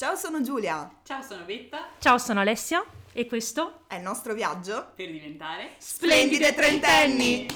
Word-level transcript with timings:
Ciao, 0.00 0.14
sono 0.16 0.40
Giulia. 0.40 0.90
Ciao, 1.04 1.20
sono 1.20 1.44
Betta. 1.44 1.90
Ciao, 1.98 2.16
sono 2.16 2.40
Alessia 2.40 2.82
e 3.12 3.26
questo 3.26 3.82
è 3.86 3.96
il 3.96 4.00
nostro 4.00 4.32
viaggio 4.32 4.92
per 4.94 5.10
diventare 5.10 5.74
splendide 5.76 6.54
trentenni. 6.54 7.46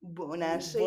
Buonasera. 0.00 0.84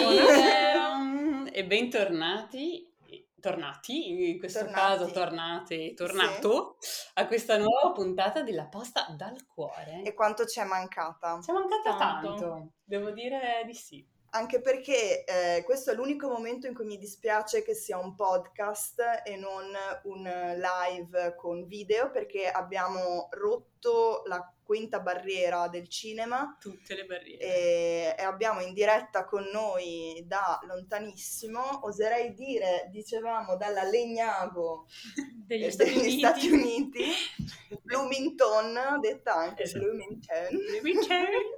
Buonasera. 0.00 1.52
e 1.52 1.64
bentornati 1.66 2.90
tornati, 3.38 4.30
in 4.30 4.38
questo 4.38 4.64
tornati. 4.64 4.80
caso 4.80 5.10
tornate, 5.12 5.94
tornato, 5.94 6.76
sì. 6.80 7.10
a 7.14 7.26
questa 7.26 7.58
nuova 7.58 7.92
puntata 7.92 8.42
della 8.42 8.64
posta 8.64 9.06
dal 9.16 9.46
cuore. 9.46 10.02
E 10.02 10.14
quanto 10.14 10.46
ci 10.46 10.58
è 10.58 10.64
mancata? 10.64 11.38
Ci 11.40 11.50
è 11.50 11.52
mancata 11.52 11.94
tanto, 11.96 12.28
tanto. 12.34 12.72
devo 12.82 13.10
dire 13.10 13.62
di 13.66 13.74
sì 13.74 14.04
anche 14.34 14.60
perché 14.60 15.24
eh, 15.24 15.62
questo 15.64 15.92
è 15.92 15.94
l'unico 15.94 16.28
momento 16.28 16.66
in 16.66 16.74
cui 16.74 16.84
mi 16.84 16.98
dispiace 16.98 17.62
che 17.62 17.74
sia 17.74 17.98
un 17.98 18.14
podcast 18.16 19.22
e 19.24 19.36
non 19.36 19.72
un 20.04 20.22
live 20.22 21.34
con 21.36 21.66
video, 21.66 22.10
perché 22.10 22.48
abbiamo 22.48 23.28
rotto 23.30 24.22
la 24.26 24.52
quinta 24.64 24.98
barriera 24.98 25.68
del 25.68 25.88
cinema. 25.88 26.56
Tutte 26.58 26.96
le 26.96 27.04
barriere. 27.04 27.44
E, 27.44 28.14
e 28.18 28.22
abbiamo 28.22 28.60
in 28.60 28.72
diretta 28.72 29.24
con 29.24 29.44
noi 29.52 30.24
da 30.26 30.58
lontanissimo, 30.64 31.86
oserei 31.86 32.34
dire, 32.34 32.88
dicevamo, 32.90 33.56
dalla 33.56 33.84
Legnago 33.84 34.86
degli, 35.46 35.70
Stati, 35.70 35.92
degli 35.92 35.98
Uniti. 36.00 36.18
Stati 36.18 36.50
Uniti, 36.50 37.04
Bloomington, 37.82 38.98
detta 39.00 39.34
anche 39.34 39.62
esatto. 39.62 39.84
Bloomington. 39.84 40.48
Bloomington 40.50 41.53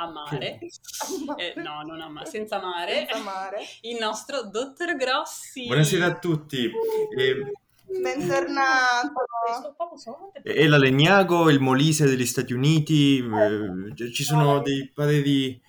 a 0.00 0.10
mare, 0.10 0.58
eh, 1.36 1.54
no, 1.56 1.82
non 1.82 2.00
a 2.00 2.08
mare, 2.08 2.26
senza 2.30 2.60
mare, 2.60 3.06
senza 3.08 3.18
mare, 3.18 3.58
il 3.82 3.98
nostro 3.98 4.42
dottor 4.44 4.96
Grossi. 4.96 5.66
Buonasera 5.66 6.06
a 6.06 6.18
tutti. 6.18 6.70
Eh, 7.16 7.52
Bentornato. 8.00 9.12
È 10.42 10.66
la 10.66 10.76
Legnago, 10.76 11.50
il 11.50 11.58
Molise 11.58 12.06
degli 12.06 12.26
Stati 12.26 12.52
Uniti, 12.52 13.18
eh, 13.18 14.12
ci 14.12 14.22
sono 14.22 14.60
dei 14.60 14.90
pareri 14.92 15.60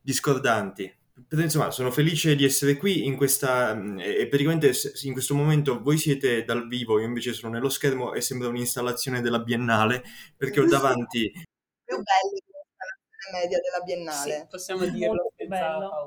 discordanti. 0.00 0.92
Però, 1.28 1.42
insomma, 1.42 1.70
sono 1.70 1.90
felice 1.90 2.34
di 2.34 2.44
essere 2.44 2.76
qui 2.76 3.04
in 3.04 3.16
questa 3.16 3.78
e 3.98 4.26
praticamente 4.28 4.72
in 5.02 5.12
questo 5.12 5.34
momento 5.34 5.82
voi 5.82 5.98
siete 5.98 6.42
dal 6.44 6.66
vivo, 6.68 6.98
io 6.98 7.06
invece 7.06 7.32
sono 7.32 7.52
nello 7.52 7.68
schermo 7.68 8.14
e 8.14 8.22
sembra 8.22 8.48
un'installazione 8.48 9.20
della 9.20 9.40
Biennale 9.40 10.02
perché 10.36 10.60
ho 10.60 10.64
davanti 10.66 11.30
più 11.84 11.96
belli 11.96 12.48
media 13.32 13.58
della 13.60 13.82
Biennale. 13.84 14.32
Sì, 14.32 14.46
possiamo 14.48 14.84
dirlo. 14.86 15.32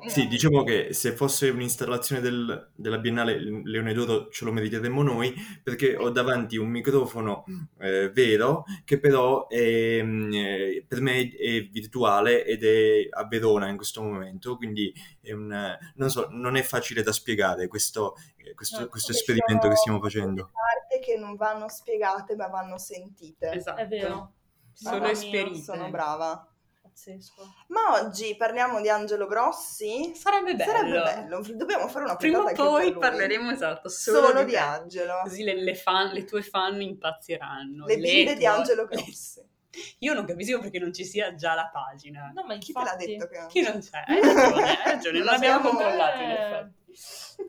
Sì, 0.08 0.28
diciamo 0.28 0.64
che 0.64 0.94
se 0.94 1.14
fosse 1.14 1.50
un'installazione 1.50 2.22
del, 2.22 2.72
della 2.76 2.98
Biennale 3.00 3.40
Leone 3.64 3.94
d'Oro 3.94 4.30
ce 4.30 4.46
lo 4.46 4.52
meriteremmo 4.52 5.02
noi 5.02 5.34
perché 5.64 5.96
ho 5.96 6.10
davanti 6.10 6.58
un 6.58 6.68
microfono 6.68 7.46
eh, 7.80 8.12
vero 8.12 8.66
che 8.86 9.00
però 9.00 9.48
è, 9.48 10.02
mm, 10.04 10.34
eh, 10.34 10.86
per 10.88 11.02
me 11.02 11.30
è 11.30 11.62
virtuale 11.64 12.46
ed 12.46 12.64
è 12.64 13.08
a 13.10 13.26
Verona 13.26 13.68
in 13.70 13.78
questo 13.78 14.02
momento, 14.04 14.58
quindi 14.58 14.94
è 15.22 15.32
un, 15.32 15.78
non, 15.96 16.10
so, 16.10 16.28
non 16.30 16.56
è 16.56 16.62
facile 16.62 17.02
da 17.02 17.12
spiegare 17.12 17.68
questo, 17.68 18.16
eh, 18.38 18.54
questo, 18.54 18.82
no, 18.82 18.88
questo 18.88 19.12
esperimento 19.12 19.68
che 19.70 19.76
stiamo 19.76 20.00
facendo. 20.00 20.52
Parti 20.52 21.04
che 21.04 21.18
non 21.18 21.36
vanno 21.36 21.68
spiegate 21.70 22.36
ma 22.36 22.48
vanno 22.48 22.78
sentite. 22.78 23.52
Esatto. 23.52 23.82
È 23.82 23.88
vero. 23.88 24.34
Sono 24.74 25.08
esperite. 25.08 25.62
Sono 25.62 25.90
brava 25.90 26.51
pazzesco. 26.92 27.54
Ma 27.68 28.02
oggi 28.02 28.36
parliamo 28.36 28.82
di 28.82 28.90
Angelo 28.90 29.26
Grossi? 29.26 30.14
Sarebbe 30.16 30.56
bello. 30.56 30.72
Sarebbe 30.72 31.02
bello. 31.02 31.42
Dobbiamo 31.54 31.88
fare 31.88 32.06
una 32.06 32.16
Prima 32.16 32.40
o 32.40 32.52
poi 32.54 32.96
parleremo 32.98 33.52
esatto 33.52 33.90
solo, 33.90 34.28
solo 34.28 34.44
di, 34.44 34.52
di 34.52 34.58
Angelo. 34.58 35.22
Così 35.24 35.44
le, 35.44 35.56
le, 35.56 35.76
fan, 35.76 36.12
le, 36.12 36.26
tue 36.26 36.42
fan 36.44 36.82
impazziranno. 36.82 37.86
Le 37.86 37.98
bimbe 37.98 38.36
di 38.36 38.46
Angelo 38.46 38.86
Grossi. 38.86 39.50
Io 40.00 40.14
non 40.14 40.26
capisco 40.26 40.60
perché 40.60 40.80
non 40.80 40.94
ci 40.94 41.06
sia 41.06 41.34
già 41.34 41.54
la 41.54 41.70
pagina. 41.72 42.32
No, 42.34 42.44
ma 42.44 42.58
Chi 42.58 42.74
te 42.74 42.84
l'ha 42.84 42.96
detto 42.96 43.28
che 43.28 43.38
non 43.40 43.48
Chi 43.48 43.62
non 43.62 43.80
c'è? 43.80 44.04
Hai 44.06 44.22
ragione, 44.22 44.64
hai 44.64 44.92
ragione. 44.92 45.18
non 45.20 45.28
l'abbiamo 45.28 45.70
controllato 45.70 46.22
in 46.22 46.30
effetti. 46.30 46.80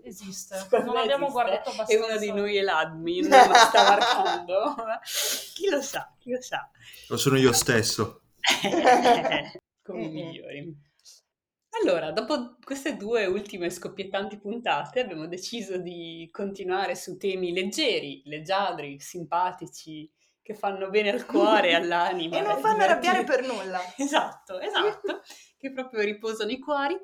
Esiste, 0.05 0.69
non 0.71 0.97
abbiamo 0.97 1.31
guardato 1.31 1.71
abbastanza. 1.71 1.93
E 1.93 1.97
uno 1.97 2.17
di 2.17 2.33
noi 2.33 2.57
è 2.57 2.63
l'admin, 2.63 3.27
ma 3.29 3.55
sta 3.55 3.83
marcando. 3.83 4.77
chi 5.53 5.69
lo 5.69 5.83
sa, 5.83 6.13
chi 6.19 6.31
lo 6.31 6.41
sa. 6.41 6.71
Lo 7.09 7.17
sono 7.17 7.37
io 7.37 7.53
stesso. 7.53 8.22
come 9.83 10.05
i 10.05 10.11
migliori. 10.11 10.91
Allora, 11.81 12.13
dopo 12.13 12.57
queste 12.63 12.97
due 12.97 13.25
ultime 13.27 13.71
scoppiettanti 13.71 14.39
puntate 14.39 15.01
abbiamo 15.01 15.27
deciso 15.27 15.79
di 15.79 16.29
continuare 16.31 16.95
su 16.95 17.17
temi 17.17 17.53
leggeri, 17.53 18.23
leggiadri, 18.27 19.01
simpatici, 19.01 20.11
che 20.43 20.55
fanno 20.55 20.91
bene 20.91 21.11
al 21.11 21.25
cuore 21.25 21.71
e 21.71 21.75
all'anima. 21.75 22.39
e 22.39 22.43
non 22.43 22.61
fanno 22.61 22.83
arrabbiare 22.83 23.25
per 23.25 23.47
nulla. 23.47 23.81
Esatto, 23.97 24.61
esatto, 24.61 25.23
che 25.57 25.73
proprio 25.73 26.03
riposano 26.03 26.51
i 26.51 26.59
cuori. 26.59 26.97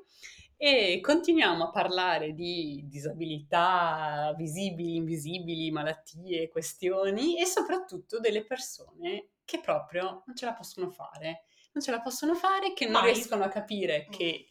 E 0.60 0.98
continuiamo 1.00 1.64
a 1.64 1.70
parlare 1.70 2.32
di 2.32 2.84
disabilità 2.88 4.34
visibili, 4.36 4.96
invisibili, 4.96 5.70
malattie, 5.70 6.48
questioni 6.48 7.40
e 7.40 7.46
soprattutto 7.46 8.18
delle 8.18 8.44
persone 8.44 9.28
che 9.48 9.60
proprio 9.60 10.22
non 10.26 10.36
ce 10.36 10.44
la 10.44 10.52
possono 10.52 10.90
fare 10.90 11.44
non 11.78 11.82
ce 11.82 11.90
la 11.90 12.00
possono 12.00 12.34
fare, 12.34 12.72
che 12.72 12.86
non 12.86 13.02
Mai. 13.02 13.12
riescono 13.12 13.44
a 13.44 13.48
capire 13.48 14.06
mm. 14.08 14.10
che 14.10 14.48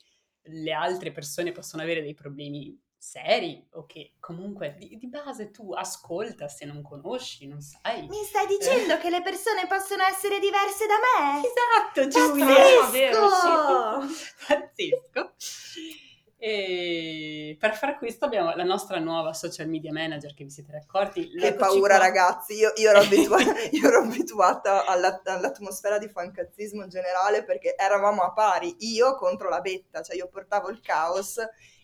le 0.50 0.72
altre 0.72 1.12
persone 1.12 1.52
possono 1.52 1.84
avere 1.84 2.02
dei 2.02 2.14
problemi 2.14 2.80
seri 2.98 3.66
o 3.74 3.86
che 3.86 4.16
comunque 4.20 4.76
di, 4.78 4.98
di, 4.98 5.08
base 5.08 5.52
tu 5.52 5.72
ascolta 5.72 6.48
se 6.48 6.66
non 6.66 6.82
conosci, 6.82 7.48
non 7.48 7.62
sai. 7.62 8.08
Mi 8.08 8.24
stai 8.24 8.48
dicendo 8.48 8.94
eh. 8.94 8.98
che 8.98 9.10
le 9.10 9.22
persone 9.22 9.68
possono 9.68 10.04
essere 10.04 10.40
diverse 10.40 10.86
da 10.88 10.96
me? 11.04 11.42
Esatto, 11.46 12.08
Giulia. 12.08 12.46
Pazzesco! 12.46 14.08
Pazzesco. 14.48 16.06
E 16.40 17.58
per 17.60 17.76
fare 17.76 17.98
questo 17.98 18.26
abbiamo 18.26 18.54
la 18.56 18.64
nostra 18.64 19.00
nuova 19.00 19.34
social 19.34 19.68
media 19.68 19.92
manager 19.92 20.36
che 20.36 20.44
vi 20.44 20.52
siete 20.52 20.76
accorti. 20.76 21.32
Che 21.32 21.56
paura 21.56 21.96
qua. 21.96 22.06
ragazzi, 22.06 22.54
io, 22.54 22.72
io, 22.76 22.90
ero 22.92 23.00
abituata, 23.02 23.60
io, 23.72 23.88
ero 23.88 24.04
abituata 24.04 24.86
alla, 24.86 25.20
all'atmosfera 25.26 25.98
di 25.98 26.08
fancazzismo 26.08 26.86
generale 26.88 27.44
perché 27.44 27.76
eravamo 27.76 28.22
a 28.22 28.34
pari, 28.34 28.76
io 28.80 29.16
contro 29.16 29.50
la 29.50 29.62
betta, 29.62 30.04
cioè 30.04 30.16
io 30.16 30.28
portavo 30.28 30.70
il 30.70 30.80
caos 30.80 31.38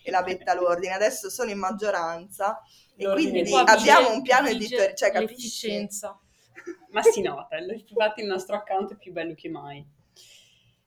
e 0.04 0.12
la 0.12 0.22
betta 0.22 0.54
l'ordine, 0.54 0.94
adesso 0.94 1.32
sono 1.32 1.50
in 1.50 1.58
maggioranza 1.58 2.62
e 2.96 3.06
l'ordine 3.06 3.42
quindi 3.42 3.54
abbiamo 3.56 4.14
un 4.14 4.22
piano 4.22 4.50
editoriale, 4.50 4.96
cioè 4.96 5.12
capisci? 5.12 5.88
Ma 6.92 7.02
si 7.02 7.22
nota, 7.22 7.58
infatti 7.58 8.22
il 8.22 8.28
nostro 8.28 8.56
account 8.56 8.94
è 8.94 8.98
più 8.98 9.12
bello 9.12 9.34
che 9.34 9.50
mai. 9.50 9.84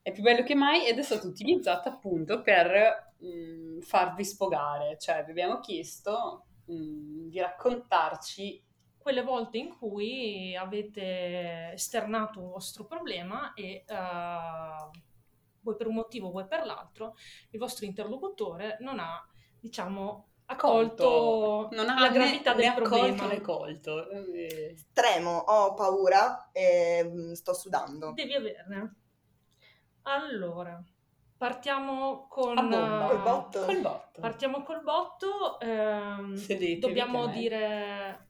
È 0.01 0.13
più 0.13 0.23
bello 0.23 0.45
che 0.45 0.55
mai 0.55 0.87
ed 0.87 0.99
è 0.99 1.03
stato 1.03 1.27
utilizzato 1.27 1.89
appunto 1.89 2.43
per 2.43 3.06
mh, 3.19 3.27
mm, 3.27 3.81
farvi 3.81 4.25
sfogare, 4.25 4.99
cioè 4.99 5.25
vi 5.25 5.31
abbiamo 5.31 5.61
chiesto 5.61 6.47
mh, 6.67 6.75
mm, 6.75 7.29
di 7.29 7.41
raccontarci 7.41 8.65
quelle 8.99 9.23
volte 9.23 9.59
in 9.59 9.77
cui 9.77 10.57
avete 10.57 11.71
esternato 11.73 12.41
un 12.41 12.51
vostro 12.51 12.87
problema 12.87 13.55
e 13.55 13.85
uh, 13.87 14.91
vuoi 15.61 15.77
per 15.77 15.87
un 15.87 15.95
motivo, 15.95 16.31
vuoi 16.31 16.47
per 16.49 16.67
l'altro, 16.67 17.15
il 17.51 17.59
vostro 17.61 17.87
interlocutore 17.87 18.79
non 18.81 18.99
ha, 18.99 19.25
diciamo, 19.61 20.31
accolto 20.47 21.69
non 21.71 21.89
ha 21.89 22.01
la 22.01 22.09
gravità 22.09 22.53
né, 22.53 22.57
del 22.57 22.69
né 22.69 22.75
problema. 22.75 23.27
né 23.27 23.41
colto. 23.41 24.07
Tremo, 24.93 25.39
ho 25.39 25.75
paura 25.75 26.51
e 26.51 27.05
mm, 27.05 27.33
sto 27.33 27.55
sudando. 27.55 28.13
Devi 28.13 28.35
averne. 28.35 28.95
Allora, 30.03 30.83
Partiamo 31.37 32.27
con... 32.29 32.57
A 32.57 33.07
col 33.07 33.21
botto. 33.21 33.65
Col 33.65 33.81
botto. 33.81 34.21
Partiamo 34.21 34.63
col 34.63 34.83
botto. 34.83 35.61
Ehm, 35.61 36.79
dobbiamo 36.79 37.27
dire 37.27 38.27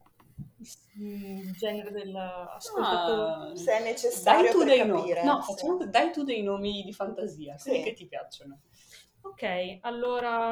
il 0.97 1.51
genere 1.53 1.91
dell'ascoltatore. 1.91 3.51
Ah, 3.51 3.55
se 3.55 3.77
è 3.77 3.83
necessario 3.83 4.43
dai 4.43 4.51
tu 4.51 4.63
dei 4.63 4.77
capire. 4.85 5.23
No, 5.23 5.41
facciamo, 5.41 5.85
dai 5.85 6.11
tu 6.11 6.23
dei 6.23 6.43
nomi 6.43 6.83
di 6.83 6.91
fantasia, 6.91 7.55
quelli 7.61 7.83
che 7.83 7.93
ti 7.93 8.07
piacciono. 8.07 8.59
Ok, 9.21 9.77
allora... 9.81 10.51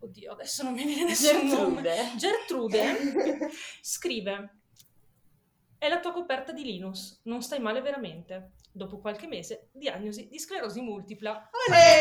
Oddio, 0.00 0.32
adesso 0.32 0.64
non 0.64 0.72
mi 0.72 0.84
viene 0.84 1.04
nessun 1.04 1.46
Gertrude. 1.48 1.96
nome. 1.96 2.16
Gertrude 2.16 3.50
scrive 3.80 4.56
È 5.78 5.88
la 5.88 6.00
tua 6.00 6.12
coperta 6.12 6.50
di 6.50 6.64
Linus, 6.64 7.20
non 7.24 7.40
stai 7.40 7.60
male 7.60 7.80
veramente 7.80 8.54
dopo 8.72 8.98
qualche 8.98 9.26
mese, 9.26 9.68
diagnosi 9.72 10.28
di 10.28 10.38
sclerosi 10.38 10.80
multipla. 10.80 11.50
Olè! 11.68 12.00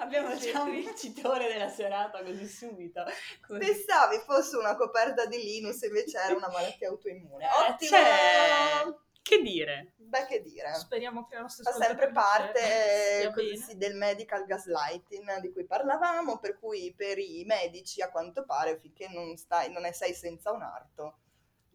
Abbiamo 0.00 0.34
già 0.36 0.62
un 0.62 0.70
vincitore 0.70 1.48
della 1.48 1.68
serata 1.68 2.22
così 2.22 2.46
subito. 2.46 3.04
Così. 3.46 3.58
Pensavi 3.58 4.18
fosse 4.24 4.56
una 4.56 4.74
coperta 4.74 5.26
di 5.26 5.36
Linus, 5.36 5.82
invece 5.82 6.18
era 6.18 6.34
una 6.34 6.48
malattia 6.48 6.88
autoimmune. 6.88 7.44
Eh, 7.44 7.70
Ottimo! 7.70 7.90
C'è... 7.90 8.94
che 9.22 9.42
dire? 9.42 9.92
Beh, 9.96 10.26
che 10.26 10.40
dire. 10.40 10.74
Speriamo 10.74 11.26
che 11.26 11.34
la 11.34 11.42
nostra 11.42 11.70
Fa 11.70 11.78
sempre 11.78 12.10
parte 12.10 12.60
eh, 13.28 13.32
così, 13.32 13.76
del 13.76 13.96
medical 13.96 14.46
gaslighting 14.46 15.40
di 15.40 15.52
cui 15.52 15.66
parlavamo, 15.66 16.38
per 16.38 16.58
cui 16.58 16.94
per 16.96 17.18
i 17.18 17.44
medici 17.44 18.00
a 18.00 18.10
quanto 18.10 18.44
pare 18.44 18.78
finché 18.78 19.08
non, 19.08 19.36
stai, 19.36 19.70
non 19.70 19.86
sei 19.92 20.14
senza 20.14 20.52
un 20.52 20.62
arto, 20.62 21.18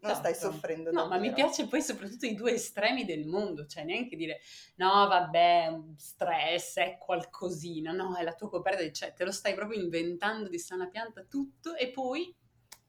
non 0.08 0.16
stai 0.16 0.32
Esatto. 0.34 0.52
soffrendo 0.52 0.92
No, 0.92 1.08
ma 1.08 1.18
mi 1.18 1.30
davvero. 1.30 1.48
piace 1.48 1.68
poi 1.68 1.82
soprattutto 1.82 2.26
i 2.26 2.36
due 2.36 2.54
estremi 2.54 3.06
del 3.06 3.26
mondo, 3.26 3.66
cioè 3.66 3.84
neanche 3.84 4.16
dire 4.16 4.40
no, 4.76 5.08
vabbè, 5.08 5.80
stress 5.98 6.78
è 6.78 6.98
qualcosina, 7.00 7.92
no, 7.92 8.16
è 8.16 8.24
la 8.24 8.34
tua 8.34 8.50
coperta, 8.50 8.90
cioè 8.92 9.14
te 9.14 9.24
lo 9.26 9.32
stai 9.32 9.54
proprio 9.56 9.80
inventando 9.82 10.50
di 10.50 10.60
sana 10.60 10.88
pianta 10.88 11.24
tutto 11.24 11.76
e 11.76 11.90
poi 11.92 12.36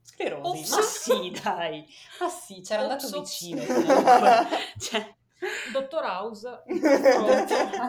sclerosi. 0.02 0.58
Ops. 0.60 0.70
Ma 0.70 0.82
sì, 0.82 1.40
dai, 1.42 1.86
ma 2.20 2.28
sì, 2.28 2.60
c'era 2.60 2.82
andato 2.82 3.06
Ops, 3.06 3.12
ops. 3.14 3.40
vicino 3.40 3.62
cioè, 4.78 5.16
Dottor 5.72 6.04
House, 6.04 6.62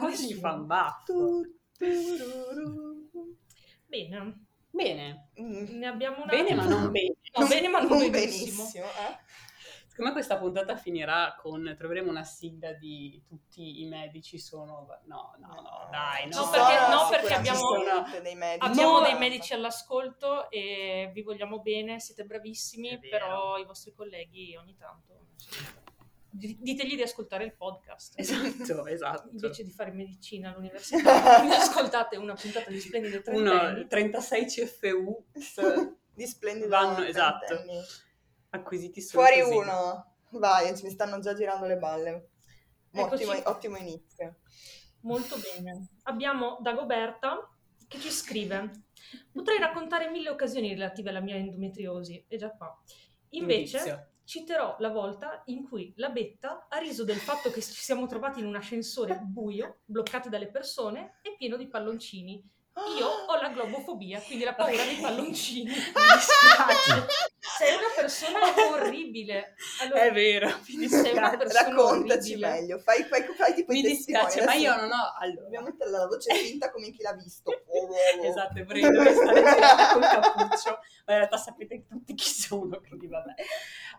oggi 0.01 0.33
fa 0.39 0.53
un 0.53 0.65
baffo. 0.65 1.41
Bene, 3.87 4.44
Bene, 4.75 5.29
Mm. 5.39 5.77
ne 5.79 5.87
abbiamo 5.87 6.17
una... 6.23 6.25
bene 6.31 6.53
ma 6.53 6.65
non 6.65 6.91
bene. 6.91 7.15
No, 7.37 7.47
bene 7.47 7.67
ma 7.69 7.79
non, 7.79 7.97
Non 7.97 8.09
benissimo. 8.11 8.55
benissimo, 8.63 8.85
eh? 8.85 9.17
Secondo 9.87 10.11
me 10.11 10.11
questa 10.11 10.37
puntata 10.37 10.75
finirà 10.75 11.35
con, 11.41 11.73
troveremo 11.77 12.09
una 12.09 12.23
sigla 12.25 12.73
di 12.73 13.23
tutti 13.25 13.81
i 13.81 13.85
medici 13.85 14.37
sono... 14.37 14.85
No, 15.05 15.35
no, 15.39 15.47
no, 15.47 15.87
dai, 15.89 16.27
No, 16.27 16.43
no. 16.43 16.49
perché- 16.49 16.75
sono 16.83 17.03
no, 17.03 17.09
perché 17.09 17.33
abbiamo- 17.33 18.03
dei 18.21 18.35
medici. 18.35 18.67
Abbiamo 18.69 18.99
No. 18.99 19.05
dei 19.05 19.17
medici 19.17 19.53
all'ascolto 19.53 20.49
e 20.51 21.09
vi 21.13 21.21
vogliamo 21.21 21.59
bene, 21.61 22.01
siete 22.01 22.25
bravissimi, 22.25 22.99
però 22.99 23.57
i 23.57 23.63
vostri 23.65 23.93
colleghi 23.93 24.57
ogni 24.57 24.75
tanto... 24.75 25.27
di- 26.37 26.57
Ditegli 26.59 26.95
di 26.95 27.01
ascoltare 27.01 27.45
il 27.45 27.55
podcast. 27.55 28.13
Esatto, 28.19 28.85
esatto. 28.87 29.29
Invece 29.31 29.63
di 29.63 29.71
fare 29.71 29.91
medicina 29.91 30.49
all'università, 30.51 31.41
ascoltate 31.57 32.17
una 32.17 32.33
puntata 32.33 32.69
di 32.69 32.79
Splendide 32.79 33.23
Uno, 33.27 33.51
Trentenni. 33.59 33.87
36 33.87 34.45
CFU 34.45 35.25
Di 36.15 36.25
splendido 36.25 36.69
Vanno, 36.69 37.03
esatto. 37.03 37.55
acquisiti 38.51 39.01
solo 39.01 39.25
Fuori 39.25 39.41
così. 39.41 39.55
uno. 39.57 40.13
Vai, 40.31 40.71
mi 40.81 40.89
stanno 40.89 41.19
già 41.19 41.33
girando 41.33 41.65
le 41.65 41.77
balle. 41.77 42.29
Ottimo, 42.93 43.33
ottimo 43.43 43.77
inizio. 43.77 44.37
Molto 45.01 45.35
bene. 45.37 45.89
Abbiamo 46.03 46.57
Dagoberta 46.61 47.49
che 47.87 47.99
ci 47.99 48.09
scrive: 48.09 48.85
Potrei 49.31 49.59
raccontare 49.59 50.09
mille 50.09 50.29
occasioni 50.29 50.69
relative 50.69 51.09
alla 51.09 51.19
mia 51.19 51.35
endometriosi, 51.35 52.23
e 52.27 52.37
già 52.37 52.49
qua. 52.51 52.73
Invece, 53.31 53.77
Indizio. 53.77 54.09
Citerò 54.25 54.75
la 54.79 54.89
volta 54.89 55.43
in 55.45 55.67
cui 55.67 55.93
la 55.97 56.09
Betta 56.09 56.67
ha 56.69 56.77
riso 56.77 57.03
del 57.03 57.17
fatto 57.17 57.51
che 57.51 57.61
ci 57.61 57.71
siamo 57.71 58.07
trovati 58.07 58.39
in 58.39 58.45
un 58.47 58.55
ascensore 58.55 59.19
buio, 59.21 59.79
bloccati 59.85 60.29
dalle 60.29 60.47
persone 60.47 61.19
e 61.21 61.35
pieno 61.37 61.55
di 61.55 61.67
palloncini. 61.67 62.43
Io 62.97 63.07
ho 63.07 63.41
la 63.41 63.49
globofobia, 63.49 64.19
quindi 64.19 64.43
la 64.43 64.53
paura 64.53 64.83
dei 64.83 64.97
palloncini. 64.97 65.69
Mi 65.69 65.75
dispiace. 65.75 67.33
Sei 67.57 67.73
una 67.75 67.91
persona 67.95 68.39
orribile. 68.73 69.55
Allora, 69.81 70.01
È 70.01 70.11
vero, 70.11 70.47
mi 70.75 70.87
sei 70.87 71.11
una 71.13 71.35
dispiace. 71.35 71.63
Raccontaci 71.63 72.31
orribile. 72.33 72.49
meglio. 72.49 72.79
Fai, 72.79 73.03
fai, 73.03 73.23
fai 73.23 73.53
tipo 73.53 73.71
Mi 73.71 73.81
dispiace, 73.81 74.43
ma 74.43 74.53
io 74.53 74.75
non 74.75 74.91
ho... 74.91 75.13
Allora, 75.19 75.41
Dobbiamo 75.43 75.67
mettere 75.67 75.89
la 75.91 76.07
voce 76.07 76.33
finta 76.43 76.71
come 76.71 76.91
chi 76.91 77.01
l'ha 77.03 77.13
visto. 77.13 77.51
esatto, 78.23 78.63
vorrei 78.63 78.81
stare 78.81 79.41
col 79.93 80.01
cappuccio, 80.01 80.69
ma 81.05 81.13
in 81.13 81.17
realtà 81.19 81.37
sapete 81.37 81.85
tutti 81.87 82.13
chi 82.15 82.29
sono, 82.29 82.79
quindi 82.81 83.07
vabbè. 83.07 83.33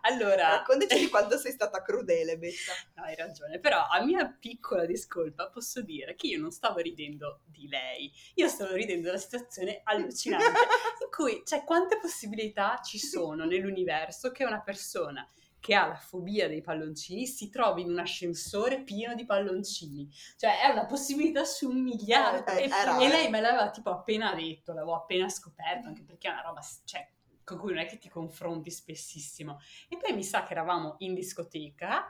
Allora... 0.01 0.49
Raccontaci 0.49 0.99
di 0.99 1.07
quanto 1.09 1.37
sei 1.37 1.51
stata 1.51 1.81
crudele, 1.81 2.37
Betta. 2.37 2.73
No, 2.95 3.03
hai 3.03 3.15
ragione, 3.15 3.59
però 3.59 3.87
a 3.87 4.03
mia 4.03 4.27
piccola 4.27 4.85
discolpa 4.85 5.49
posso 5.49 5.81
dire 5.81 6.15
che 6.15 6.27
io 6.27 6.39
non 6.39 6.51
stavo 6.51 6.79
ridendo 6.79 7.41
di 7.45 7.67
lei, 7.67 8.11
io 8.35 8.47
stavo 8.47 8.73
ridendo 8.73 9.05
della 9.05 9.17
situazione 9.17 9.81
allucinante 9.83 10.45
in 10.45 11.09
cui, 11.15 11.41
cioè, 11.45 11.63
quante 11.63 11.97
possibilità 11.97 12.79
ci 12.83 12.99
sono 12.99 13.36
nell'universo 13.45 14.31
che 14.31 14.45
una 14.45 14.61
persona 14.61 15.27
che 15.59 15.73
ha 15.73 15.87
la 15.87 15.95
fobia 15.95 16.47
dei 16.47 16.61
palloncini 16.61 17.25
si 17.25 17.49
trovi 17.49 17.81
in 17.81 17.89
un 17.89 17.99
ascensore 17.99 18.83
pieno 18.83 19.15
di 19.15 19.25
palloncini. 19.25 20.09
Cioè, 20.37 20.61
è 20.61 20.69
una 20.69 20.85
possibilità 20.85 21.43
su 21.43 21.69
un 21.69 21.81
miliardo. 21.81 22.51
Eh, 22.51 22.63
e, 22.63 22.67
raro. 22.69 23.01
e 23.01 23.07
lei 23.07 23.29
me 23.29 23.41
l'aveva 23.41 23.69
tipo 23.69 23.89
appena 23.89 24.33
detto, 24.33 24.73
l'avevo 24.73 24.95
appena 24.95 25.27
scoperto, 25.29 25.87
anche 25.87 26.03
perché 26.03 26.27
è 26.27 26.31
una 26.31 26.41
roba, 26.41 26.61
cioè, 26.85 27.07
con 27.43 27.57
cui 27.57 27.73
non 27.73 27.81
è 27.81 27.85
che 27.85 27.97
ti 27.97 28.09
confronti 28.09 28.69
spessissimo. 28.69 29.59
E 29.89 29.97
poi 29.97 30.13
mi 30.13 30.23
sa 30.23 30.43
che 30.43 30.53
eravamo 30.53 30.95
in 30.99 31.13
discoteca 31.13 32.07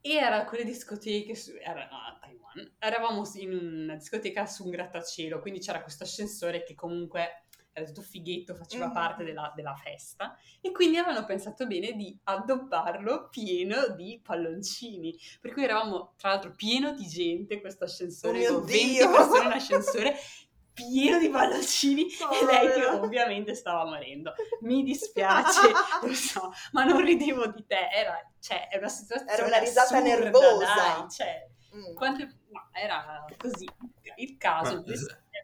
e 0.00 0.12
era 0.14 0.44
quelle 0.44 0.64
discoteche, 0.64 1.34
su, 1.34 1.52
era 1.60 1.88
no, 1.90 1.96
a 1.96 2.16
Taiwan, 2.20 2.76
eravamo 2.78 3.28
in 3.34 3.52
una 3.52 3.94
discoteca 3.96 4.46
su 4.46 4.64
un 4.64 4.70
grattacielo, 4.70 5.40
quindi 5.40 5.58
c'era 5.58 5.82
questo 5.82 6.04
ascensore 6.04 6.62
che 6.62 6.74
comunque 6.74 7.45
era 7.76 7.86
tutto 7.86 8.00
fighetto, 8.00 8.54
faceva 8.54 8.86
Mhm. 8.86 8.92
parte 8.94 9.22
della, 9.22 9.52
della 9.54 9.74
festa 9.74 10.34
e 10.62 10.72
quindi 10.72 10.96
avevano 10.96 11.26
pensato 11.26 11.66
bene 11.66 11.92
di 11.92 12.18
addobbarlo 12.24 13.28
pieno 13.28 13.88
di 13.88 14.18
palloncini, 14.24 15.14
per 15.40 15.52
cui 15.52 15.64
eravamo 15.64 16.14
tra 16.16 16.30
l'altro 16.30 16.52
pieno 16.56 16.92
di 16.94 17.06
gente 17.06 17.60
questo 17.60 17.84
ascensore, 17.84 18.38
Oh 18.38 18.40
mio 18.40 18.58
con 18.60 18.64
20 18.64 18.84
Dio! 18.86 19.10
persone 19.10 19.44
in 19.44 19.52
ascensore 19.52 20.16
pieno 20.72 21.18
di 21.18 21.28
palloncini 21.28 22.06
e 22.10 22.44
lei 22.46 22.72
che 22.72 22.86
ovviamente 22.86 23.54
stava 23.54 23.84
morendo. 23.84 24.32
Mi 24.60 24.82
dispiace, 24.82 25.60
lo 26.02 26.14
so, 26.14 26.50
ma 26.72 26.84
non 26.84 27.02
ridevo 27.02 27.46
di 27.48 27.64
te, 27.66 27.88
era, 27.92 28.18
cioè, 28.40 28.68
è 28.68 28.78
una 28.78 28.88
situazione 28.88 29.32
Era 29.32 29.46
una 29.46 29.58
risata 29.58 29.96
assurda, 29.96 30.02
nervosa. 30.18 30.74
dai, 30.74 31.10
cioè, 31.10 31.48
Mm. 31.76 31.94
quante, 31.94 32.38
era 32.72 33.22
così. 33.36 33.68
Il 34.16 34.38
caso 34.38 34.76
Ma- 34.76 34.82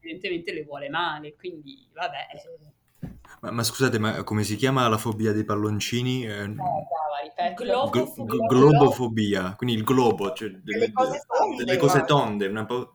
evidentemente 0.03 0.53
le 0.53 0.65
vuole 0.65 0.89
male, 0.89 1.35
quindi 1.37 1.87
vabbè. 1.93 3.11
Ma, 3.41 3.51
ma 3.51 3.63
scusate, 3.63 3.99
ma 3.99 4.23
come 4.25 4.45
si 4.45 4.57
chiama 4.57 4.87
la 4.89 4.99
fobia 4.99 5.33
dei 5.33 5.45
palloncini? 5.45 6.25
Eh, 6.27 6.49
Brava, 6.49 6.85
ripeto. 7.23 7.63
Globo- 7.65 7.91
glo- 7.91 8.25
Globofobia. 8.25 8.47
globofobia, 8.49 9.55
quindi 9.57 9.77
il 9.77 9.85
globo, 9.85 10.33
cioè 10.33 10.49
delle, 10.51 10.63
Delle 10.63 10.93
cose 10.93 11.23
tonde, 11.27 11.65
delle 11.65 11.77
cose 11.79 12.05
tonde, 12.05 12.47
una 12.47 12.65
pa- 12.67 12.89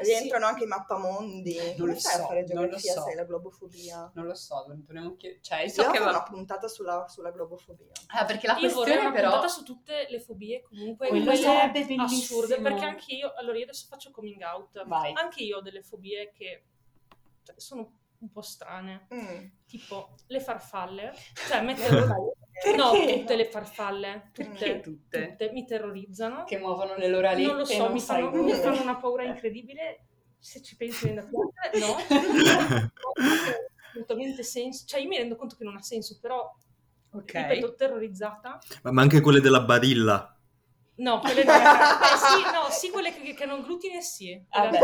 Eh 0.00 0.04
sì. 0.04 0.10
Rientrano 0.10 0.46
anche 0.46 0.64
i 0.64 0.66
mappamondi. 0.66 1.56
Non 1.56 1.74
Come 1.78 1.92
lo 1.94 1.98
fai 1.98 2.14
a 2.14 2.16
so, 2.18 2.26
fare 2.26 2.40
non 2.40 2.48
lo 2.48 2.60
geografia 2.60 2.92
so. 2.94 3.02
se 3.02 3.08
hai 3.10 3.16
la 3.16 3.24
globofobia? 3.24 4.10
Non 4.14 4.26
lo 4.26 4.34
so, 4.34 4.64
dovremmo 4.66 5.16
chiedere. 5.16 5.40
Cioè, 5.42 5.68
so 5.68 5.82
Dobbiamo 5.82 5.92
che 5.92 5.98
fare 5.98 6.10
aveva... 6.10 6.10
una 6.10 6.22
puntata 6.36 6.68
sulla, 6.68 7.06
sulla 7.08 7.30
globofobia. 7.30 7.86
Ah, 8.08 8.24
perché 8.24 8.46
la 8.46 8.54
Io 8.58 8.68
vorrei 8.72 8.72
questione 8.74 9.00
una 9.00 9.12
però... 9.12 9.30
puntata 9.30 9.48
su 9.48 9.62
tutte 9.64 10.06
le 10.08 10.20
fobie 10.20 10.62
comunque 10.62 11.08
Quello 11.08 11.34
sarebbe 11.34 11.84
bellissimo. 11.84 12.02
assurde 12.04 12.60
perché 12.60 12.84
anche 12.84 13.14
io 13.14 13.32
allora 13.36 13.56
io 13.58 13.64
adesso 13.64 13.86
faccio 13.88 14.10
coming 14.10 14.40
out 14.42 14.84
Vai. 14.86 15.12
anche 15.14 15.42
io 15.42 15.58
ho 15.58 15.60
delle 15.60 15.82
fobie 15.82 16.32
che 16.32 16.64
cioè, 17.42 17.54
sono 17.58 17.92
un 18.18 18.30
po' 18.30 18.42
strane 18.42 19.06
Mm. 19.14 19.46
tipo 19.66 20.14
le 20.26 20.40
farfalle 20.40 21.14
cioè 21.48 21.60
mettere 21.62 22.06
no 22.76 22.90
Perché? 22.90 23.18
tutte 23.20 23.36
le 23.36 23.44
farfalle 23.46 24.30
tutte, 24.32 24.80
tutte? 24.80 25.28
tutte 25.30 25.50
mi 25.52 25.64
terrorizzano 25.64 26.44
Che 26.44 26.58
muovono 26.58 26.96
le 26.96 27.08
loro 27.08 27.28
alette 27.28 27.46
non 27.46 27.56
lo 27.56 27.64
so 27.64 27.78
non 27.84 27.92
mi 27.92 28.00
fanno, 28.00 28.30
mi 28.42 28.52
fanno 28.52 28.82
una 28.82 28.96
paura 28.96 29.24
incredibile 29.24 30.04
se 30.38 30.62
ci 30.62 30.76
pensi 30.76 31.06
viene 31.06 31.22
da 31.22 31.28
piangere 31.70 31.78
no 31.78 31.96
assolutamente 33.90 34.42
senso 34.42 34.84
cioè 34.86 35.00
io 35.00 35.08
mi 35.08 35.16
rendo 35.16 35.36
conto 35.36 35.56
che 35.56 35.64
non 35.64 35.76
ha 35.76 35.82
senso 35.82 36.18
però 36.20 36.48
Ok. 37.12 37.32
ripeto 37.32 37.74
terrorizzata 37.74 38.58
ma, 38.82 38.92
ma 38.92 39.02
anche 39.02 39.20
quelle 39.20 39.40
della 39.40 39.62
barilla. 39.62 40.32
No, 40.98 41.18
quelle 41.20 41.44
no. 41.44 41.52
Eh, 41.58 42.16
sì, 42.16 42.42
no, 42.52 42.70
sì, 42.70 42.90
quelle 42.90 43.12
che, 43.12 43.34
che 43.34 43.42
hanno 43.44 43.62
glutine 43.62 44.00
sì. 44.02 44.40
Vabbè, 44.48 44.78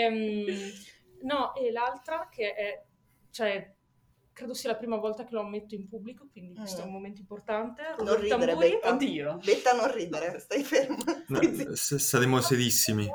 Ehm, 0.00 0.70
no, 1.22 1.54
e 1.54 1.70
l'altra 1.70 2.28
che 2.28 2.54
è, 2.54 2.84
cioè, 3.30 3.74
credo 4.40 4.54
sia 4.54 4.70
la 4.70 4.76
prima 4.76 4.96
volta 4.96 5.24
che 5.24 5.34
lo 5.34 5.40
ammetto 5.40 5.74
in 5.74 5.86
pubblico, 5.88 6.26
quindi 6.32 6.54
questo 6.54 6.80
è 6.80 6.84
un 6.84 6.90
Mm. 6.90 6.92
momento 6.94 7.20
importante. 7.20 7.82
Non 7.98 8.06
Rullo 8.06 8.14
di 8.16 8.22
ridere, 8.22 8.46
tamburi, 8.46 8.68
Becca. 8.70 8.88
Oddio. 8.90 9.38
Betta 9.44 9.72
non 9.74 9.92
ridere, 9.92 10.38
stai 10.40 10.62
ferma. 10.64 10.96
No, 11.28 11.74
s- 11.74 11.94
saremo 11.96 12.40
serissimi. 12.40 13.06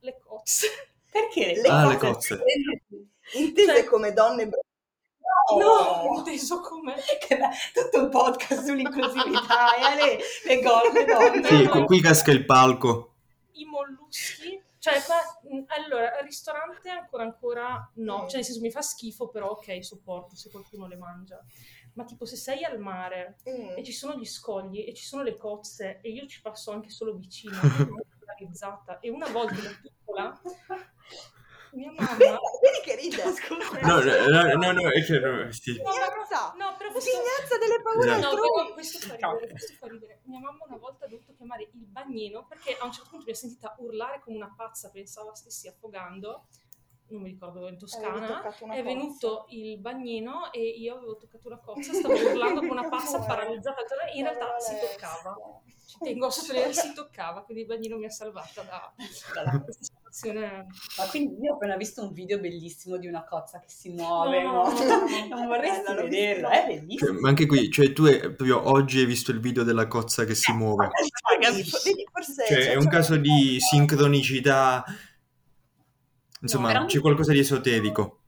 Le 0.00 0.18
cozze. 0.24 0.68
Perché? 1.10 1.60
Le 1.60 1.68
Ah, 1.68 1.86
le 1.88 1.96
cozze. 1.98 2.38
cozze. 2.38 3.38
Intese 3.38 3.72
Cioè- 3.72 3.84
come 3.84 4.12
donne 4.12 4.48
bra- 4.48 4.60
No, 5.58 6.14
inteso 6.16 6.60
come... 6.60 6.94
Che 7.26 7.36
be- 7.36 7.48
tutto 7.74 8.02
un 8.04 8.08
podcast 8.08 8.64
sull'inclusività 8.64 9.74
e 9.76 9.94
le, 9.96 10.18
le 10.46 10.60
go- 10.62 10.90
le 10.92 11.04
donne. 11.04 11.44
Sì, 11.44 11.66
qui- 11.68 11.84
qui 11.84 12.00
casca 12.00 12.30
il 12.30 12.44
palco. 12.46 13.14
I 13.52 13.64
molluschi... 13.66 14.61
Cioè, 14.82 15.00
qua, 15.04 15.14
mh, 15.48 15.62
allora, 15.68 16.18
al 16.18 16.24
ristorante 16.24 16.88
ancora 16.90 17.22
ancora 17.22 17.90
no, 17.94 18.16
Mm. 18.24 18.26
cioè 18.26 18.34
nel 18.34 18.44
senso 18.44 18.60
mi 18.60 18.70
fa 18.72 18.82
schifo, 18.82 19.28
però 19.28 19.50
ok, 19.50 19.84
sopporto 19.84 20.34
se 20.34 20.50
qualcuno 20.50 20.88
le 20.88 20.96
mangia. 20.96 21.40
Ma 21.94 22.02
tipo 22.04 22.24
se 22.24 22.34
sei 22.34 22.64
al 22.64 22.80
mare 22.80 23.36
Mm. 23.48 23.76
e 23.76 23.84
ci 23.84 23.92
sono 23.92 24.16
gli 24.18 24.24
scogli 24.24 24.84
e 24.84 24.92
ci 24.92 25.04
sono 25.04 25.22
le 25.22 25.36
cozze 25.36 26.00
e 26.02 26.10
io 26.10 26.26
ci 26.26 26.40
passo 26.40 26.72
anche 26.72 26.90
solo 26.90 27.14
vicino. 27.14 27.52
E 29.00 29.10
una 29.10 29.28
volta 29.30 29.54
da 29.54 29.70
piccola 29.80 30.40
mia 31.72 31.92
mamma... 31.92 32.16
Vedi, 32.16 32.36
vedi 32.60 32.80
che 32.82 32.96
ride. 32.96 33.22
Scusa. 33.32 33.80
No, 33.80 34.00
no, 34.00 34.28
no, 34.28 34.52
no, 34.54 34.72
no, 34.72 34.90
è 34.90 35.04
che 35.04 35.18
no, 35.18 35.50
sì. 35.52 35.80
No, 35.82 35.90
Scherza. 35.92 36.54
no, 36.56 36.74
però 36.76 36.90
Adesso 36.90 37.10
Pignazza 37.10 37.58
delle 37.58 37.82
paure 37.82 38.06
Esatto. 38.06 38.20
No, 38.20 38.28
altrui. 38.28 38.62
però 38.62 38.72
questo 38.74 38.98
fa 38.98 39.14
ridere, 39.14 39.48
questo 39.48 39.72
fa 39.78 39.86
ridere. 39.88 40.20
Mia 40.24 40.40
mamma 40.40 40.64
una 40.68 40.76
volta 40.76 41.04
ha 41.04 41.08
dovuto 41.08 41.32
chiamare 41.34 41.62
il 41.62 41.86
bagnino 41.86 42.46
perché 42.46 42.76
a 42.78 42.84
un 42.84 42.92
certo 42.92 43.10
punto 43.10 43.24
mi 43.26 43.32
ha 43.32 43.34
sentita 43.34 43.74
urlare 43.78 44.20
come 44.20 44.36
una 44.36 44.52
pazza, 44.56 44.90
pensava 44.90 45.34
stessi 45.34 45.68
affogando, 45.68 46.46
non 47.08 47.22
mi 47.22 47.30
ricordo 47.30 47.60
dove, 47.60 47.70
in 47.70 47.78
Toscana. 47.78 48.40
È 48.40 48.42
cozza. 48.42 48.82
venuto 48.82 49.46
il 49.48 49.78
bagnino 49.78 50.52
e 50.52 50.60
io 50.60 50.96
avevo 50.96 51.16
toccato 51.16 51.48
una 51.48 51.58
cozza, 51.58 51.92
stavo 51.92 52.14
urlando 52.14 52.60
come 52.60 52.72
una 52.72 52.88
pazza 52.88 53.20
paralizzata. 53.20 53.80
In 54.14 54.24
realtà 54.24 54.58
si 54.58 54.74
toccava. 54.78 55.36
Ci 55.86 55.98
tengo 55.98 56.26
a 56.26 56.30
sottolineare 56.30 56.72
si 56.72 56.94
toccava, 56.94 57.42
quindi 57.42 57.62
il 57.62 57.68
bagnino 57.68 57.98
mi 57.98 58.06
ha 58.06 58.10
salvata 58.10 58.62
da, 58.62 58.94
situazione. 60.12 60.66
Ma 60.98 61.04
quindi 61.08 61.42
io 61.42 61.52
ho 61.52 61.54
appena 61.54 61.76
visto 61.76 62.02
un 62.02 62.12
video 62.12 62.38
bellissimo 62.38 62.98
di 62.98 63.06
una 63.06 63.24
cozza 63.24 63.58
che 63.58 63.68
si 63.68 63.88
muove, 63.90 64.42
No, 64.42 64.52
no? 64.52 64.72
no, 64.72 64.84
no, 64.84 64.98
no. 64.98 65.26
non 65.36 65.46
vorresti 65.46 65.82
Bella, 65.86 66.02
vederlo, 66.02 66.48
visto. 66.48 66.62
è 66.62 66.66
bellissimo. 66.66 67.10
Cioè, 67.12 67.20
ma 67.20 67.28
anche 67.28 67.46
qui, 67.46 67.70
cioè 67.70 67.92
tu 67.92 68.04
hai- 68.04 68.20
proprio 68.20 68.68
oggi 68.70 68.98
hai 69.00 69.06
visto 69.06 69.30
il 69.30 69.40
video 69.40 69.62
della 69.64 69.86
cozza 69.86 70.24
che 70.24 70.34
si 70.34 70.52
muove. 70.52 70.90
Vedi, 71.42 71.62
vedi, 71.84 72.06
forse 72.12 72.44
Cioè, 72.46 72.70
è 72.72 72.76
un 72.76 72.86
caso 72.86 73.16
di 73.16 73.58
sincronicità. 73.58 74.84
Insomma, 76.40 76.72
No, 76.72 76.84
c'è 76.86 77.00
qualcosa 77.00 77.32
di 77.32 77.40
esoterico. 77.40 78.18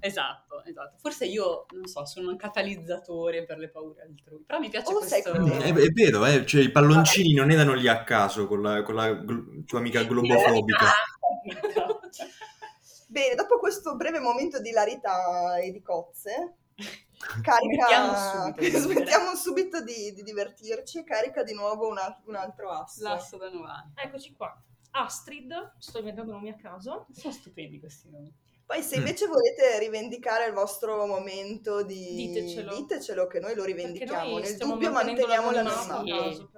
Esatto, 0.00 0.62
esatto. 0.64 0.96
Forse 0.98 1.26
io, 1.26 1.66
non 1.72 1.86
so, 1.86 2.04
sono 2.06 2.30
un 2.30 2.36
catalizzatore 2.36 3.44
per 3.44 3.58
le 3.58 3.68
paure 3.68 4.02
altrui, 4.02 4.42
però 4.46 4.58
mi 4.60 4.68
piace 4.70 4.92
Oh, 4.92 4.98
questo... 4.98 5.32
È, 5.32 5.72
è 5.72 5.88
vero, 5.90 6.24
eh? 6.24 6.44
Cioè, 6.46 6.62
i 6.62 6.70
palloncini 6.70 7.34
non 7.34 7.50
erano 7.50 7.74
lì 7.74 7.86
a 7.86 8.02
caso 8.02 8.46
con 8.46 8.62
la, 8.62 8.82
con 8.82 8.94
la 8.94 9.10
gl- 9.12 9.64
tua 9.66 9.78
amica 9.80 10.02
globofobica. 10.04 10.86
Bene, 13.08 13.34
dopo 13.34 13.58
questo 13.58 13.94
breve 13.96 14.18
momento 14.18 14.60
di 14.60 14.70
ilarità 14.70 15.58
e 15.58 15.70
di 15.70 15.82
cozze, 15.82 16.56
Smettiamo 17.24 18.12
carica... 18.12 18.16
subito 18.16 18.60
di 18.60 18.66
ridere. 18.66 18.82
smettiamo 18.82 19.34
subito 19.36 19.80
di, 19.82 20.12
di 20.12 20.22
divertirci 20.22 20.98
e 20.98 21.04
carica 21.04 21.42
di 21.42 21.54
nuovo 21.54 21.88
un, 21.88 21.96
un 22.26 22.34
altro 22.34 22.70
asso. 22.70 23.02
L'asso 23.02 23.36
da 23.36 23.48
90. 23.50 24.02
Eccoci 24.02 24.32
qua. 24.34 24.60
Astrid, 24.90 25.74
sto 25.78 25.98
inventando 25.98 26.32
nomi 26.32 26.50
a 26.50 26.56
caso. 26.56 27.06
Sono 27.12 27.32
stupendi 27.32 27.78
questi 27.80 28.08
nomi. 28.10 28.32
Poi 28.66 28.82
se 28.82 28.96
Mm. 28.96 28.98
invece 29.00 29.26
volete 29.26 29.78
rivendicare 29.78 30.46
il 30.46 30.52
vostro 30.54 31.06
momento 31.06 31.82
di... 31.82 32.14
Ditecelo. 32.32 32.74
ditecelo 32.76 33.26
che 33.26 33.38
noi 33.40 33.54
lo 33.54 33.64
rivendichiamo. 33.64 34.30
noi 34.30 34.42
Nel 34.42 34.56
dubbio 34.56 34.90
manteniamo 34.90 35.50
l'anonimato 35.50 36.02
l'anonimato. 36.04 36.30
a 36.30 36.32
Sì. 36.32 36.48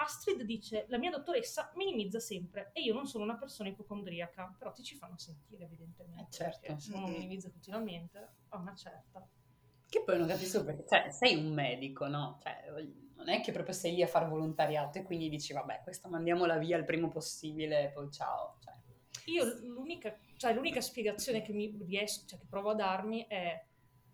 Astrid 0.00 0.42
dice, 0.42 0.86
la 0.88 0.98
mia 0.98 1.10
dottoressa 1.10 1.70
minimizza 1.74 2.18
sempre 2.20 2.70
e 2.72 2.80
io 2.80 2.94
non 2.94 3.06
sono 3.06 3.24
una 3.24 3.36
persona 3.36 3.68
ipocondriaca, 3.68 4.54
però 4.58 4.72
ti 4.72 4.82
ci 4.82 4.96
fanno 4.96 5.18
sentire 5.18 5.64
evidentemente. 5.64 6.22
Eh, 6.22 6.30
certo. 6.30 6.78
se 6.78 6.92
uno 6.94 7.06
Mm. 7.08 7.12
minimizza 7.12 7.50
continuamente, 7.50 8.28
a 8.48 8.56
una 8.58 8.74
certa. 8.74 9.28
Che 9.88 10.02
poi 10.04 10.18
non 10.18 10.26
capisco 10.28 10.64
perché, 10.64 10.84
cioè, 10.88 11.10
sei 11.10 11.34
un 11.36 11.52
medico, 11.52 12.06
no? 12.06 12.38
Cioè, 12.42 12.64
non 13.16 13.28
è 13.28 13.40
che 13.42 13.52
proprio 13.52 13.74
sei 13.74 13.94
lì 13.94 14.02
a 14.02 14.06
fare 14.06 14.26
volontariato 14.26 14.98
e 14.98 15.02
quindi 15.02 15.28
dici, 15.28 15.52
vabbè, 15.52 15.80
questa 15.82 16.08
mandiamola 16.08 16.56
via 16.56 16.76
il 16.78 16.84
primo 16.84 17.08
possibile 17.08 17.84
e 17.84 17.88
poi 17.90 18.10
ciao. 18.10 18.56
Cioè, 18.60 18.74
Io 19.26 19.44
l'unica, 19.66 20.16
cioè, 20.36 20.54
l'unica 20.54 20.80
spiegazione 20.80 21.42
che 21.42 21.52
mi 21.52 21.76
riesco, 21.84 22.26
cioè, 22.26 22.38
che 22.38 22.46
provo 22.48 22.70
a 22.70 22.74
darmi 22.74 23.26
è 23.28 23.62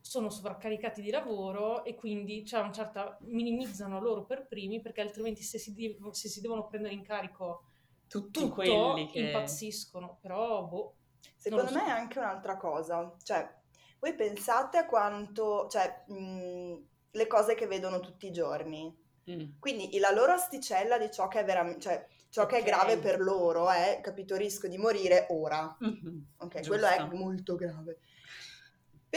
sono 0.07 0.31
sovraccaricati 0.31 1.03
di 1.03 1.11
lavoro 1.11 1.85
e 1.85 1.95
quindi 1.97 2.43
c'è 2.43 2.61
una 2.61 2.71
certa 2.73 3.17
minimizzano 3.23 4.01
loro 4.01 4.25
per 4.25 4.47
primi 4.47 4.81
perché 4.81 5.01
altrimenti 5.01 5.43
se 5.43 5.59
si, 5.59 5.73
di- 5.75 5.99
se 6.13 6.29
si 6.29 6.41
devono 6.41 6.67
prendere 6.67 6.95
in 6.95 7.03
carico 7.03 7.65
tutti 8.07 8.39
tutto 8.41 8.55
quelli 8.55 9.09
che... 9.09 9.19
impazziscono, 9.19 10.19
però 10.21 10.65
boh. 10.65 10.95
Secondo 11.35 11.65
me 11.73 11.81
so. 11.81 11.85
è 11.87 11.91
anche 11.91 12.19
un'altra 12.21 12.57
cosa, 12.57 13.15
cioè 13.25 13.53
voi 13.99 14.15
pensate 14.15 14.79
a 14.79 14.87
quanto, 14.87 15.67
cioè 15.69 16.05
mh, 16.07 16.75
le 17.11 17.27
cose 17.27 17.55
che 17.55 17.67
vedono 17.67 17.99
tutti 18.01 18.27
i 18.27 18.33
giorni, 18.33 19.05
Mm. 19.29 19.59
quindi 19.59 19.99
la 19.99 20.13
loro 20.13 20.31
asticella 20.35 20.99
di 20.99 21.11
ciò 21.11 21.27
che 21.27 21.41
è 21.41 21.45
veramente, 21.45 21.81
cioè 21.81 22.07
ciò 22.29 22.47
che 22.47 22.59
è 22.59 22.63
grave 22.63 22.97
per 22.99 23.19
loro 23.19 23.69
è, 23.69 23.99
capito, 24.01 24.37
rischio 24.37 24.69
di 24.69 24.79
morire 24.79 25.27
ora, 25.31 25.77
Mhm. 25.81 26.27
ok, 26.37 26.55
Giusto. 26.61 26.69
quello 26.69 26.87
è 26.87 27.09
molto 27.13 27.57
grave, 27.57 27.99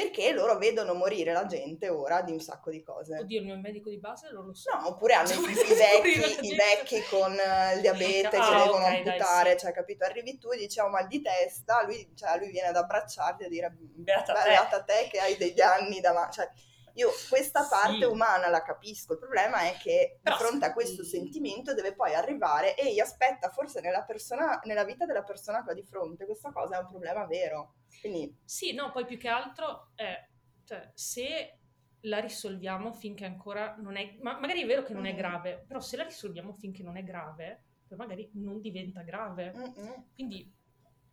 perché 0.01 0.31
loro 0.31 0.57
vedono 0.57 0.93
morire 0.93 1.33
la 1.33 1.45
gente 1.45 1.89
ora 1.89 2.21
di 2.21 2.31
un 2.31 2.39
sacco 2.39 2.69
di 2.69 2.81
cose. 2.81 3.17
Oddio, 3.17 3.39
il 3.39 3.45
mio 3.45 3.57
medico 3.57 3.89
di 3.89 3.99
base 3.99 4.29
non 4.31 4.45
lo 4.45 4.53
so. 4.53 4.69
No, 4.73 4.87
oppure 4.87 5.13
hanno 5.13 5.29
i, 5.47 5.53
Dove 5.53 6.09
i 6.09 6.19
la 6.19 6.27
vecchi, 6.27 6.47
i 6.47 6.55
vecchi 6.55 7.03
con 7.09 7.31
eh, 7.37 7.75
il 7.75 7.81
diabete 7.81 8.37
Ah, 8.37 8.49
che 8.49 8.63
devono 8.63 8.85
ok, 8.85 8.89
dai, 8.89 8.97
amputare, 8.97 9.51
sì. 9.51 9.57
cioè 9.57 9.71
capito? 9.71 10.05
Arrivi 10.05 10.37
tu 10.37 10.51
e 10.51 10.57
dici 10.57 10.79
ho 10.79 10.89
mal 10.89 11.07
di 11.07 11.21
testa, 11.21 11.83
lui, 11.83 12.11
cioè, 12.15 12.37
lui 12.37 12.49
viene 12.49 12.69
ad 12.69 12.75
abbracciarti 12.75 13.43
e 13.43 13.45
a 13.45 13.49
dire 13.49 13.75
Beata 13.77 14.33
te." 14.33 14.49
beata 14.49 14.83
te 14.83 15.07
che 15.11 15.19
hai 15.19 15.35
degli 15.35 15.61
anni 15.61 15.99
davanti. 15.99 16.37
Cioè, 16.37 16.49
io 16.95 17.09
questa 17.29 17.67
parte 17.69 17.97
Sì. 17.99 18.03
umana 18.03 18.49
la 18.49 18.61
capisco, 18.61 19.13
il 19.13 19.19
problema 19.19 19.61
è 19.61 19.77
che 19.77 20.19
Però 20.21 20.35
di 20.35 20.43
fronte 20.43 20.65
a 20.65 20.73
questo 20.73 21.03
sentimento 21.03 21.73
deve 21.73 21.93
poi 21.95 22.13
arrivare 22.13 22.75
e 22.75 22.99
aspetta, 23.01 23.49
forse 23.49 23.81
nella, 23.81 24.03
persona, 24.03 24.59
nella 24.63 24.83
vita 24.83 25.05
della 25.05 25.23
persona 25.23 25.63
che 25.63 25.71
ho 25.71 25.73
di 25.73 25.83
fronte 25.83 26.25
questa 26.25 26.51
cosa 26.51 26.77
è 26.77 26.79
un 26.81 26.87
problema 26.87 27.25
vero. 27.25 27.75
Quindi 27.99 28.35
Sì, 28.43 28.73
no, 28.73 28.91
poi 28.91 29.05
più 29.05 29.17
che 29.17 29.27
altro 29.27 29.91
è, 29.95 30.27
cioè, 30.63 30.91
se 30.93 31.57
la 32.03 32.19
risolviamo 32.19 32.93
finché 32.93 33.25
ancora 33.25 33.75
non 33.77 33.97
è, 33.97 34.15
ma 34.21 34.39
magari 34.39 34.61
è 34.61 34.65
vero 34.65 34.83
che 34.83 34.93
non 34.93 35.05
è 35.05 35.13
grave, 35.13 35.63
però 35.67 35.79
se 35.79 35.97
la 35.97 36.03
risolviamo 36.03 36.53
finché 36.53 36.81
non 36.83 36.95
è 36.95 37.03
grave, 37.03 37.63
poi 37.87 37.97
magari 37.97 38.29
non 38.35 38.61
diventa 38.61 39.01
grave. 39.01 39.51
mm-mm. 39.55 40.05
Quindi 40.13 40.53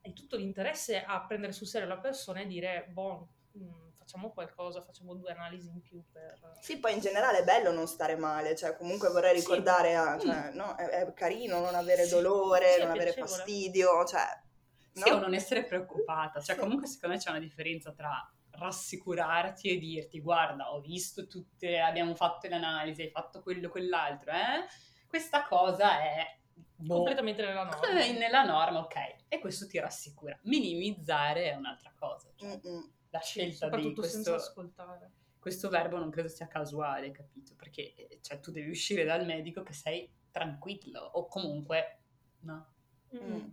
hai 0.02 0.12
tutto 0.12 0.36
l'interesse 0.36 1.02
a 1.02 1.24
prendere 1.26 1.52
sul 1.52 1.66
serio 1.66 1.88
la 1.88 1.98
persona 1.98 2.40
e 2.40 2.46
dire, 2.46 2.86
boh, 2.92 3.28
mm, 3.56 3.90
facciamo 3.96 4.30
qualcosa, 4.30 4.80
facciamo 4.82 5.14
due 5.14 5.30
analisi 5.32 5.68
in 5.68 5.80
più 5.80 6.02
per... 6.12 6.38
Sì, 6.60 6.78
poi 6.78 6.92
in 6.94 7.00
generale 7.00 7.38
è 7.38 7.44
bello 7.44 7.72
non 7.72 7.86
stare 7.86 8.16
male, 8.16 8.54
cioè 8.54 8.76
comunque 8.76 9.08
vorrei 9.10 9.34
Sì. 9.38 9.40
ricordare, 9.40 9.94
a- 9.96 10.18
cioè, 10.18 10.50
no, 10.52 10.74
è, 10.76 10.84
è 10.86 11.12
carino 11.12 11.60
non 11.60 11.74
avere 11.74 12.04
Sì, 12.04 12.10
dolore, 12.10 12.72
sì, 12.72 12.80
non 12.80 12.90
avere 12.90 13.12
piacevole. 13.12 13.36
fastidio, 13.36 14.04
cioè... 14.04 14.44
Sì, 14.92 15.10
no? 15.10 15.16
o 15.16 15.18
non 15.20 15.34
essere 15.34 15.64
preoccupata. 15.64 16.40
Cioè, 16.40 16.54
Sì. 16.54 16.60
comunque 16.60 16.86
secondo 16.86 17.14
me 17.16 17.20
c'è 17.20 17.30
una 17.30 17.38
differenza 17.40 17.92
tra 17.92 18.30
rassicurarti 18.50 19.68
e 19.68 19.78
dirti 19.78 20.20
guarda, 20.20 20.72
ho 20.72 20.80
visto 20.80 21.26
tutte, 21.26 21.78
abbiamo 21.80 22.14
fatto 22.14 22.48
le 22.48 22.54
analisi, 22.54 23.02
hai 23.02 23.10
fatto 23.10 23.42
quello, 23.42 23.68
quell'altro, 23.68 24.30
eh? 24.32 24.66
Questa 25.06 25.44
cosa 25.44 26.00
è... 26.00 26.38
boh, 26.76 26.94
Completamente 26.94 27.42
nella 27.44 27.64
norma. 27.64 27.92
nella 28.18 28.42
norma, 28.44 28.78
ok. 28.80 28.94
E 29.28 29.38
questo 29.38 29.66
ti 29.66 29.78
rassicura. 29.78 30.38
Minimizzare 30.44 31.50
è 31.50 31.54
un'altra 31.54 31.92
cosa. 31.98 32.30
Cioè, 32.34 32.48
Mm-mm. 32.48 32.94
La 33.16 33.22
scelta 33.22 33.68
di 33.68 33.94
questo, 33.94 34.34
ascoltare. 34.34 35.10
questo 35.38 35.68
verbo 35.68 35.98
non 35.98 36.10
credo 36.10 36.28
sia 36.28 36.46
casuale, 36.48 37.10
capito? 37.10 37.54
Perché 37.56 37.94
eh, 37.94 38.18
cioè, 38.22 38.40
tu 38.40 38.50
devi 38.50 38.70
uscire 38.70 39.04
dal 39.04 39.24
medico 39.24 39.62
che 39.62 39.72
sei 39.72 40.10
tranquillo 40.30 41.00
o 41.00 41.26
comunque 41.28 41.98
no, 42.40 42.72
Mm. 43.14 43.34
Mm. 43.34 43.48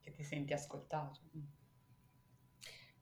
che 0.00 0.12
ti 0.12 0.22
senti 0.22 0.52
ascoltato. 0.52 1.20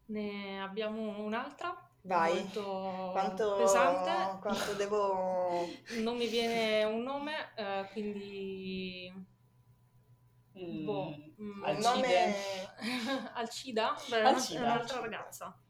Ne 0.07 0.63
abbiamo 0.63 1.19
un'altra? 1.25 1.75
Vai. 2.03 2.35
Molto 2.35 3.09
Quanto, 3.11 3.57
pesante. 3.57 4.39
quanto 4.41 4.73
devo... 4.75 5.67
Non 6.01 6.17
mi 6.17 6.29
viene 6.29 6.85
un 6.85 7.03
nome, 7.03 7.53
eh, 7.57 7.89
quindi... 7.91 9.13
Mm, 10.59 10.85
Boh, 10.85 11.15
mm, 11.41 11.65
Alcide. 11.65 11.83
nome... 11.83 12.35
Alcida? 13.35 13.97
Beh, 14.09 14.23
Alcida, 14.23 14.61
è 14.61 14.63
un'altra 14.63 15.01
ragazza. 15.01 15.61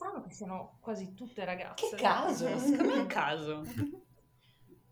Strano 0.00 0.22
che 0.22 0.32
siano 0.32 0.78
quasi 0.80 1.12
tutte 1.12 1.44
ragazze. 1.44 1.90
Che 1.90 1.96
caso, 1.96 2.58
secondo 2.58 2.84
me 2.84 2.94
è 2.94 3.00
un 3.00 3.06
caso. 3.06 3.62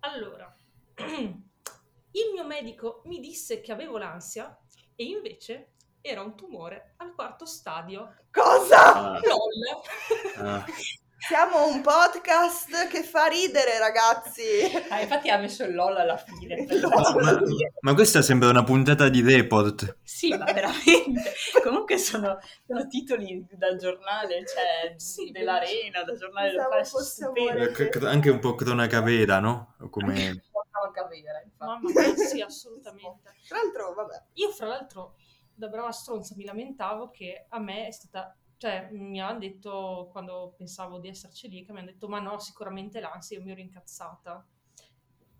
Allora, 0.00 0.54
il 0.98 2.30
mio 2.34 2.44
medico 2.44 3.00
mi 3.06 3.18
disse 3.18 3.62
che 3.62 3.72
avevo 3.72 3.96
l'ansia 3.96 4.54
e 4.94 5.04
invece 5.04 5.72
era 6.02 6.20
un 6.20 6.36
tumore 6.36 6.92
al 6.98 7.14
quarto 7.14 7.46
stadio. 7.46 8.16
Cosa? 8.30 9.14
Ah, 9.14 9.18
LOL! 9.18 10.46
ah. 10.46 10.64
Siamo 11.18 11.66
un 11.66 11.80
podcast 11.82 12.86
che 12.88 13.02
fa 13.02 13.26
ridere, 13.26 13.78
ragazzi. 13.78 14.42
Ah, 14.88 15.00
infatti 15.00 15.28
ha 15.28 15.36
messo 15.36 15.64
il 15.64 15.74
LOL 15.74 15.96
alla 15.96 16.16
fine. 16.16 16.64
Ma, 17.18 17.38
ma 17.80 17.94
questa 17.94 18.22
sembra 18.22 18.48
una 18.48 18.62
puntata 18.62 19.08
di 19.08 19.20
report. 19.20 19.98
Sì, 20.02 20.36
ma 20.36 20.44
veramente. 20.44 21.34
Comunque 21.62 21.98
sono, 21.98 22.38
sono 22.64 22.86
titoli 22.86 23.44
dal 23.50 23.76
giornale, 23.76 24.44
cioè 24.46 24.94
Sì, 24.96 25.30
dell'arena, 25.30 26.04
dal 26.04 26.16
giornale 26.16 26.52
locale. 26.52 26.84
stupendo. 26.84 27.62
Eh, 27.64 28.06
Anche 28.06 28.30
un 28.30 28.38
po' 28.38 28.54
cronaca 28.54 29.00
vera, 29.00 29.40
no? 29.40 29.74
Come... 29.90 30.44
Portava 30.50 30.90
Cavera, 30.92 31.42
infatti. 31.42 31.92
Mamma 31.92 32.00
mia, 32.14 32.14
sì, 32.16 32.40
assolutamente. 32.40 33.34
Tra 33.46 33.58
l'altro, 33.58 33.92
vabbè. 33.94 34.22
Io, 34.34 34.50
fra 34.50 34.66
l'altro, 34.66 35.16
da 35.54 35.66
brava 35.68 35.90
stronza 35.90 36.34
mi 36.36 36.44
lamentavo 36.44 37.10
che 37.10 37.46
a 37.48 37.58
me 37.58 37.88
è 37.88 37.90
stata. 37.90 38.36
Cioè, 38.58 38.88
mi 38.90 39.20
hanno 39.20 39.38
detto 39.38 40.08
quando 40.10 40.54
pensavo 40.56 40.98
di 40.98 41.08
esserci 41.08 41.48
lì, 41.48 41.64
che 41.64 41.72
mi 41.72 41.78
hanno 41.78 41.92
detto: 41.92 42.08
Ma 42.08 42.18
no, 42.18 42.38
sicuramente 42.40 42.98
l'ansia, 43.00 43.38
io 43.38 43.44
mi 43.44 43.52
ero 43.52 43.60
incazzata. 43.60 44.44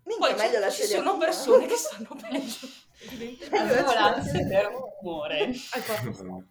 Minchia, 0.03 0.27
Poi 0.27 0.35
meglio 0.37 0.59
la 0.59 0.69
ci 0.71 0.83
sono 0.83 1.17
persone 1.17 1.65
che 1.67 1.75
stanno 1.77 2.15
peggio. 2.19 2.67
Avevo 3.55 3.93
l'ansia 3.93 4.47
per 4.47 4.71
stadio. 5.53 6.47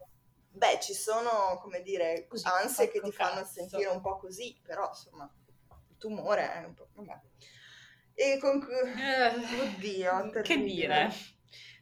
Beh, 0.50 0.78
ci 0.82 0.92
sono, 0.92 1.58
come 1.62 1.80
dire, 1.82 2.26
Così, 2.28 2.46
ansie 2.46 2.86
che 2.86 3.00
ti 3.00 3.00
porco 3.00 3.16
fanno 3.16 3.40
cazzo. 3.40 3.52
sentire 3.52 3.88
un 3.88 4.00
po' 4.00 4.16
così, 4.18 4.58
però 4.62 4.88
insomma, 4.88 5.32
il 5.88 5.96
tumore 5.96 6.52
è 6.52 6.64
un 6.64 6.74
po'... 6.74 6.88
Vabbè. 6.94 7.20
E 8.14 8.38
con... 8.40 8.60
Eh, 8.96 9.60
Oddio, 9.62 10.42
Che 10.42 10.58
dire? 10.58 11.12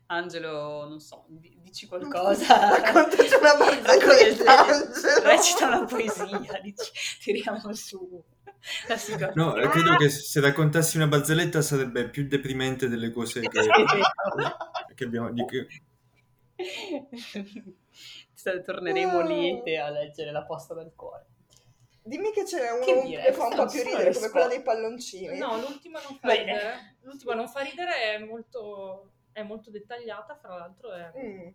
Angelo, 0.08 0.86
non 0.88 1.00
so, 1.00 1.24
di- 1.28 1.58
dici 1.62 1.86
qualcosa. 1.86 2.46
Raccontaci 2.80 3.34
una 3.34 3.56
barzelletta, 3.56 4.66
Angelo. 4.66 5.20
Recita 5.22 5.66
una 5.66 5.84
poesia, 5.84 6.60
dici, 6.62 6.90
tiriamo 7.22 7.74
su 7.74 8.22
la 8.88 8.96
situazione. 8.96 9.32
No, 9.34 9.56
eh, 9.56 9.68
credo 9.68 9.96
che 9.96 10.08
se 10.08 10.40
raccontassi 10.40 10.96
una 10.96 11.06
barzelletta 11.06 11.60
sarebbe 11.62 12.08
più 12.08 12.26
deprimente 12.26 12.88
delle 12.88 13.10
cose 13.12 13.40
che, 13.40 13.48
che 14.94 15.04
abbiamo... 15.04 15.30
di 15.32 15.44
che- 15.44 15.66
Sa- 18.32 18.60
Torneremo 18.60 19.20
liete 19.22 19.76
a 19.78 19.90
leggere 19.90 20.30
la 20.30 20.44
posta 20.44 20.74
del 20.74 20.92
cuore. 20.94 21.26
Dimmi 22.02 22.30
che 22.32 22.46
ce 22.46 22.60
n'è 22.60 22.84
Che 22.84 22.92
uno 22.92 23.02
dire, 23.02 23.22
che 23.24 23.32
fa 23.32 23.46
un 23.48 23.56
po' 23.56 23.66
più 23.66 23.82
ridere, 23.82 24.12
come 24.12 24.30
quella 24.30 24.46
dei 24.46 24.62
palloncini. 24.62 25.36
No, 25.38 25.58
l'ultima 25.58 26.00
non 26.00 26.16
fa 26.18 26.28
Bene. 26.28 26.52
ridere. 26.52 26.96
L'ultima 27.00 27.34
non 27.34 27.48
fa 27.48 27.60
ridere, 27.62 28.14
è 28.14 28.18
molto, 28.18 29.10
è 29.36 29.42
molto 29.42 29.70
dettagliata, 29.70 30.34
fra 30.34 30.56
l'altro 30.56 30.92
è... 30.92 31.12
Mm. 31.14 31.48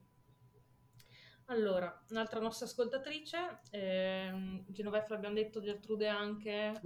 Allora, 1.45 2.03
un'altra 2.11 2.39
nostra 2.39 2.67
ascoltatrice, 2.67 3.61
ehm, 3.71 4.65
Genoveffa 4.67 5.15
l'abbiamo 5.15 5.33
detto, 5.33 5.61
Gertrude 5.61 6.07
anche... 6.07 6.79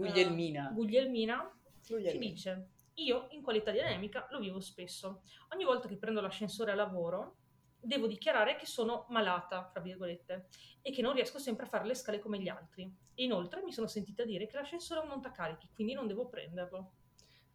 eh, 0.70 0.74
Guglielmina. 0.74 1.52
Guglielmina, 1.86 2.28
lì. 2.28 2.32
dice, 2.32 2.70
io 2.94 3.28
in 3.32 3.42
qualità 3.42 3.72
di 3.72 3.82
anemica 3.82 4.26
lo 4.32 4.40
vivo 4.40 4.62
spesso. 4.62 5.24
Ogni 5.54 5.66
volta 5.66 5.90
che 5.90 5.98
prendo 5.98 6.22
l'ascensore 6.22 6.72
a 6.72 6.76
lavoro 6.76 7.40
devo 7.78 8.08
dichiarare 8.08 8.56
che 8.56 8.66
sono 8.66 9.06
malata, 9.10 9.66
fra 9.66 9.82
virgolette, 9.82 10.48
e 10.82 10.92
che 10.92 11.02
non 11.02 11.14
riesco 11.14 11.40
sempre 11.40 11.66
a 11.66 11.70
fare 11.70 11.86
le 11.86 11.94
scale 11.94 12.20
come 12.20 12.40
gli 12.40 12.48
altri. 12.48 12.90
E 13.14 13.24
inoltre 13.26 13.62
mi 13.64 13.74
sono 13.74 13.88
sentita 13.88 14.24
dire 14.24 14.48
che 14.48 14.56
l'ascensore 14.56 15.02
è 15.02 15.04
un 15.04 15.10
montacarichi, 15.10 15.70
quindi 15.74 15.92
non 15.92 16.08
devo 16.08 16.30
prenderlo. 16.30 16.94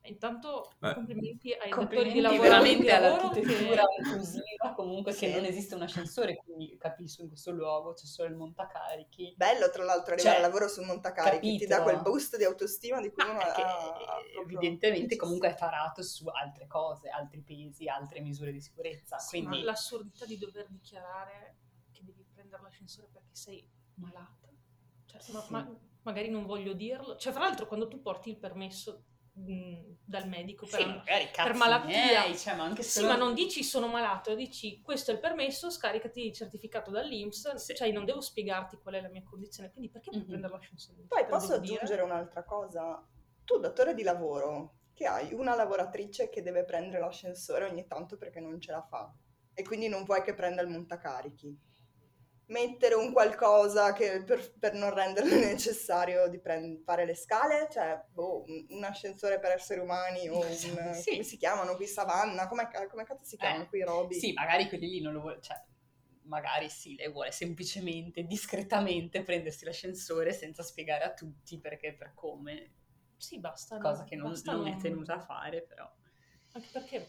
Intanto 0.05 0.73
Beh. 0.79 0.95
complimenti 0.95 1.53
ai 1.53 1.69
Complimenti 1.71 2.15
di 2.15 2.21
lavoro, 2.21 2.43
veramente 2.43 2.91
all'architettura 2.91 3.85
che- 3.85 4.03
inclusiva, 4.09 4.73
comunque 4.75 5.13
Sì. 5.13 5.27
che 5.27 5.35
non 5.35 5.45
esiste 5.45 5.75
un 5.75 5.83
ascensore, 5.83 6.37
quindi 6.37 6.75
capisco 6.79 7.21
in 7.21 7.29
questo 7.29 7.51
luogo 7.51 7.93
c'è 7.93 8.07
solo 8.07 8.31
il 8.31 8.35
montacarichi. 8.35 9.35
Bello, 9.37 9.69
tra 9.71 9.85
l'altro, 9.85 10.15
arrivare 10.15 10.37
Cioè, 10.37 10.43
al 10.45 10.51
lavoro 10.51 10.69
sul 10.69 10.87
montacarichi, 10.87 11.59
ti 11.59 11.67
dà 11.67 11.77
capito? 11.79 11.99
quel 12.01 12.03
boost 12.13 12.37
di 12.39 12.45
autostima 12.45 13.01
di 13.03 13.11
cui 13.11 13.23
uno 13.29 13.39
ha... 13.41 13.53
proprio 13.53 14.43
evidentemente 14.43 15.17
comunque 15.17 15.51
è 15.51 15.55
tarato 15.55 16.03
su 16.03 16.27
altre 16.29 16.67
cose, 16.67 17.11
altri 17.11 17.43
pesi, 17.43 17.87
altre 17.87 18.21
misure 18.21 18.53
di 18.53 18.61
sicurezza. 18.63 19.19
Sì, 19.19 19.43
ma 19.43 19.49
quindi 19.51 19.67
l'assurdità 19.67 20.25
di 20.25 20.39
dover 20.39 20.67
dichiarare 20.71 21.57
che 21.93 22.01
devi 22.05 22.25
prendere 22.33 22.63
l'ascensore 22.63 23.09
perché 23.13 23.35
sei 23.35 23.63
malata. 23.97 24.49
Cioè, 25.05 25.21
Sì, 25.21 25.33
ma- 25.33 25.45
ma 25.51 25.79
magari 26.05 26.31
non 26.31 26.47
voglio 26.47 26.73
dirlo. 26.73 27.17
Cioè, 27.17 27.33
fra 27.35 27.43
l'altro, 27.43 27.67
quando 27.67 27.87
tu 27.87 28.01
porti 28.01 28.31
il 28.31 28.39
permesso 28.39 29.05
mh, 29.47 29.97
dal 30.05 30.29
medico 30.29 30.67
per, 30.67 30.81
sì, 30.81 30.87
magari 30.87 31.31
cazzi 31.31 31.59
malattia. 31.59 31.89
miei, 32.23 32.37
cioè, 32.39 32.55
ma 32.57 32.65
anche 32.65 32.83
Sì, 32.83 33.01
solo- 33.01 33.09
ma 33.09 33.17
non 33.17 33.35
dici 33.35 33.63
sono 33.63 33.87
malato, 33.89 34.35
dici 34.35 34.81
questo 34.83 35.11
è 35.11 35.15
il 35.15 35.21
permesso, 35.21 35.71
scaricati 35.71 36.27
il 36.27 36.33
certificato 36.35 36.91
dall'Inps, 36.91 37.55
Sì. 37.55 37.75
cioè 37.75 37.91
non 37.93 38.05
devo 38.05 38.21
spiegarti 38.21 38.77
qual 38.79 38.95
è 38.97 39.01
la 39.01 39.09
mia 39.09 39.23
condizione, 39.23 39.71
quindi 39.71 39.91
perché 39.91 40.11
Mhm. 40.13 40.27
prendere 40.27 40.53
l'ascensore? 40.53 41.05
Poi 41.09 41.27
posso 41.27 41.49
devo 41.53 41.61
dire? 41.61 41.75
aggiungere 41.77 42.03
un'altra 42.03 42.45
cosa. 42.45 43.07
Tu, 43.45 43.59
datore 43.59 43.95
di 43.95 44.03
lavoro, 44.03 44.77
che 44.93 45.07
hai 45.07 45.33
una 45.33 45.55
lavoratrice 45.55 46.29
che 46.29 46.43
deve 46.43 46.65
prendere 46.65 47.01
l'ascensore 47.01 47.65
ogni 47.65 47.87
tanto 47.87 48.17
perché 48.17 48.39
non 48.41 48.61
ce 48.61 48.73
la 48.73 48.83
fa 48.83 49.13
e 49.55 49.63
quindi 49.65 49.89
non 49.89 50.05
vuoi 50.05 50.23
che 50.23 50.35
prenda 50.35 50.63
il 50.63 50.69
montacarichi. 50.69 51.59
Mettere 52.51 52.95
un 52.95 53.13
qualcosa 53.13 53.93
che 53.93 54.25
per, 54.25 54.53
per 54.59 54.75
non 54.75 54.93
renderle 54.93 55.39
necessario 55.55 56.29
di 56.29 56.41
prend- 56.41 56.83
fare 56.83 57.05
le 57.05 57.15
scale, 57.15 57.69
cioè 57.71 58.05
boh, 58.11 58.45
un, 58.71 58.83
ascensore 58.83 59.39
per 59.39 59.53
esseri 59.53 59.79
umani 59.81 60.29
o 60.29 60.39
un, 60.41 60.47
Sì. 60.95 61.11
come 61.13 61.23
si 61.23 61.37
chiamano 61.37 61.77
qui, 61.77 61.87
Savanna, 61.87 62.49
come, 62.49 62.69
come 62.89 63.05
cazzo 63.05 63.25
si 63.25 63.37
chiamano 63.37 63.65
Eh, 63.65 63.69
qui 63.69 63.83
Roby? 63.83 64.15
Sì, 64.19 64.33
magari 64.33 64.69
quelli 64.69 64.89
lì 64.89 65.01
non 65.01 65.13
lo 65.13 65.21
vuole, 65.21 65.41
cioè, 65.41 65.63
magari 66.23 66.69
sì, 66.69 66.97
lei 66.97 67.11
vuole 67.11 67.31
semplicemente, 67.31 68.25
discretamente 68.25 69.23
prendersi 69.23 69.65
l'ascensore 69.65 70.33
senza 70.33 70.63
spiegare 70.65 71.05
a 71.05 71.13
tutti 71.15 71.59
perché 71.61 71.95
per 71.95 72.15
come, 72.15 72.73
Sì, 73.17 73.39
basta. 73.39 73.77
no, 73.77 73.83
cosa 73.83 74.05
che 74.05 74.17
non, 74.17 74.31
basta 74.31 74.53
non 74.53 74.67
è 74.67 74.77
tenuta 74.77 75.15
a 75.15 75.21
fare, 75.21 75.63
però. 75.63 75.89
Anche 76.53 76.69
perché, 76.73 77.09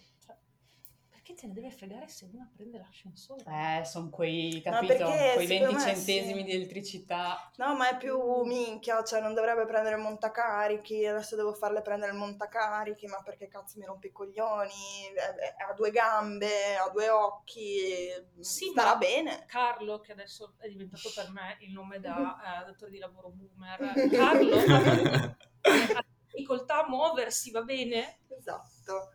perché 1.32 1.34
te 1.34 1.48
ne 1.48 1.54
deve 1.54 1.72
fregare 1.72 2.08
se 2.08 2.30
una 2.32 2.50
prende 2.54 2.78
l'ascensore? 2.78 3.44
Eh, 3.46 3.86
sono 3.86 4.10
quei, 4.10 4.62
capito, 4.62 5.06
quei 5.06 5.48
20 5.48 5.48
secondo 5.48 5.74
me 5.74 5.80
centesimi 5.80 6.40
sì. 6.40 6.44
di 6.44 6.52
elettricità. 6.52 7.52
No, 7.58 7.76
ma 7.76 7.90
è 7.90 7.98
più 7.98 8.44
minchia, 8.44 9.04
cioè 9.04 9.22
non 9.22 9.34
dovrebbe 9.34 9.66
prendere 9.66 9.96
il 9.96 10.02
montacarichi, 10.02 11.06
adesso 11.06 11.36
devo 11.36 11.54
farle 11.54 11.82
prendere 11.82 12.12
il 12.12 12.18
montacarichi, 12.18 13.08
ma 13.08 13.22
perché 13.24 13.48
cazzo 13.48 13.80
mi 13.80 13.86
rompe 13.86 14.08
i 14.08 14.12
coglioni? 14.12 15.08
Eh, 15.16 15.46
eh, 15.46 15.64
Ha 15.70 15.74
due 15.74 15.92
gambe, 15.92 16.76
ha 16.76 16.90
due 16.90 17.10
occhi, 17.10 18.10
Sì, 18.40 18.70
starà 18.72 18.96
bene. 18.96 19.46
Carlo, 19.48 20.00
che 20.00 20.12
adesso 20.12 20.56
è 20.58 20.68
diventato 20.68 21.10
per 21.16 21.32
me 21.32 21.58
il 21.62 21.72
nome 21.72 22.00
da 22.00 22.62
eh, 22.62 22.66
datore 22.66 22.92
di 22.92 23.00
lavoro 23.00 23.30
boomer, 23.30 24.10
Carlo 24.10 24.56
ha 25.62 26.06
difficoltà 26.32 26.86
a 26.86 26.90
muoversi, 26.90 27.52
va 27.52 27.62
bene? 27.62 28.20
Esatto. 28.30 29.12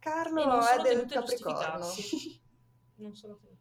Carlo 0.00 0.44
non 0.46 0.62
è 0.62 0.82
del 0.82 1.06
Capricorno. 1.06 1.86
Non 3.00 3.14
sono 3.16 3.36
tenute. 3.36 3.58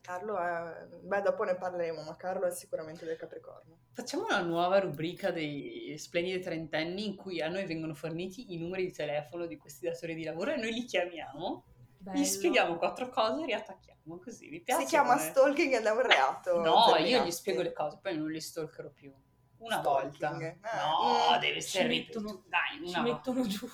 Carlo 0.00 0.38
è... 0.38 0.86
Beh, 1.02 1.22
dopo 1.22 1.42
ne 1.42 1.56
parleremo, 1.56 2.02
ma 2.02 2.14
Carlo 2.14 2.46
è 2.46 2.52
sicuramente 2.52 3.04
del 3.04 3.16
Capricorno. 3.16 3.78
Facciamo 3.92 4.26
una 4.26 4.40
nuova 4.42 4.78
rubrica 4.78 5.32
dei 5.32 5.92
splendidi 5.98 6.38
trentenni 6.40 7.04
in 7.06 7.16
cui 7.16 7.40
a 7.42 7.48
noi 7.48 7.66
vengono 7.66 7.94
forniti 7.94 8.54
i 8.54 8.58
numeri 8.58 8.84
di 8.84 8.92
telefono 8.92 9.46
di 9.46 9.56
questi 9.56 9.86
datori 9.86 10.14
di 10.14 10.22
lavoro 10.22 10.52
e 10.52 10.56
noi 10.56 10.72
li 10.72 10.84
chiamiamo, 10.84 11.64
Bello. 11.98 12.16
gli 12.20 12.24
spieghiamo 12.24 12.76
quattro 12.76 13.08
cose 13.08 13.42
e 13.42 13.46
riattacchiamo 13.46 14.18
così. 14.22 14.48
Vi 14.48 14.60
piace? 14.60 14.82
Si 14.82 14.86
chiama 14.86 15.16
come- 15.16 15.28
stalking 15.30 15.72
ed 15.74 15.84
è 15.84 15.90
un 15.90 16.02
reato. 16.06 16.60
No, 16.62 16.94
io 16.98 17.24
gli 17.24 17.30
spiego 17.32 17.62
le 17.62 17.72
cose, 17.72 17.98
poi 18.00 18.16
non 18.16 18.30
li 18.30 18.40
stalkerò 18.40 18.88
più. 18.90 19.12
Una 19.58 19.80
Stalking, 19.80 20.20
volta. 20.20 20.46
eh. 20.46 20.58
No, 20.78 21.36
Mm. 21.36 21.40
deve 21.40 21.52
Ci 21.54 21.58
essere 21.78 21.88
mettono-. 21.88 22.44
Dai, 22.46 22.86
Ci 22.86 22.94
una 22.94 23.02
volta. 23.02 23.32
mettono 23.32 23.46
giù. 23.48 23.66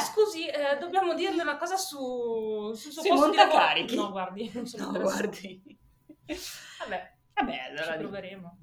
Scusi, 0.00 0.46
eh, 0.46 0.76
dobbiamo 0.78 1.14
dirle 1.14 1.42
una 1.42 1.56
cosa 1.56 1.76
su, 1.76 2.72
su 2.74 2.90
suo 2.90 3.02
Sui 3.02 3.10
posto 3.10 3.30
di 3.30 3.36
lavoro. 3.36 3.56
montacarichi. 3.56 3.96
No, 3.96 4.10
guardi, 4.10 4.50
non 4.54 4.66
sono 4.66 4.82
No, 4.84 4.88
interessata. 4.90 5.22
guardi. 5.26 5.78
Vabbè, 6.78 7.14
Vabbè, 7.34 7.58
allora 7.68 7.84
ci 7.84 7.92
di- 7.92 7.98
proveremo. 7.98 8.58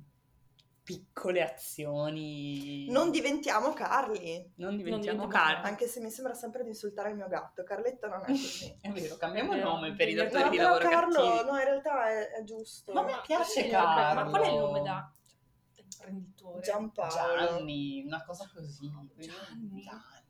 piccole 0.84 1.42
azioni. 1.42 2.88
Non 2.90 3.10
diventiamo 3.10 3.72
Carli, 3.74 4.52
Non 4.58 4.76
diventiamo 4.76 5.26
diventiamo 5.26 5.28
cari. 5.28 5.66
anche 5.68 5.88
se 5.88 6.02
mi 6.02 6.10
sembra 6.12 6.34
sempre 6.34 6.64
di 6.64 6.70
insultare 6.70 7.10
il 7.12 7.16
mio 7.16 7.28
gatto. 7.30 7.64
Carletto 7.64 8.08
non 8.08 8.22
è 8.22 8.26
così. 8.28 8.78
È 8.82 8.90
vero, 8.90 9.16
cambiamo 9.16 9.54
È 9.54 9.58
vero. 9.58 9.70
nome 9.70 9.96
per 9.96 10.10
i 10.10 10.14
No, 10.14 10.24
datori 10.24 10.50
di 10.50 10.58
però 10.58 10.70
lavoro 10.78 10.90
Carlo, 10.90 11.14
cattivi. 11.30 11.50
no, 11.52 11.58
in 11.58 11.64
realtà 11.64 12.10
è, 12.10 12.28
è 12.32 12.44
giusto. 12.44 12.92
Ma 12.94 13.02
a 13.02 13.04
me 13.06 13.14
piace 13.26 13.68
Carlo. 13.70 14.24
Ma 14.24 14.30
qual 14.30 14.42
è 14.44 14.48
il 14.50 14.58
nome 14.58 14.82
da, 14.82 15.14
imprenditore? 15.76 16.62
Giampaolo. 16.62 17.12
Gianni, 17.14 18.04
una 18.06 18.24
cosa 18.26 18.50
così. 18.54 18.92
Gianni. 19.16 19.84
Cioè, 19.84 20.22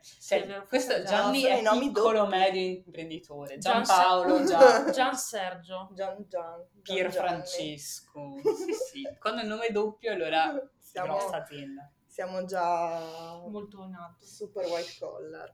Sì, 0.00 0.34
è 0.34 0.46
vero, 0.46 0.66
questo 0.66 1.02
Gianni 1.02 1.40
sono 1.42 1.54
è 1.56 1.62
nomi 1.62 1.86
piccolo 1.92 2.18
doppi. 2.18 2.30
medio 2.36 2.60
imprenditore. 2.62 3.58
Gian- 3.58 3.82
Giampaolo, 3.82 4.44
Gian, 4.44 4.90
Gian 4.92 5.14
Sergio. 5.16 5.90
Gian 5.94 6.24
Gian. 6.28 6.66
Pier. 6.82 7.12
Francesco. 7.12 8.34
Sì, 8.42 8.72
sì. 8.72 9.02
Quando 9.18 9.42
il 9.42 9.48
nome 9.48 9.66
è 9.66 9.72
doppio 9.72 10.12
allora 10.12 10.52
Siamo, 10.78 11.16
grossa 11.16 11.42
azienda. 11.42 11.90
siamo 12.06 12.44
già 12.44 13.40
Molto 13.48 13.82
in 13.84 13.94
alto. 13.94 14.24
super 14.24 14.66
white 14.66 14.96
collar. 14.98 15.52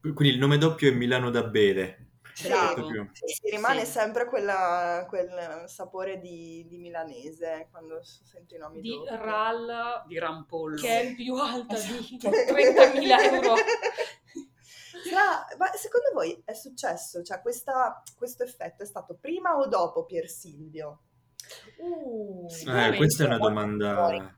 Quindi 0.00 0.28
il 0.34 0.38
nome 0.38 0.58
doppio 0.58 0.90
è 0.90 0.94
Milano 0.94 1.30
da 1.30 1.42
bere. 1.42 2.10
Bravo. 2.42 2.74
Proprio. 2.74 3.10
Si 3.12 3.50
rimane 3.50 3.84
Sì. 3.84 3.92
sempre 3.92 4.26
quella- 4.26 5.06
quel 5.08 5.64
sapore 5.66 6.18
di, 6.20 6.66
di 6.68 6.76
milanese 6.76 7.68
quando 7.70 8.00
sento 8.02 8.54
i 8.54 8.58
nomi 8.58 8.80
Di 8.80 8.90
doppi. 8.94 9.08
RAL, 9.16 10.04
Di 10.06 10.18
rampollo. 10.18 10.80
che 10.80 11.00
è 11.00 11.14
più 11.14 11.34
alta 11.36 11.76
di 11.78 12.18
Esatto. 12.20 12.52
30.000 12.52 13.32
euro. 13.32 13.54
Sarà- 15.08 15.46
ma 15.58 15.66
secondo 15.74 16.10
voi 16.12 16.42
è 16.44 16.52
successo? 16.52 17.22
Cioè, 17.22 17.40
questa- 17.40 18.02
questo 18.16 18.42
effetto 18.42 18.82
è 18.82 18.86
stato 18.86 19.16
prima 19.20 19.56
o 19.56 19.66
dopo 19.68 20.04
Pier 20.04 20.28
Silvio? 20.28 21.02
Uh, 21.78 22.46
Eh, 22.66 22.96
questa 22.96 23.22
è 23.22 23.26
una 23.26 23.38
domanda 23.38 24.34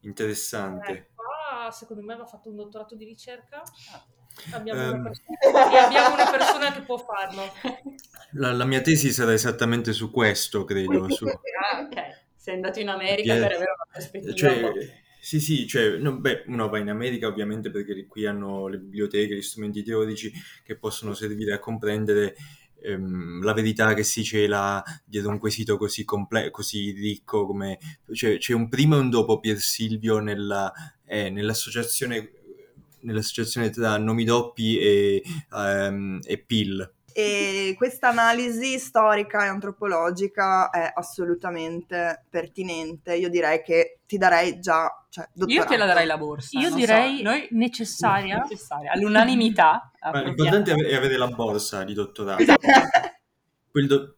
interessante. 0.00 0.92
Eh, 0.92 1.10
qua 1.14 1.70
secondo 1.72 2.02
me 2.02 2.14
va 2.16 2.24
fatto 2.26 2.48
un 2.48 2.56
dottorato 2.56 2.94
di 2.94 3.04
ricerca. 3.04 3.60
Ah. 3.92 4.06
Abbiamo, 4.52 4.80
Ehm. 4.80 4.88
una 5.00 5.02
persona, 5.10 5.70
e 5.72 5.76
abbiamo 5.78 6.14
una 6.14 6.30
persona 6.30 6.72
che 6.72 6.80
può 6.82 6.98
farlo. 6.98 7.42
La, 8.32 8.52
la 8.52 8.64
mia 8.64 8.80
tesi 8.80 9.10
sarà 9.12 9.32
esattamente 9.32 9.92
su 9.92 10.10
questo, 10.10 10.64
credo. 10.64 11.08
su- 11.10 11.26
Ah, 11.26 11.80
ok. 11.80 12.26
Sei 12.36 12.54
andato 12.54 12.80
in 12.80 12.88
America 12.88 13.34
Yes. 13.34 13.42
per 13.42 13.52
avere 13.52 13.70
una 13.72 13.86
prospettiva. 13.90 14.34
Cioè, 14.34 14.72
sì, 15.20 15.40
sì, 15.40 15.66
cioè, 15.66 15.96
no, 15.98 16.18
beh, 16.18 16.44
uno 16.46 16.68
va 16.68 16.78
in 16.78 16.88
America 16.88 17.26
ovviamente 17.26 17.70
perché 17.70 18.06
qui 18.06 18.24
hanno 18.26 18.68
le 18.68 18.78
biblioteche, 18.78 19.34
gli 19.34 19.42
strumenti 19.42 19.82
teorici 19.82 20.32
che 20.62 20.76
possono 20.76 21.12
servire 21.12 21.52
a 21.54 21.58
comprendere 21.58 22.34
ehm, 22.80 23.42
la 23.42 23.52
verità 23.52 23.92
che 23.94 24.04
si 24.04 24.22
cela 24.24 24.82
dietro 25.04 25.30
un 25.30 25.38
quesito 25.38 25.76
così, 25.76 26.04
comple- 26.04 26.50
così 26.50 26.92
ricco 26.92 27.44
come... 27.46 27.78
Cioè, 28.12 28.38
c'è 28.38 28.52
un 28.54 28.68
prima 28.68 28.96
e 28.96 29.00
un 29.00 29.10
dopo 29.10 29.40
Pier 29.40 29.58
Silvio 29.58 30.20
nella, 30.20 30.72
eh, 31.04 31.28
nell'associazione, 31.30 32.30
nell'associazione 33.08 33.70
tra 33.70 33.96
nomi 33.98 34.24
doppi 34.24 34.78
e, 34.78 35.22
ehm, 35.52 36.20
e 36.24 36.38
PIL. 36.38 36.92
E 37.12 37.74
questa 37.76 38.10
analisi 38.10 38.78
storica 38.78 39.44
e 39.44 39.48
antropologica 39.48 40.70
è 40.70 40.92
assolutamente 40.94 42.26
pertinente. 42.30 43.16
Io 43.16 43.28
direi 43.28 43.60
che 43.62 43.98
ti 44.06 44.18
darei 44.18 44.60
già. 44.60 44.88
Cioè, 45.08 45.28
Io 45.46 45.64
te 45.64 45.76
la 45.76 45.86
darei 45.86 46.06
la 46.06 46.16
borsa. 46.16 46.56
Io 46.60 46.72
direi 46.72 47.16
so, 47.16 47.22
noi 47.24 47.48
necessaria. 47.50 48.38
necessaria, 48.48 48.92
all'unanimità. 48.92 49.90
Ma 50.00 50.22
l'importante 50.22 50.70
è 50.70 50.74
ave- 50.74 50.88
è 50.88 50.94
avere 50.94 51.16
la 51.16 51.26
borsa 51.26 51.82
di 51.82 51.94
dottorato. 51.94 52.40
Esatto. 52.40 52.66
Quel 53.68 53.86
do- 53.88 54.14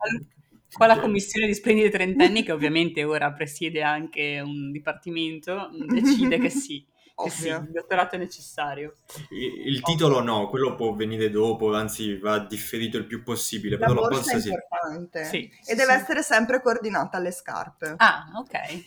Qua 0.72 0.86
la 0.86 1.00
commissione 1.00 1.46
di 1.46 1.54
splendidi 1.54 1.90
trentenni, 1.90 2.42
che 2.44 2.52
ovviamente 2.52 3.02
ora 3.02 3.32
presiede 3.32 3.82
anche 3.82 4.40
un 4.44 4.70
dipartimento, 4.70 5.70
decide 5.86 6.38
che 6.38 6.48
sì, 6.48 6.86
che 7.22 7.30
sì, 7.30 7.48
Ovvio. 7.50 7.62
il 7.66 7.70
dottorato 7.72 8.14
è 8.16 8.18
necessario. 8.18 8.96
Il 9.30 9.66
il 9.68 9.80
titolo 9.82 10.20
no, 10.22 10.48
quello 10.48 10.74
può 10.74 10.94
venire 10.94 11.30
dopo, 11.30 11.74
anzi 11.74 12.16
va 12.18 12.38
differito 12.38 12.96
il 12.96 13.06
più 13.06 13.22
possibile, 13.22 13.76
La 13.76 13.86
però 13.86 14.00
la 14.00 14.08
borsa 14.08 14.32
borsa 14.32 14.36
è 14.36 14.40
sì. 14.40 14.48
importante. 14.48 15.24
Sì, 15.24 15.36
e 15.44 15.58
sì, 15.62 15.74
deve 15.74 15.92
sì. 15.94 15.98
essere 16.00 16.22
sempre 16.22 16.60
coordinata 16.62 17.16
alle 17.18 17.32
scarpe. 17.32 17.94
Ah, 17.96 18.30
ok. 18.36 18.84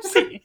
sì. 0.10 0.42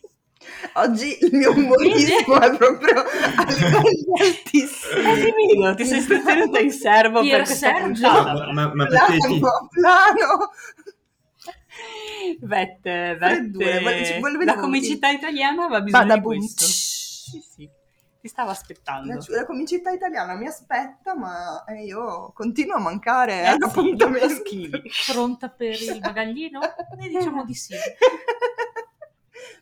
Oggi 0.73 1.17
il 1.21 1.35
mio 1.35 1.51
umorismo 1.51 2.39
è 2.41 2.55
proprio 2.57 3.01
a 3.01 3.45
livelli 3.45 4.05
altissimi. 4.19 5.13
ti 5.13 5.31
vedo, 5.55 5.75
ti 5.75 5.85
sei 5.85 6.05
tenuta 6.23 6.59
in 6.59 6.71
serbo 6.71 7.21
Pier 7.21 7.37
per 7.37 7.45
questa 7.45 7.67
Sergio. 7.69 8.09
puntata. 8.09 8.33
Ma, 8.33 8.51
ma- 8.67 8.73
ma 8.73 8.85
perché 8.85 9.17
ti... 9.17 9.39
Plano, 9.39 9.67
plano. 9.69 10.49
Vette, 12.41 13.15
vette. 13.19 14.19
volevo- 14.19 14.43
La 14.43 14.55
comicità 14.55 15.09
italiana 15.09 15.65
aveva 15.65 15.81
bisogno 15.81 16.05
Bada 16.05 16.15
di 16.17 16.21
questo. 16.21 16.65
Sì, 17.31 17.39
sì. 17.41 17.69
Ti 18.21 18.27
stavo 18.27 18.51
aspettando. 18.51 19.13
La, 19.13 19.19
la 19.39 19.45
comicità 19.45 19.89
italiana 19.89 20.35
mi 20.35 20.45
aspetta, 20.45 21.15
ma 21.15 21.63
eh, 21.65 21.83
io 21.85 22.31
continuo 22.33 22.75
a 22.75 22.79
mancare 22.79 23.41
Eh, 23.41 23.47
ad 23.47 24.27
sì, 24.27 24.35
schivi. 24.35 24.83
Pronta 25.11 25.49
per 25.49 25.81
il 25.81 25.99
bagaglino? 26.01 26.59
Noi 26.97 27.09
diciamo 27.09 27.43
di 27.43 27.53
sì. 27.55 27.73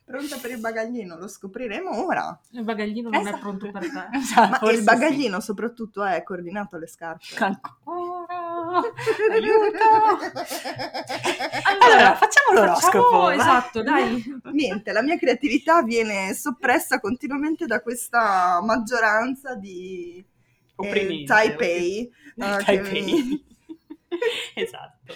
Pronta 0.03 0.38
per 0.38 0.51
il 0.51 0.60
bagaglino, 0.60 1.17
lo 1.17 1.27
scopriremo 1.27 2.03
ora. 2.05 2.38
Il 2.51 2.63
bagaglino 2.63 3.10
non 3.10 3.19
è 3.19 3.23
Esatto. 3.27 3.39
pronto 3.39 3.71
per 3.71 3.82
te. 3.84 4.10
Esatto, 4.17 4.65
Ma 4.65 4.71
il 4.71 4.77
sì. 4.79 4.84
bagaglino 4.84 5.39
soprattutto 5.39 6.03
è 6.03 6.23
coordinato 6.23 6.75
alle 6.75 6.88
scarpe. 6.88 7.36
Ancora. 7.38 8.09
Aiuto. 9.32 9.84
Allora, 11.82 12.15
facciamo 12.15 12.53
l'oroscopo. 12.60 13.10
Facciamo- 13.10 13.29
esatto, 13.32 13.82
dai. 13.82 14.23
Niente, 14.51 14.91
la 14.91 15.01
mia 15.01 15.17
creatività 15.17 15.82
viene 15.84 16.34
soppressa 16.34 16.99
continuamente 16.99 17.65
da 17.65 17.82
questa 17.82 18.60
maggioranza 18.63 19.55
di 19.55 20.23
eh, 20.82 21.23
Taipei, 21.25 22.10
che 22.36 22.63
Taipei. 22.63 23.03
mi- 23.03 23.45
esatto. 24.55 25.13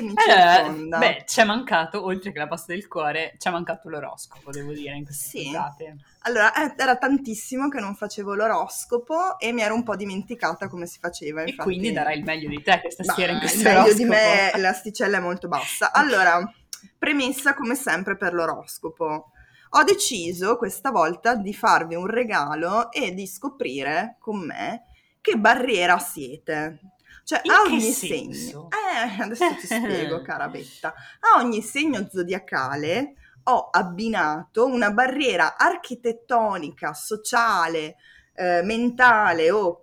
Che 0.00 0.04
mi 0.04 0.12
Allora, 0.16 0.54
circonda. 0.54 0.98
beh, 0.98 1.24
ci 1.26 1.40
è 1.40 1.44
mancato, 1.44 2.04
oltre 2.04 2.32
che 2.32 2.38
la 2.38 2.46
pasta 2.48 2.72
del 2.72 2.86
cuore, 2.88 3.34
ci 3.38 3.48
è 3.48 3.50
mancato 3.50 3.88
l'oroscopo, 3.88 4.50
devo 4.52 4.72
dire, 4.72 4.94
in 4.96 5.04
queste 5.04 5.28
Sì. 5.28 5.42
puntate. 5.44 5.96
Allora, 6.22 6.52
eh, 6.54 6.74
era 6.76 6.96
tantissimo 6.96 7.68
che 7.68 7.80
non 7.80 7.94
facevo 7.94 8.34
l'oroscopo 8.34 9.38
e 9.38 9.52
mi 9.52 9.62
ero 9.62 9.74
un 9.74 9.82
po' 9.82 9.96
dimenticata 9.96 10.68
come 10.68 10.86
si 10.86 10.98
faceva. 10.98 11.42
E 11.42 11.50
infatti- 11.50 11.68
quindi 11.68 11.92
darai 11.92 12.18
il 12.18 12.24
meglio 12.24 12.48
di 12.48 12.62
te 12.62 12.80
questa 12.80 13.04
Ma 13.06 13.14
sera 13.14 13.28
in 13.32 13.36
il 13.36 13.40
questo 13.42 13.62
meglio 13.62 13.80
oroscopo. 13.80 13.96
di 13.98 14.04
me, 14.04 14.50
l'asticella 14.56 15.16
è 15.16 15.20
molto 15.20 15.48
bassa. 15.48 15.92
Allora, 15.92 16.52
premessa 16.98 17.54
come 17.54 17.74
sempre 17.74 18.16
per 18.16 18.34
l'oroscopo. 18.34 19.30
Ho 19.70 19.82
deciso 19.84 20.56
questa 20.56 20.90
volta 20.90 21.34
di 21.34 21.52
farvi 21.52 21.94
un 21.94 22.06
regalo 22.06 22.90
e 22.90 23.12
di 23.12 23.26
scoprire 23.26 24.16
con 24.18 24.38
me 24.38 24.84
che 25.20 25.36
barriera 25.36 25.98
siete. 25.98 26.80
Cioè, 27.24 27.40
In 27.44 27.50
a 27.50 27.62
che 27.62 27.68
ogni 27.68 27.92
senso? 27.92 28.06
segno. 28.48 28.68
Eh, 29.04 29.22
adesso 29.22 29.54
ti 29.60 29.66
spiego, 29.68 30.22
cara 30.22 30.48
Betta. 30.48 30.94
A 31.20 31.38
ogni 31.38 31.62
segno 31.62 32.08
zodiacale 32.10 33.14
ho 33.44 33.68
abbinato 33.70 34.66
una 34.66 34.90
barriera 34.90 35.56
architettonica, 35.56 36.92
sociale, 36.94 37.96
eh, 38.34 38.62
mentale 38.62 39.50
o 39.50 39.82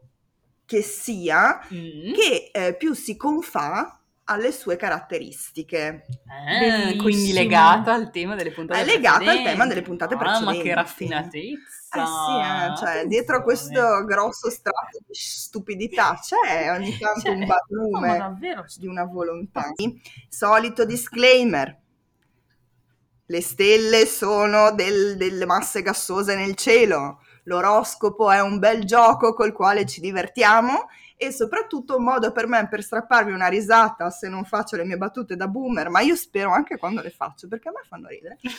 che 0.65 0.81
sia, 0.81 1.59
Mm. 1.73 2.13
che 2.13 2.49
eh, 2.51 2.75
più 2.75 2.93
si 2.93 3.15
confà 3.15 3.99
alle 4.25 4.51
sue 4.51 4.75
caratteristiche. 4.75 6.05
Bellissimo. 6.25 7.01
quindi 7.03 7.31
legata 7.33 7.93
al 7.93 8.09
tema 8.11 8.35
delle 8.35 8.51
puntate 8.51 8.81
È 8.81 8.85
legata 8.85 9.17
al 9.17 9.23
precedenti. 9.23 9.49
tema 9.51 9.65
delle 9.67 9.81
puntate 9.83 10.13
Ah, 10.15 10.17
ma 10.17 10.23
precedenti. 10.23 10.61
che 10.63 10.73
raffinatezza. 10.73 11.53
Eh 11.95 12.05
sì, 12.05 12.39
eh, 12.41 12.75
cioè 12.77 13.05
dietro 13.05 13.43
questo 13.43 14.03
grosso 14.05 14.49
strato 14.49 14.97
di 15.05 15.13
stupidità 15.13 16.19
c'è 16.21 16.71
ogni 16.71 16.97
tanto 16.99 17.21
Cioè, 17.21 17.31
un 17.33 17.39
no, 17.39 17.45
barlume 17.45 18.17
davvero. 18.17 18.65
di 18.77 18.87
una 18.87 19.05
volontà. 19.05 19.71
Solito 20.27 20.85
disclaimer. 20.85 21.79
Le 23.27 23.41
stelle 23.41 24.05
sono 24.05 24.71
del- 24.71 25.17
delle 25.17 25.45
masse 25.45 25.81
gassose 25.81 26.35
nel 26.35 26.55
cielo. 26.55 27.21
L'oroscopo 27.45 28.29
è 28.31 28.39
un 28.41 28.59
bel 28.59 28.83
gioco 28.85 29.33
col 29.33 29.51
quale 29.53 29.85
ci 29.85 29.99
divertiamo 30.01 30.87
e 31.17 31.31
soprattutto 31.31 31.97
un 31.97 32.03
modo 32.03 32.31
per 32.31 32.47
me 32.47 32.67
per 32.67 32.83
strapparvi 32.83 33.31
una 33.31 33.47
risata 33.47 34.09
se 34.09 34.27
non 34.27 34.43
faccio 34.43 34.75
le 34.75 34.83
mie 34.85 34.97
battute 34.97 35.35
da 35.35 35.47
boomer, 35.47 35.89
ma 35.89 36.01
io 36.01 36.15
spero 36.15 36.51
anche 36.51 36.77
quando 36.77 37.01
le 37.01 37.09
faccio 37.09 37.47
perché 37.47 37.69
a 37.69 37.71
me 37.71 37.81
fanno 37.87 38.07
ridere. 38.07 38.37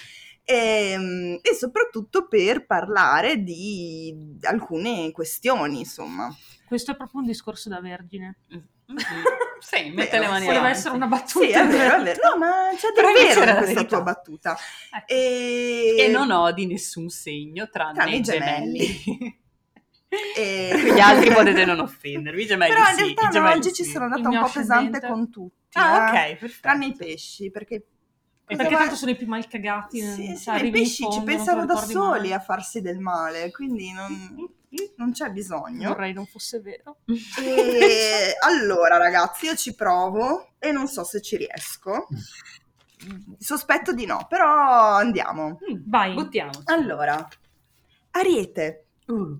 E, 0.48 1.40
e 1.42 1.54
soprattutto 1.54 2.28
per 2.28 2.66
parlare 2.66 3.42
di 3.42 4.36
alcune 4.42 5.10
questioni, 5.10 5.80
insomma. 5.80 6.32
Questo 6.68 6.92
è 6.92 6.96
proprio 6.96 7.18
un 7.20 7.26
discorso 7.26 7.68
da 7.68 7.80
vergine. 7.80 8.36
Mhm. 8.50 8.68
Sì, 9.58 9.90
mette 9.90 10.20
le 10.20 10.28
mani 10.28 10.48
avanti. 10.48 10.70
essere 10.70 10.94
una 10.94 11.08
battuta. 11.08 11.44
Sì, 11.44 11.50
è 11.50 11.66
vero, 11.66 11.96
è 11.96 12.02
vero. 12.04 12.20
No, 12.28 12.38
ma 12.38 12.68
c'è 12.76 12.92
del 12.94 13.12
vero 13.34 13.50
in 13.50 13.56
questa 13.56 13.84
tua 13.84 14.02
battuta. 14.02 14.56
Ecco. 14.96 15.12
E, 15.12 15.96
E 15.98 16.08
non 16.08 16.30
odi 16.30 16.66
nessun 16.66 17.08
segno 17.08 17.68
tranne, 17.68 17.94
Tranne 17.94 18.14
i 18.14 18.18
i 18.18 18.22
gemelli. 18.22 19.40
e- 20.36 20.92
Gli 20.94 21.00
altri 21.00 21.32
potete 21.32 21.64
non 21.64 21.80
offendervi, 21.80 22.42
i 22.42 22.46
gemelli 22.46 22.72
Però 22.72 22.88
in 22.88 22.96
sì. 22.96 23.14
realtà 23.14 23.40
no, 23.40 23.50
oggi 23.50 23.72
ci 23.72 23.84
sì. 23.84 23.90
sono 23.90 24.04
andata 24.04 24.28
un 24.28 24.40
po' 24.40 24.50
pesante 24.52 25.00
con 25.00 25.30
tutti. 25.30 25.78
Ah, 25.78 26.14
eh. 26.14 26.32
ok, 26.32 26.38
perfetto. 26.38 26.60
Tranne 26.62 26.86
i 26.86 26.94
pesci, 26.94 27.50
perché... 27.50 27.86
Perché 28.46 28.76
tanto 28.76 28.94
sono 28.94 29.10
i 29.10 29.16
più 29.16 29.26
mal 29.26 29.46
cagati. 29.48 30.00
Sì, 30.00 30.12
sì, 30.12 30.38
cioè, 30.38 30.60
ma 30.60 30.66
i 30.66 30.70
pesci 30.70 31.02
ci 31.02 31.02
fondo, 31.02 31.18
te 31.18 31.24
pensano 31.24 31.66
da 31.66 31.76
soli 31.76 32.28
mai. 32.28 32.32
a 32.32 32.38
farsi 32.38 32.80
del 32.80 33.00
male, 33.00 33.50
quindi 33.50 33.90
non, 33.92 34.08
non 34.96 35.10
c'è 35.10 35.30
bisogno. 35.30 35.88
Vorrei 35.88 36.12
non 36.12 36.26
fosse 36.26 36.60
vero. 36.60 36.98
E 37.06 38.36
allora, 38.40 38.98
ragazzi, 38.98 39.46
io 39.46 39.56
ci 39.56 39.74
provo 39.74 40.52
e 40.60 40.70
non 40.70 40.86
so 40.86 41.02
se 41.02 41.20
ci 41.20 41.36
riesco. 41.36 42.06
Sospetto 43.36 43.92
di 43.92 44.06
no, 44.06 44.26
però 44.28 44.94
andiamo. 44.94 45.58
Mm, 45.68 45.82
Vai. 45.84 46.14
Buttiamoci. 46.14 46.60
Allora, 46.66 47.28
Ariete, 48.12 48.86
Uh, 49.06 49.38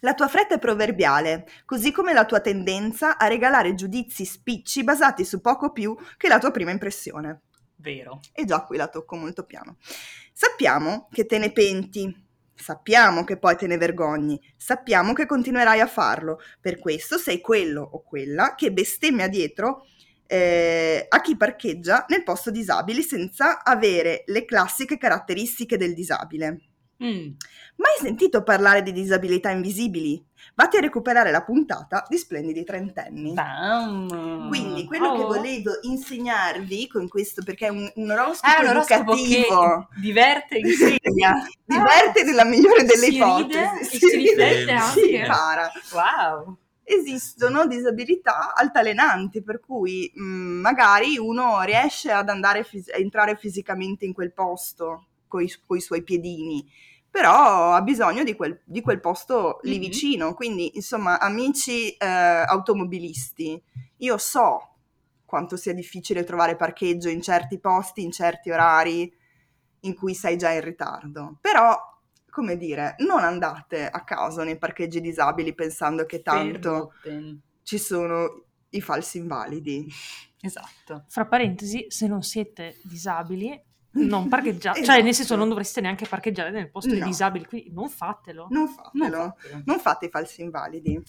la 0.00 0.14
tua 0.14 0.28
fretta 0.28 0.54
è 0.54 0.58
proverbiale, 0.58 1.46
così 1.64 1.92
come 1.92 2.12
la 2.12 2.24
tua 2.24 2.40
tendenza 2.40 3.18
a 3.18 3.26
regalare 3.26 3.74
giudizi 3.74 4.24
spicci 4.24 4.84
basati 4.84 5.24
su 5.24 5.40
poco 5.40 5.72
più 5.72 5.96
che 6.16 6.28
la 6.28 6.38
tua 6.38 6.50
prima 6.50 6.70
impressione. 6.70 7.42
vero. 7.76 8.20
E 8.32 8.44
già 8.44 8.62
qui 8.62 8.76
la 8.76 8.88
tocco 8.88 9.16
molto 9.16 9.44
piano. 9.44 9.76
Sappiamo 10.32 11.08
che 11.10 11.26
te 11.26 11.38
ne 11.38 11.52
penti, 11.52 12.14
sappiamo 12.54 13.24
che 13.24 13.38
poi 13.38 13.56
te 13.56 13.66
ne 13.66 13.76
vergogni, 13.76 14.40
sappiamo 14.56 15.12
che 15.12 15.26
continuerai 15.26 15.80
a 15.80 15.86
farlo. 15.86 16.40
Per 16.60 16.78
questo 16.78 17.18
sei 17.18 17.40
quello 17.40 17.82
o 17.82 18.02
quella 18.02 18.54
che 18.54 18.72
bestemmia 18.72 19.28
dietro 19.28 19.86
eh, 20.26 21.06
a 21.08 21.20
chi 21.20 21.36
parcheggia 21.36 22.04
nel 22.08 22.24
posto 22.24 22.50
disabili 22.50 23.02
senza 23.02 23.62
avere 23.62 24.24
le 24.26 24.44
classiche 24.44 24.98
caratteristiche 24.98 25.76
del 25.76 25.94
disabile. 25.94 26.60
Mm. 27.02 27.32
Mai 27.76 27.92
sentito 28.00 28.42
parlare 28.42 28.82
di 28.82 28.90
disabilità 28.92 29.50
invisibili? 29.50 30.24
Vatti 30.54 30.78
a 30.78 30.80
recuperare 30.80 31.30
la 31.30 31.42
puntata 31.42 32.06
di 32.08 32.16
Splendidi 32.16 32.64
Trentenni. 32.64 33.32
Bam. 33.34 34.48
Quindi 34.48 34.86
quello 34.86 35.14
che 35.14 35.22
Oh. 35.22 35.26
volevo 35.26 35.72
insegnarvi 35.82 36.86
con 36.88 37.06
questo, 37.08 37.42
perché 37.42 37.66
è 37.66 37.70
un, 37.70 37.90
un 37.96 38.10
oroscopo 38.10 38.62
un 38.62 38.68
oroscopo 38.68 39.12
educativo, 39.12 39.88
che 39.92 40.00
diverte 40.00 40.56
insegna. 40.64 41.46
diverte 41.64 42.22
nella 42.24 42.44
migliore 42.44 42.84
delle 42.84 43.06
Si 43.06 43.16
ipotesi. 43.16 43.98
si 43.98 44.16
riflette 44.16 44.70
anche. 44.72 45.00
si 45.00 45.14
impara. 45.14 45.70
wow. 45.92 46.56
Esistono 46.88 47.66
disabilità 47.66 48.54
altalenanti, 48.54 49.42
per 49.42 49.60
cui 49.60 50.10
mh, 50.14 50.22
magari 50.22 51.18
uno 51.18 51.60
riesce 51.62 52.10
ad 52.12 52.28
andare 52.30 52.62
fis- 52.62 52.88
entrare 52.94 53.36
fisicamente 53.36 54.04
in 54.06 54.12
quel 54.14 54.32
posto 54.32 55.06
coi, 55.28 55.50
coi 55.66 55.80
suoi 55.80 56.02
piedini, 56.02 56.68
però 57.10 57.72
ha 57.72 57.82
bisogno 57.82 58.24
di 58.24 58.34
quel, 58.34 58.60
di 58.64 58.80
quel 58.80 59.00
posto 59.00 59.58
lì 59.62 59.78
Mhm. 59.78 59.80
vicino. 59.80 60.34
Quindi, 60.34 60.72
insomma, 60.76 61.18
amici 61.18 61.90
eh, 61.92 62.06
automobilisti, 62.06 63.60
io 63.98 64.18
so 64.18 64.70
quanto 65.24 65.56
sia 65.56 65.72
difficile 65.74 66.24
trovare 66.24 66.56
parcheggio 66.56 67.08
in 67.08 67.20
certi 67.22 67.58
posti, 67.58 68.02
in 68.02 68.12
certi 68.12 68.50
orari 68.50 69.12
in 69.80 69.94
cui 69.94 70.14
sei 70.14 70.36
già 70.36 70.50
in 70.50 70.60
ritardo. 70.62 71.38
Però, 71.40 71.76
come 72.30 72.56
dire, 72.56 72.94
non 72.98 73.22
andate 73.24 73.86
a 73.88 74.04
caso 74.04 74.42
nei 74.42 74.58
parcheggi 74.58 75.00
disabili 75.00 75.54
pensando 75.54 76.04
che 76.06 76.22
tanto 76.22 76.92
Verboten. 76.92 77.42
ci 77.62 77.78
sono 77.78 78.44
i 78.70 78.80
falsi 78.80 79.18
invalidi. 79.18 79.86
Esatto. 80.40 81.04
Fra 81.08 81.26
parentesi, 81.26 81.86
se 81.88 82.06
non 82.06 82.22
siete 82.22 82.78
disabili, 82.82 83.60
non 83.96 84.28
parcheggiate, 84.28 84.78
cioè 84.78 84.88
Esatto. 84.90 85.02
nel 85.04 85.14
senso 85.14 85.36
non 85.36 85.48
dovreste 85.48 85.80
neanche 85.80 86.06
parcheggiare 86.06 86.50
nel 86.50 86.70
posto 86.70 86.90
dei 86.90 87.00
No. 87.00 87.06
disabili, 87.06 87.44
quindi 87.46 87.70
non 87.72 87.88
fatelo. 87.88 88.46
Non 88.50 88.64
Non 88.64 88.68
fatelo. 88.68 89.34
fatelo. 89.38 89.62
Non 89.64 89.78
fate 89.78 90.06
i 90.06 90.10
falsi 90.10 90.42
invalidi. 90.42 91.02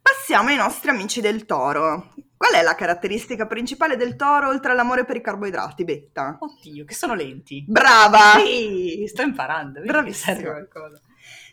Passiamo 0.00 0.48
ai 0.48 0.56
nostri 0.56 0.90
amici 0.90 1.20
del 1.20 1.44
toro. 1.46 2.12
Qual 2.36 2.52
è 2.54 2.62
la 2.62 2.74
caratteristica 2.74 3.46
principale 3.46 3.96
del 3.96 4.16
toro 4.16 4.48
oltre 4.48 4.72
all'amore 4.72 5.04
per 5.04 5.14
i 5.16 5.20
carboidrati, 5.20 5.84
Betta? 5.84 6.38
Oddio, 6.40 6.84
che 6.84 6.94
sono 6.94 7.14
lenti. 7.14 7.64
Brava! 7.68 8.40
Sì, 8.44 9.04
sto 9.06 9.22
imparando. 9.22 9.80
Bravissima. 9.80 10.34
serve 10.34 10.50
qualcosa. 10.50 11.00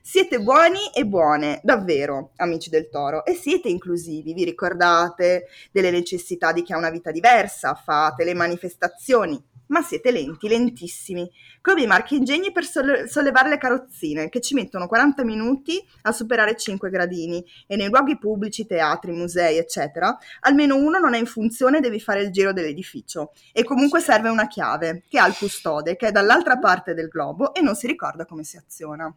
Siete 0.02 0.40
buoni 0.40 0.80
e 0.96 1.06
buone, 1.06 1.60
davvero, 1.64 2.32
amici 2.38 2.72
del 2.72 2.90
toro, 2.90 3.24
e 3.24 3.34
siete 3.36 3.70
inclusivi, 3.70 4.34
vi 4.34 4.44
ricordate 4.46 5.46
delle 5.72 5.92
necessità 5.92 6.52
di 6.52 6.64
chi 6.64 6.74
ha 6.74 6.78
una 6.78 6.90
vita 6.90 7.12
diversa, 7.12 7.76
fate 7.76 8.24
le 8.24 8.34
manifestazioni, 8.34 9.40
ma 9.70 9.82
siete 9.82 10.12
lenti, 10.12 10.48
lentissimi, 10.48 11.30
come 11.62 11.84
i 11.84 11.88
marchingegni 11.88 12.52
per 12.52 12.64
solle- 12.66 13.08
sollevare 13.08 13.50
le 13.50 13.58
carrozzine, 13.58 14.30
che 14.30 14.42
ci 14.42 14.54
mettono 14.54 14.88
40 14.88 15.24
minuti 15.24 15.84
a 16.04 16.12
superare 16.12 16.56
5 16.56 16.90
gradini, 16.90 17.44
e 17.68 17.76
nei 17.76 17.90
luoghi 17.90 18.18
pubblici, 18.18 18.66
teatri, 18.66 19.12
musei, 19.12 19.58
eccetera, 19.58 20.18
almeno 20.42 20.76
uno 20.76 21.00
non 21.00 21.14
è 21.14 21.20
in 21.20 21.26
funzione 21.26 21.78
e 21.78 21.82
devi 21.82 22.00
fare 22.00 22.22
il 22.22 22.32
giro 22.32 22.54
dell'edificio, 22.54 23.32
e 23.52 23.64
comunque 23.64 24.00
serve 24.00 24.30
una 24.30 24.48
chiave, 24.48 25.04
che 25.08 25.20
ha 25.20 25.28
il 25.28 25.36
custode, 25.36 25.96
che 25.96 26.08
è 26.08 26.12
dall'altra 26.12 26.58
parte 26.58 26.94
del 26.94 27.08
globo 27.08 27.54
e 27.54 27.62
non 27.62 27.76
si 27.76 27.88
ricorda 27.88 28.26
come 28.26 28.44
si 28.44 28.58
aziona. 28.58 29.14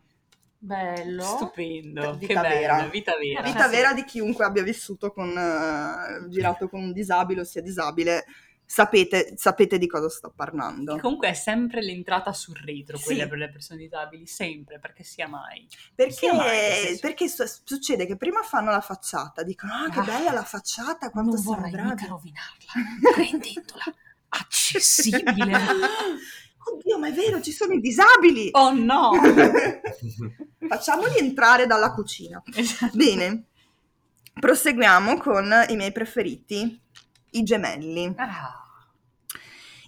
Bello. 0.65 1.23
Stupendo. 1.23 2.15
Vita 2.15 2.41
che 2.41 2.49
bello, 2.49 2.61
vera. 2.61 2.89
vita 2.89 3.17
vera. 3.19 3.43
Vita 3.43 3.69
vera 3.69 3.93
di 3.95 4.05
chiunque 4.05 4.45
abbia 4.45 4.63
vissuto 4.63 5.13
con, 5.13 5.29
eh, 5.37 6.29
girato 6.29 6.69
con 6.69 6.83
un 6.83 6.93
disabile 6.93 7.41
o 7.41 7.45
sia 7.45 7.61
disabile, 7.61 8.25
sapete, 8.65 9.35
sapete 9.37 9.79
di 9.79 9.87
cosa 9.87 10.09
sto 10.09 10.33
parlando. 10.35 10.95
Che 10.95 11.01
Comunque 11.01 11.29
è 11.29 11.35
sempre 11.35 11.83
l'entrata 11.83 12.33
sul 12.33 12.57
retro, 12.57 12.97
Sì. 12.97 13.05
quella 13.05 13.27
per 13.29 13.39
le 13.39 13.51
persone 13.51 13.81
disabili, 13.81 14.27
sempre, 14.27 14.79
perché 14.79 15.03
sia 15.05 15.29
mai. 15.29 15.67
Perché, 15.95 16.13
sia 16.13 16.33
mai, 16.35 16.99
perché 17.01 17.29
su- 17.29 17.45
succede 17.65 18.07
che 18.07 18.17
prima 18.17 18.43
fanno 18.43 18.71
la 18.71 18.81
facciata, 18.81 19.43
dicono 19.43 19.73
ah 19.75 19.89
che 19.91 19.99
Ah, 20.01 20.05
bella 20.05 20.33
la 20.33 20.45
facciata, 20.45 21.11
quanto 21.11 21.35
non 21.35 21.43
vorrei 21.43 21.71
bravi. 21.71 21.89
mica 21.91 22.07
rovinarla, 22.07 22.73
rendendola 23.17 23.85
accessibile. 24.29 25.53
Oddio, 26.65 26.99
ma 26.99 27.09
è 27.09 27.13
vero, 27.13 27.41
ci 27.43 27.51
sono 27.53 27.73
i 27.75 27.81
disabili! 27.81 28.49
Oh 28.53 28.73
no! 28.73 29.11
Facciamoli 30.69 31.19
entrare 31.19 31.67
dalla 31.67 31.93
cucina. 31.93 32.41
Esatto. 32.55 32.97
Bene, 32.97 33.45
proseguiamo 34.39 35.19
con 35.19 35.53
i 35.69 35.77
miei 35.77 35.93
preferiti, 35.93 36.81
i 37.33 37.43
gemelli. 37.43 38.13
Ah, 38.17 38.65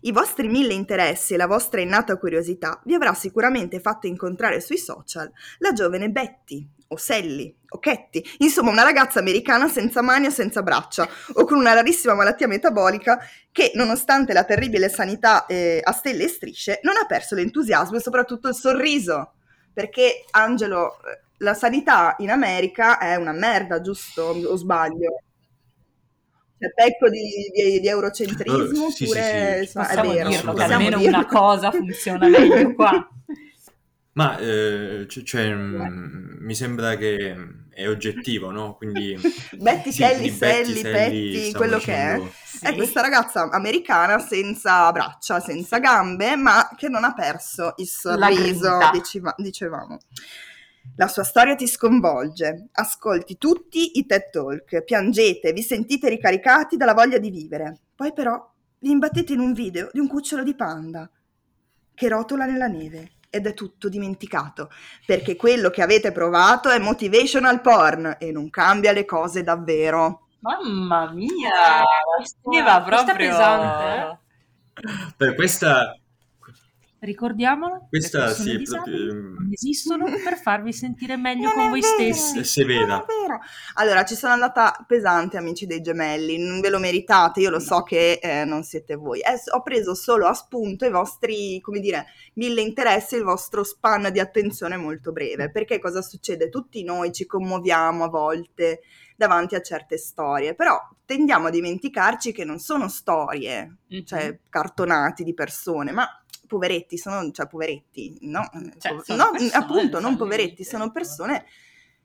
I 0.03 0.13
vostri 0.13 0.49
mille 0.49 0.75
interessi 0.75 1.35
e 1.35 1.37
la 1.39 1.47
vostra 1.47 1.81
innata 1.81 2.19
curiosità 2.19 2.81
vi 2.85 2.95
avrà 2.95 3.15
sicuramente 3.15 3.81
fatto 3.81 4.07
incontrare 4.07 4.61
sui 4.61 4.77
social 4.77 5.31
la 5.59 5.73
giovane 5.73 6.11
Betty, 6.11 6.69
o 6.89 6.97
Sally, 6.97 7.55
o 7.71 7.79
Ketty, 7.79 8.23
insomma 8.39 8.71
una 8.71 8.83
ragazza 8.83 9.19
americana 9.19 9.69
senza 9.69 10.03
mani 10.03 10.27
o 10.27 10.31
senza 10.31 10.63
braccia, 10.63 11.09
o 11.35 11.45
con 11.45 11.59
una 11.59 11.73
rarissima 11.73 12.15
malattia 12.15 12.47
metabolica 12.47 13.19
che, 13.51 13.73
nonostante 13.75 14.33
la 14.33 14.45
terribile 14.45 14.89
sanità 14.89 15.47
eh, 15.47 15.81
a 15.83 15.93
stelle 15.93 16.25
e 16.25 16.29
strisce, 16.29 16.81
non 16.83 16.97
ha 16.97 17.07
perso 17.07 17.35
l'entusiasmo 17.35 17.97
e 17.97 18.01
soprattutto 18.01 18.49
il 18.49 18.55
sorriso. 18.55 19.33
Perché, 19.73 20.25
Angelo, 20.33 20.99
eh, 21.03 21.23
la 21.39 21.55
sanità 21.55 22.15
in 22.19 22.31
America 22.31 22.99
è 22.99 23.17
una 23.17 23.33
merda, 23.33 23.81
giusto? 23.81 24.23
O 24.23 24.57
sbaglio? 24.57 25.23
C'è 26.59 26.73
pecco 26.73 27.09
di, 27.11 27.21
di- 27.53 27.81
di 27.81 27.89
eurocentrismo 27.89 28.85
Oh, 28.87 28.91
sì, 28.91 28.97
sì, 28.97 29.05
oppure 29.05 29.55
sì. 29.57 29.63
insomma, 29.65 29.85
possiamo 29.87 30.11
è 30.11 30.15
vero, 30.15 30.29
dirlo, 30.29 30.53
almeno 30.53 30.99
dirlo. 30.99 31.17
una 31.17 31.27
cosa 31.27 31.71
funziona 31.73 32.29
meglio 32.29 32.75
qua. 32.75 33.09
Ma 34.17 34.39
eh, 34.39 35.07
c- 35.09 35.23
cioè, 35.25 35.53
mm, 35.53 36.37
mi 36.39 36.55
sembra 36.55 36.95
che 36.97 37.35
è 37.71 37.89
oggettivo, 37.89 38.53
no? 38.53 38.77
Quindi 38.77 39.19
Betty, 39.59 39.91
sì, 39.91 39.99
Kelly, 40.03 40.31
Petty, 40.31 41.49
stavo 41.49 41.59
quello 41.59 41.79
che 41.79 41.93
è. 41.95 42.13
dicendo- 42.15 42.33
Sì. 42.55 42.65
È 42.67 42.75
questa 42.77 43.01
ragazza 43.01 43.51
americana 43.51 44.21
senza 44.21 44.93
braccia, 44.93 45.41
senza 45.41 45.81
gambe, 45.81 46.37
ma 46.37 46.71
che 46.77 46.89
non 46.89 47.03
ha 47.03 47.13
perso 47.13 47.75
il 47.79 47.89
sorriso, 47.89 48.79
diceva- 48.93 49.35
dicevamo. 49.37 49.99
La 50.97 51.09
sua 51.09 51.25
storia 51.25 51.55
ti 51.55 51.67
sconvolge. 51.67 52.69
Ascolti 52.73 53.37
tutti 53.37 53.99
i 53.99 54.07
TED 54.07 54.31
Talk, 54.31 54.83
piangete, 54.83 55.53
vi 55.53 55.63
sentite 55.63 56.09
ricaricati 56.09 56.77
dalla 56.77 56.95
voglia 56.95 57.19
di 57.19 57.31
vivere. 57.31 57.79
Poi 57.95 58.13
però 58.13 58.53
vi 58.79 58.91
imbattete 58.91 59.33
in 59.33 59.41
un 59.41 59.53
video 59.53 59.89
di 59.93 59.99
un 59.99 60.09
cucciolo 60.09 60.43
di 60.43 60.55
panda 60.55 61.11
che 61.95 62.09
rotola 62.09 62.45
nella 62.45 62.67
neve 62.67 63.13
ed 63.31 63.47
è 63.47 63.55
tutto 63.55 63.89
dimenticato, 63.89 64.71
perché 65.05 65.35
quello 65.35 65.71
che 65.71 65.83
avete 65.83 66.13
provato 66.13 66.69
è 66.69 66.79
motivational 66.79 67.61
porn 67.61 68.17
e 68.21 68.31
non 68.31 68.49
cambia 68.51 68.93
le 68.93 69.05
cose 69.05 69.43
davvero. 69.43 70.29
Mamma 70.41 71.11
mia! 71.13 71.83
Questa- 72.17 72.39
Scriva 72.41 72.83
questa 72.83 73.01
è 73.01 73.05
proprio... 73.05 73.29
pesante, 73.29 74.19
Per 75.17 75.35
questa, 75.35 75.99
Ricordiamolo, 77.05 77.87
questa 77.91 78.33
sì, 78.33 78.63
proprio, 78.63 79.13
non 79.13 79.49
esistono 79.53 80.05
per 80.25 80.39
farvi 80.39 80.73
sentire 80.73 81.17
meglio 81.17 81.45
Non 81.45 81.53
con 81.53 81.63
è 81.65 81.69
voi 81.69 81.81
vero. 81.81 82.15
stessi. 82.15 82.65
Non 82.65 82.91
è 82.91 83.05
vero. 83.05 83.41
Allora, 83.75 84.05
ci 84.05 84.15
sono 84.15 84.33
andata 84.33 84.83
pesante, 84.87 85.37
amici 85.37 85.67
dei 85.67 85.81
gemelli, 85.83 86.39
non 86.39 86.61
ve 86.61 86.71
lo 86.71 86.79
meritate, 86.79 87.41
io 87.41 87.51
lo 87.51 87.61
so 87.61 87.83
che 87.83 88.19
eh, 88.23 88.45
non 88.45 88.63
siete 88.63 88.95
voi. 88.95 89.21
Eh, 89.21 89.39
ho 89.55 89.63
preso 89.63 89.95
solo 89.95 90.27
a 90.27 90.33
spunto 90.33 90.85
i 90.87 90.91
vostri, 90.91 91.61
come 91.61 91.81
dire, 91.81 92.07
mille 92.35 92.63
interessi, 92.63 93.17
il 93.17 93.23
vostro 93.25 93.65
span 93.65 94.11
di 94.11 94.21
attenzione 94.21 94.77
molto 94.77 95.13
breve, 95.13 95.51
perché 95.51 95.79
cosa 95.79 96.01
succede? 96.01 96.49
Tutti 96.49 96.83
noi 96.85 97.13
ci 97.13 97.27
commuoviamo 97.27 98.05
a 98.05 98.09
volte 98.09 98.81
davanti 99.17 99.55
a 99.55 99.61
certe 99.61 99.97
storie, 99.97 100.55
però 100.55 100.77
tendiamo 101.05 101.47
a 101.47 101.51
dimenticarci 101.51 102.33
che 102.33 102.45
non 102.45 102.59
sono 102.59 102.89
storie, 102.89 103.77
Mhm. 103.89 104.05
cioè 104.05 104.39
cartonati 104.49 105.23
di 105.23 105.35
persone, 105.35 105.93
ma 105.93 106.09
poveretti, 106.47 106.99
sono, 106.99 107.31
cioè 107.31 107.47
poveretti, 107.47 108.19
no? 108.23 108.49
Cioè, 108.79 108.95
Po- 108.95 109.15
no, 109.15 109.31
persone, 109.31 109.51
appunto, 109.53 110.01
non 110.01 110.17
poveretti, 110.17 110.57
vite, 110.57 110.65
sono 110.65 110.91
persone 110.91 111.47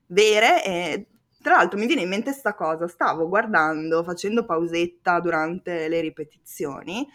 vere 0.07 0.63
e 0.65 1.05
tra 1.41 1.55
l'altro 1.55 1.79
mi 1.79 1.85
viene 1.85 2.01
in 2.01 2.09
mente 2.09 2.33
sta 2.33 2.53
cosa, 2.53 2.87
stavo 2.87 3.27
guardando, 3.27 4.03
facendo 4.03 4.43
pausetta 4.45 5.19
durante 5.19 5.87
le 5.87 6.01
ripetizioni 6.01 7.07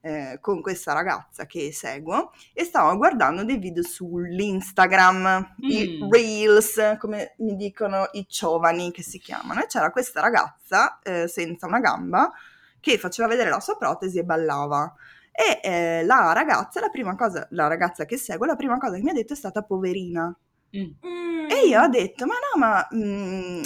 eh, 0.00 0.38
con 0.40 0.60
questa 0.60 0.92
ragazza 0.92 1.46
che 1.46 1.72
seguo 1.72 2.32
e 2.52 2.64
stavo 2.64 2.96
guardando 2.96 3.44
dei 3.44 3.58
video 3.58 3.82
sull'Instagram, 3.82 5.54
i 5.58 6.00
Mm. 6.02 6.10
Reels, 6.10 6.96
come 6.98 7.34
mi 7.38 7.56
dicono 7.56 8.08
i 8.12 8.24
giovani 8.28 8.90
che 8.90 9.02
si 9.02 9.18
chiamano, 9.18 9.62
e 9.62 9.66
c'era 9.66 9.90
questa 9.90 10.20
ragazza 10.20 10.98
eh, 11.02 11.28
senza 11.28 11.66
una 11.66 11.80
gamba 11.80 12.32
che 12.80 12.98
faceva 12.98 13.28
vedere 13.28 13.50
la 13.50 13.60
sua 13.60 13.76
protesi 13.76 14.18
e 14.18 14.24
ballava. 14.24 14.92
E 15.38 15.60
eh, 15.62 16.04
la 16.04 16.32
ragazza, 16.32 16.80
la 16.80 16.88
prima 16.88 17.14
cosa, 17.14 17.46
la 17.52 17.68
ragazza 17.68 18.04
che 18.04 18.16
seguo, 18.16 18.44
la 18.44 18.56
prima 18.56 18.76
cosa 18.78 18.96
che 18.96 19.02
mi 19.02 19.10
ha 19.10 19.12
detto 19.12 19.34
è 19.34 19.36
stata 19.36 19.62
poverina. 19.62 20.36
Mm. 20.76 21.48
E 21.48 21.66
io 21.68 21.80
ho 21.80 21.86
detto, 21.88 22.26
ma 22.26 22.34
no, 22.34 22.58
ma 22.58 22.84
mm, 22.92 23.62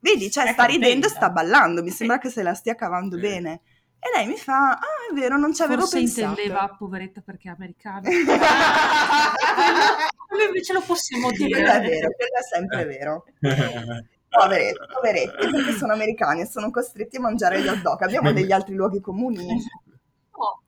vedi, 0.00 0.30
cioè 0.30 0.44
È 0.44 0.52
sta 0.52 0.64
ridendo 0.64 1.06
e 1.06 1.10
sta 1.10 1.30
ballando, 1.30 1.82
mi 1.82 1.88
sembra 1.90 2.18
che 2.18 2.28
se 2.28 2.42
la 2.42 2.52
stia 2.52 2.74
cavando 2.74 3.14
Sì. 3.16 3.22
bene. 3.22 3.60
E 3.98 4.10
lei 4.14 4.26
mi 4.26 4.36
fa, 4.36 4.72
ah, 4.72 5.10
è 5.10 5.14
vero, 5.14 5.38
non 5.38 5.54
ci 5.54 5.62
avevo 5.62 5.80
Forse 5.80 5.96
pensato. 5.96 6.28
intendeva 6.38 6.76
poveretta 6.78 7.22
perché 7.22 7.48
è 7.48 7.52
americana. 7.52 8.08
Quello 10.28 10.42
invece 10.44 10.72
lo 10.74 10.82
possiamo 10.82 11.28
quello 11.30 11.46
è 11.46 11.48
dire. 11.80 11.82
vero, 11.88 12.10
quello 12.10 12.36
è 12.38 12.42
sempre 12.42 12.84
vero. 12.84 13.24
Poveretti, 14.28 14.78
poveretti, 14.92 15.48
perché 15.50 15.72
sono 15.72 15.94
americani 15.94 16.42
e 16.42 16.46
sono 16.46 16.70
costretti 16.70 17.16
a 17.16 17.20
mangiare 17.20 17.62
gli 17.62 17.68
hot 17.68 17.80
dog. 17.80 18.02
Abbiamo 18.02 18.32
degli 18.32 18.52
altri 18.52 18.74
luoghi 18.74 19.00
comuni. 19.00 19.46
Oh, 20.38 20.60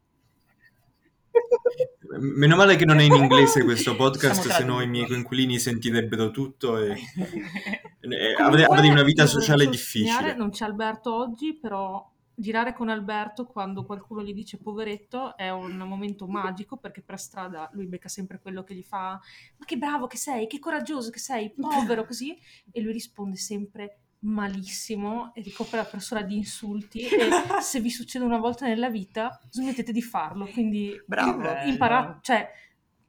Meno 2.20 2.56
male 2.56 2.76
che 2.76 2.84
non 2.84 2.98
è 2.98 3.02
in 3.02 3.14
inglese 3.16 3.64
questo 3.64 3.96
podcast, 3.96 4.48
se 4.48 4.64
no 4.64 4.80
i 4.80 4.88
miei 4.88 5.06
coinquilini 5.06 5.58
sentirebbero 5.58 6.30
tutto 6.30 6.78
e, 6.78 6.92
e 8.00 8.34
comunque, 8.34 8.42
avrei, 8.42 8.64
avrei 8.64 8.90
una 8.90 9.02
vita 9.02 9.22
io 9.22 9.28
sociale 9.28 9.68
difficile. 9.68 10.34
Non 10.34 10.50
c'è 10.50 10.64
Alberto 10.64 11.14
oggi, 11.14 11.54
però 11.54 12.10
girare 12.34 12.72
con 12.72 12.88
Alberto 12.88 13.46
quando 13.46 13.84
qualcuno 13.84 14.22
gli 14.22 14.32
dice 14.32 14.58
poveretto 14.58 15.36
è 15.36 15.50
un 15.50 15.76
momento 15.78 16.28
magico 16.28 16.76
perché 16.76 17.02
per 17.02 17.18
strada 17.18 17.68
lui 17.72 17.86
becca 17.86 18.06
sempre 18.06 18.38
quello 18.40 18.62
che 18.62 18.76
gli 18.76 18.84
fa 18.84 19.20
ma 19.56 19.64
che 19.64 19.76
bravo 19.76 20.06
che 20.06 20.16
sei, 20.16 20.46
che 20.46 20.60
coraggioso 20.60 21.10
che 21.10 21.18
sei, 21.18 21.52
povero 21.52 22.04
così 22.06 22.38
e 22.70 22.80
lui 22.80 22.92
risponde 22.92 23.36
sempre 23.36 23.98
malissimo 24.20 25.32
e 25.34 25.42
ricopre 25.42 25.76
la 25.76 25.84
persona 25.84 26.22
di 26.22 26.36
insulti 26.36 27.00
e 27.00 27.28
se 27.62 27.80
vi 27.80 27.90
succede 27.90 28.24
una 28.24 28.38
volta 28.38 28.66
nella 28.66 28.90
vita 28.90 29.40
smettete 29.48 29.92
di 29.92 30.02
farlo 30.02 30.46
quindi 30.46 31.00
Bravo. 31.06 31.48
imparate 31.64 32.18
cioè 32.22 32.50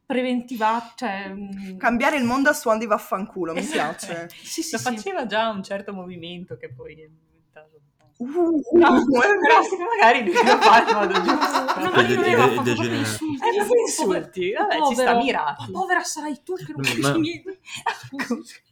preventiva 0.06 0.92
cioè 0.96 1.30
mm, 1.30 1.78
Cambiare 1.78 2.18
il 2.18 2.24
mondo 2.24 2.50
a 2.50 2.54
suon 2.54 2.80
di 2.80 2.88
vaffanculo, 2.88 3.54
mi 3.54 3.64
piace. 3.64 4.28
sì 4.42 4.64
sì 4.64 4.72
Lo 4.72 4.78
sì 4.80 4.84
faceva 4.84 5.28
già 5.28 5.50
un 5.50 5.62
certo 5.62 5.94
movimento 5.94 6.58
che 6.58 6.74
poi 6.74 6.94
è 6.94 7.08
diventato 7.08 7.80
un 8.18 8.32
po'... 8.34 8.40
Uh, 8.40 8.78
No, 8.78 8.96
uh, 8.96 9.06
però 9.06 9.62
se 9.62 9.78
magari 9.78 10.26
lui 10.26 10.34
lo 10.34 10.58
fa 10.58 10.82
in 10.82 10.96
modo 10.96 11.14
giusto. 11.14 11.80
No, 11.80 11.92
ma 11.92 12.02
lui 12.02 12.16
aveva 12.16 12.48
fatto 12.48 12.74
proprio 12.74 12.96
insulti. 12.96 13.46
Eh, 13.46 13.80
insulti. 13.86 14.52
Vabbè, 14.52 14.76
ci 14.88 14.94
sta. 14.96 15.14
Ma 15.14 15.56
povera 15.72 16.04
sarai 16.04 16.42
tu 16.44 16.56
che 16.56 16.74
non 16.76 16.82
capisci 16.82 17.20
niente. 17.20 17.60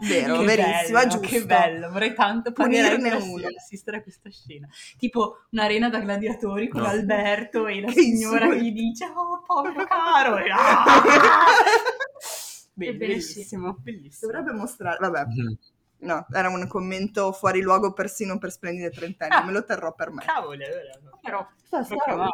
Vero, 0.00 0.38
Che 0.40 0.44
verissimo, 0.44 0.98
bello, 0.98 1.08
giusto. 1.08 1.26
Che 1.28 1.44
bello, 1.46 1.90
vorrei 1.90 2.14
tanto 2.14 2.52
Punirne 2.52 3.12
uno. 3.14 3.46
assistere 3.56 3.98
a 3.98 4.02
questa 4.02 4.28
scena. 4.30 4.66
Tipo 4.98 5.44
un'arena 5.50 5.88
da 5.88 6.00
gladiatori 6.00 6.68
con 6.68 6.82
No. 6.82 6.88
Alberto 6.88 7.66
e 7.66 7.80
la 7.80 7.86
Che 7.86 8.00
signora 8.00 8.48
che 8.48 8.54
insulti. 8.56 8.64
gli 8.64 8.72
dice 8.72 9.04
"Oh, 9.14 9.42
povero 9.46 9.84
caro". 9.84 10.38
E, 10.38 10.50
ah! 10.50 10.84
Beh, 12.74 12.94
bellissimo, 12.94 13.76
bellissimo. 13.78 14.30
Dovrebbe 14.32 14.52
mostrare, 14.52 14.98
vabbè, 14.98 15.24
Mhm. 15.26 15.56
no, 16.00 16.26
era 16.32 16.48
un 16.48 16.66
commento 16.66 17.32
fuori 17.32 17.62
luogo 17.62 17.92
persino 17.92 18.36
per 18.38 18.50
splendide 18.50 18.90
trentenni, 18.90 19.44
me 19.46 19.52
lo 19.52 19.64
terrò 19.64 19.94
per 19.94 20.10
me. 20.10 20.22
Cavoli, 20.24 20.64
allora. 20.64 20.90
Però 21.22 21.46
Proprio 21.68 22.16
male. 22.16 22.30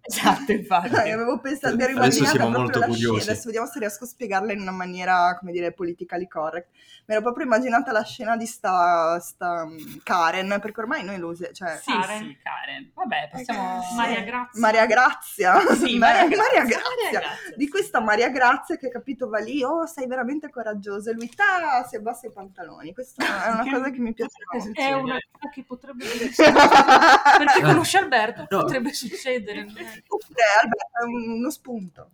Esatto, 0.00 0.52
infatti. 0.52 0.88
Dai, 0.90 1.10
avevo 1.12 1.38
pensato 1.38 1.76
di 1.76 1.82
Adesso 1.82 2.24
siamo 2.24 2.48
molto 2.50 2.80
curiosi. 2.80 3.02
scena, 3.20 3.22
adesso 3.32 3.42
vediamo 3.46 3.66
se 3.66 3.78
riesco 3.78 4.04
a 4.04 4.06
spiegarla 4.06 4.52
in 4.52 4.60
una 4.60 4.70
maniera, 4.70 5.36
come 5.38 5.52
dire, 5.52 5.72
politically 5.72 6.26
correct. 6.26 6.68
Mi 7.06 7.14
ero 7.14 7.22
proprio 7.22 7.44
immaginata 7.44 7.92
la 7.92 8.02
scena 8.04 8.36
di 8.36 8.46
sta, 8.46 9.18
sta 9.20 9.64
mm, 9.66 9.96
Karen, 10.02 10.58
perché 10.60 10.80
ormai 10.80 11.04
noi 11.04 11.18
lo 11.18 11.28
usiamo, 11.28 11.52
cioè 11.52 11.78
Sì, 11.82 11.90
Karen. 11.92 12.18
sì, 12.18 12.38
Karen. 12.42 12.90
Vabbè, 12.94 13.28
possiamo... 13.32 13.80
Maria 13.96 14.20
Grazia. 14.22 14.60
Maria 14.60 14.86
Grazia, 14.86 15.60
Sì, 15.74 15.96
Ma- 15.98 16.06
Maria 16.12 16.36
Maria 16.36 16.64
Grazia. 16.64 16.64
Grazia. 16.64 16.82
Maria 17.04 17.18
Grazia. 17.20 17.56
di 17.56 17.68
questa 17.68 18.00
Maria 18.00 18.28
Grazia 18.30 18.76
che 18.76 18.88
capito 18.88 19.28
va 19.28 19.38
lì, 19.38 19.62
oh 19.62 19.86
sei 19.86 20.06
veramente 20.06 20.50
coraggiosa, 20.50 21.10
e 21.10 21.14
lui 21.14 21.28
ta, 21.34 21.84
si 21.88 21.96
abbassa 21.96 22.26
i 22.26 22.32
pantaloni, 22.32 22.92
questa 22.92 23.24
è 23.44 23.50
una 23.52 23.62
Che- 23.62 23.70
cosa 23.70 23.90
che 23.90 23.98
mi 23.98 24.12
piace 24.14 24.36
molto. 24.52 24.80
È 24.80 24.92
una 24.92 25.18
cosa 25.32 25.50
che 25.52 25.64
potrebbe 25.64 26.04
perché 27.38 27.62
conosce 27.62 27.98
Alberto, 27.98 28.46
No. 28.50 28.62
potrebbe 28.62 28.92
succedere. 28.92 29.66
Oppure, 30.06 30.42
Alberto, 30.62 30.98
è 31.00 31.04
un- 31.04 31.38
uno 31.38 31.50
spunto. 31.50 32.10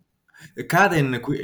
Karen 0.67 1.21
qui, 1.23 1.41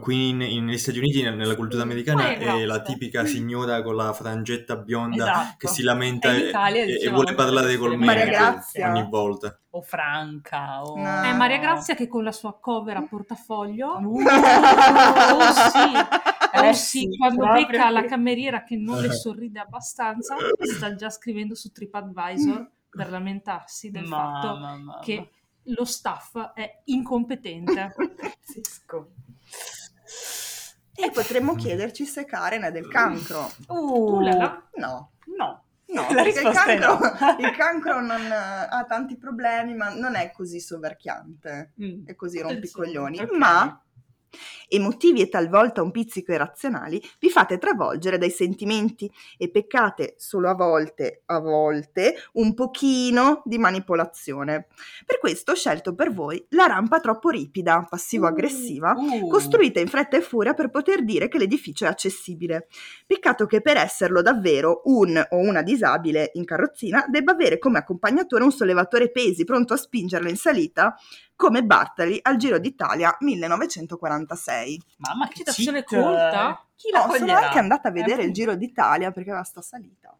qui 0.00 0.30
in- 0.30 0.38
negli 0.64 0.78
Stati 0.78 0.98
Uniti, 0.98 1.22
nel- 1.22 1.36
nella 1.36 1.54
cultura 1.54 1.82
americana, 1.82 2.22
Ma 2.22 2.32
è 2.34 2.64
la 2.64 2.80
tipica 2.80 3.24
signora 3.26 3.82
con 3.82 3.94
la 3.94 4.12
frangetta 4.12 4.76
bionda 4.76 5.24
Esatto. 5.24 5.54
che 5.58 5.68
si 5.68 5.82
lamenta 5.82 6.32
E 6.32 6.38
in 6.38 6.44
e, 6.44 6.48
Italia 6.48 6.84
e- 6.84 7.08
vuole 7.10 7.34
parlare 7.34 7.76
col 7.76 7.96
Maria 7.98 8.24
medico 8.24 8.42
Grazia. 8.42 8.88
ogni 8.90 9.06
volta. 9.08 9.56
O 9.70 9.82
Franca, 9.82 10.82
o... 10.82 10.96
No. 10.96 11.22
È 11.22 11.32
Maria 11.34 11.58
Grazia 11.58 11.94
che 11.94 12.08
con 12.08 12.24
la 12.24 12.32
sua 12.32 12.58
cover 12.58 12.96
a 12.96 13.02
portafoglio 13.02 13.98
Uh, 14.00 14.18
Oh 14.24 15.52
sì, 15.52 16.58
oh 16.58 16.62
Eh 16.62 16.72
sì, 16.74 16.98
sì, 17.00 17.16
quando 17.18 17.46
becca 17.52 17.90
la 17.90 18.04
cameriera 18.04 18.64
che 18.64 18.76
non 18.76 19.00
le 19.00 19.12
sorride 19.12 19.60
abbastanza, 19.60 20.34
sta 20.60 20.94
già 20.94 21.10
scrivendo 21.10 21.54
su 21.54 21.70
TripAdvisor 21.70 22.70
per 22.90 23.10
lamentarsi 23.10 23.90
del 23.90 24.06
fatto 24.06 24.46
Mamma, 24.46 24.58
mamma. 24.76 24.98
che 25.02 25.28
lo 25.64 25.84
staff 25.84 26.52
è 26.54 26.80
incompetente. 26.84 27.94
Pazzesco. 27.96 29.10
E 30.96 31.10
potremmo 31.10 31.54
chiederci 31.54 32.04
se 32.06 32.24
Karen 32.24 32.62
è 32.62 32.70
del 32.70 32.88
cancro. 32.88 33.50
Uh. 33.68 34.20
No, 34.20 34.62
No. 34.76 35.10
no, 35.26 35.62
La 35.86 36.22
perché 36.22 36.40
il 36.40 36.46
è 36.46 36.78
no. 36.78 36.96
cancro, 36.98 37.36
il 37.44 37.50
cancro 37.56 38.00
non, 38.00 38.20
eh, 38.20 38.66
ha 38.70 38.84
tanti 38.88 39.16
problemi, 39.16 39.74
ma 39.74 39.92
non 39.92 40.14
è 40.14 40.30
così 40.30 40.60
soverchiante 40.60 41.72
Mm. 41.82 42.04
e 42.06 42.14
così 42.14 42.40
rompicoglioni. 42.40 43.18
ok. 43.20 43.32
Ma 43.32 43.80
emotivi 44.68 45.20
e 45.20 45.28
talvolta 45.28 45.82
un 45.82 45.90
pizzico 45.90 46.32
irrazionali, 46.32 47.02
vi 47.18 47.30
fate 47.30 47.58
travolgere 47.58 48.18
dai 48.18 48.30
sentimenti 48.30 49.10
e 49.36 49.50
peccate 49.50 50.14
solo 50.18 50.48
a 50.48 50.54
volte, 50.54 51.22
a 51.26 51.38
volte, 51.38 52.16
un 52.34 52.54
pochino 52.54 53.42
di 53.44 53.58
manipolazione. 53.58 54.66
Per 55.04 55.18
questo 55.18 55.52
ho 55.52 55.54
scelto 55.54 55.94
per 55.94 56.12
voi 56.12 56.44
la 56.50 56.66
rampa 56.66 57.00
troppo 57.00 57.30
ripida, 57.30 57.86
passivo-aggressiva, 57.88 58.92
Uh. 58.94 59.28
costruita 59.28 59.80
in 59.80 59.88
fretta 59.88 60.16
e 60.16 60.20
furia 60.20 60.54
per 60.54 60.70
poter 60.70 61.04
dire 61.04 61.28
che 61.28 61.38
l'edificio 61.38 61.84
è 61.84 61.88
accessibile. 61.88 62.68
Peccato 63.06 63.46
che 63.46 63.60
per 63.60 63.76
esserlo 63.76 64.22
davvero 64.22 64.82
un 64.84 65.22
o 65.30 65.36
una 65.38 65.62
disabile 65.62 66.30
in 66.34 66.44
carrozzina 66.44 67.06
debba 67.08 67.32
avere 67.32 67.58
come 67.58 67.78
accompagnatore 67.78 68.44
un 68.44 68.52
sollevatore 68.52 69.10
pesi 69.10 69.44
pronto 69.44 69.74
a 69.74 69.76
spingerlo 69.76 70.28
in 70.28 70.36
salita 70.36 70.96
come 71.36 71.62
Bartali 71.64 72.18
al 72.22 72.36
Giro 72.36 72.58
d'Italia 72.58 73.16
1946. 73.20 74.82
Mamma 74.98 75.28
che 75.28 75.34
Citazione 75.36 75.84
cheat. 75.84 76.02
colta. 76.02 76.66
Chi 76.76 76.90
la 76.90 76.98
No, 76.98 77.04
sono 77.12 77.18
coglierà? 77.18 77.46
anche 77.46 77.58
andata 77.58 77.88
a 77.88 77.92
vedere 77.92 78.22
Eh, 78.22 78.26
il 78.26 78.32
Giro 78.32 78.54
d'Italia 78.54 79.10
perché 79.12 79.30
aveva 79.30 79.44
sta 79.44 79.60
salita. 79.62 80.16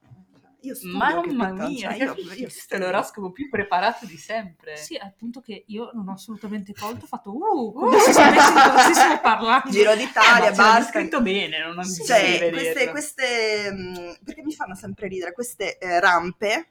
Io 0.60 0.74
studio, 0.74 0.96
Mamma 0.96 1.52
mia, 1.68 1.90
Cioè, 1.90 2.02
io, 2.04 2.14
io 2.36 2.48
questo 2.48 2.74
è 2.74 2.78
l'oroscopo 2.78 3.30
più 3.32 3.50
preparato 3.50 4.06
di 4.06 4.16
sempre. 4.16 4.78
Sì, 4.78 4.96
appunto 4.96 5.40
che 5.42 5.64
io 5.66 5.90
non 5.92 6.08
ho 6.08 6.12
assolutamente 6.12 6.72
colto, 6.72 7.04
ho 7.04 7.06
fatto 7.08 7.36
uh, 7.36 7.72
come 7.74 7.98
sapessi 7.98 8.52
di 8.52 8.58
cosa 8.60 8.78
stessimo 8.78 9.20
parlando. 9.20 9.70
Giro 9.70 9.90
Eh, 9.90 9.96
d'Italia, 9.98 10.48
l'ha 10.48 10.56
Bartali. 10.56 10.84
scritto 10.86 11.20
bene, 11.20 11.58
non 11.66 11.78
ho 11.78 11.84
Cioè, 11.84 12.48
queste, 12.50 12.90
queste 12.90 13.70
mh, 13.72 14.16
perché 14.24 14.42
mi 14.42 14.52
fanno 14.54 14.74
sempre 14.74 15.06
ridere 15.08 15.32
queste 15.32 15.76
eh, 15.76 16.00
rampe 16.00 16.68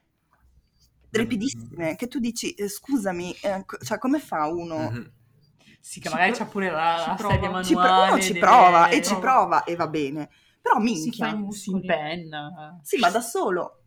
ripidissime 1.14 1.96
che 1.96 2.08
tu 2.08 2.20
dici 2.20 2.52
eh, 2.54 2.68
scusami 2.68 3.36
eh, 3.42 3.64
co- 3.66 3.78
cioè 3.84 3.98
come 3.98 4.20
fa 4.20 4.48
uno. 4.48 4.92
Sì, 5.80 6.00
che 6.00 6.08
Ci 6.08 6.14
magari 6.16 6.32
pro- 6.32 6.40
c'ha 6.46 6.50
pure 6.50 6.70
la, 6.72 6.98
ci 7.04 7.10
la 7.10 7.16
prova. 7.16 7.34
sedia 7.34 7.50
manuale. 7.50 7.66
ci, 7.66 7.74
pro- 7.74 8.04
uno 8.14 8.20
ci 8.22 8.28
deve- 8.34 8.40
prova 8.46 8.88
e 8.90 9.02
ci 9.04 9.16
prova. 9.18 9.64
e 9.66 9.76
va 9.76 9.88
bene 9.88 10.30
però 10.62 10.80
Si 10.80 10.82
fa 10.82 10.90
i 10.90 10.94
minchia 10.94 11.30
Si 11.30 11.36
muscoli. 11.36 11.82
impenna. 11.82 12.80
sì 12.82 12.98
ma 13.00 13.10
da 13.10 13.20
solo 13.20 13.82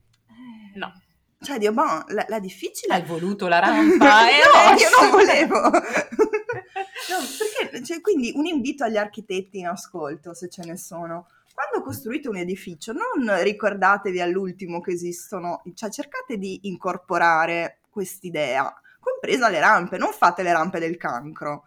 No, 0.74 0.92
cioè 1.40 1.56
Dio 1.58 1.72
boh, 1.72 2.04
la, 2.08 2.26
la 2.28 2.38
difficile 2.38 2.92
hai 2.92 3.02
voluto 3.02 3.48
la 3.48 3.60
rampa 3.60 4.28
e 4.28 4.32
no 4.44 4.58
adesso- 4.72 4.84
io 4.84 5.00
non 5.00 5.10
volevo 5.10 5.60
no, 5.70 7.18
perché 7.38 7.82
cioè, 7.82 8.00
quindi 8.02 8.32
un 8.34 8.44
invito 8.44 8.84
agli 8.84 8.98
architetti 8.98 9.58
in 9.58 9.68
ascolto 9.68 10.34
se 10.34 10.50
ce 10.50 10.64
ne 10.64 10.76
sono 10.76 11.28
quando 11.56 11.82
costruite 11.82 12.28
un 12.28 12.36
edificio 12.36 12.92
non 12.92 13.42
ricordatevi 13.42 14.20
all'ultimo 14.20 14.82
che 14.82 14.90
esistono 14.92 15.62
cioè 15.72 15.88
cercate 15.90 16.36
di 16.36 16.60
incorporare 16.68 17.80
quest'idea 17.88 18.70
compresa 19.00 19.48
le 19.48 19.58
rampe 19.60 19.96
non 19.96 20.12
fate 20.12 20.42
le 20.42 20.52
rampe 20.52 20.78
del 20.78 20.98
cancro 20.98 21.64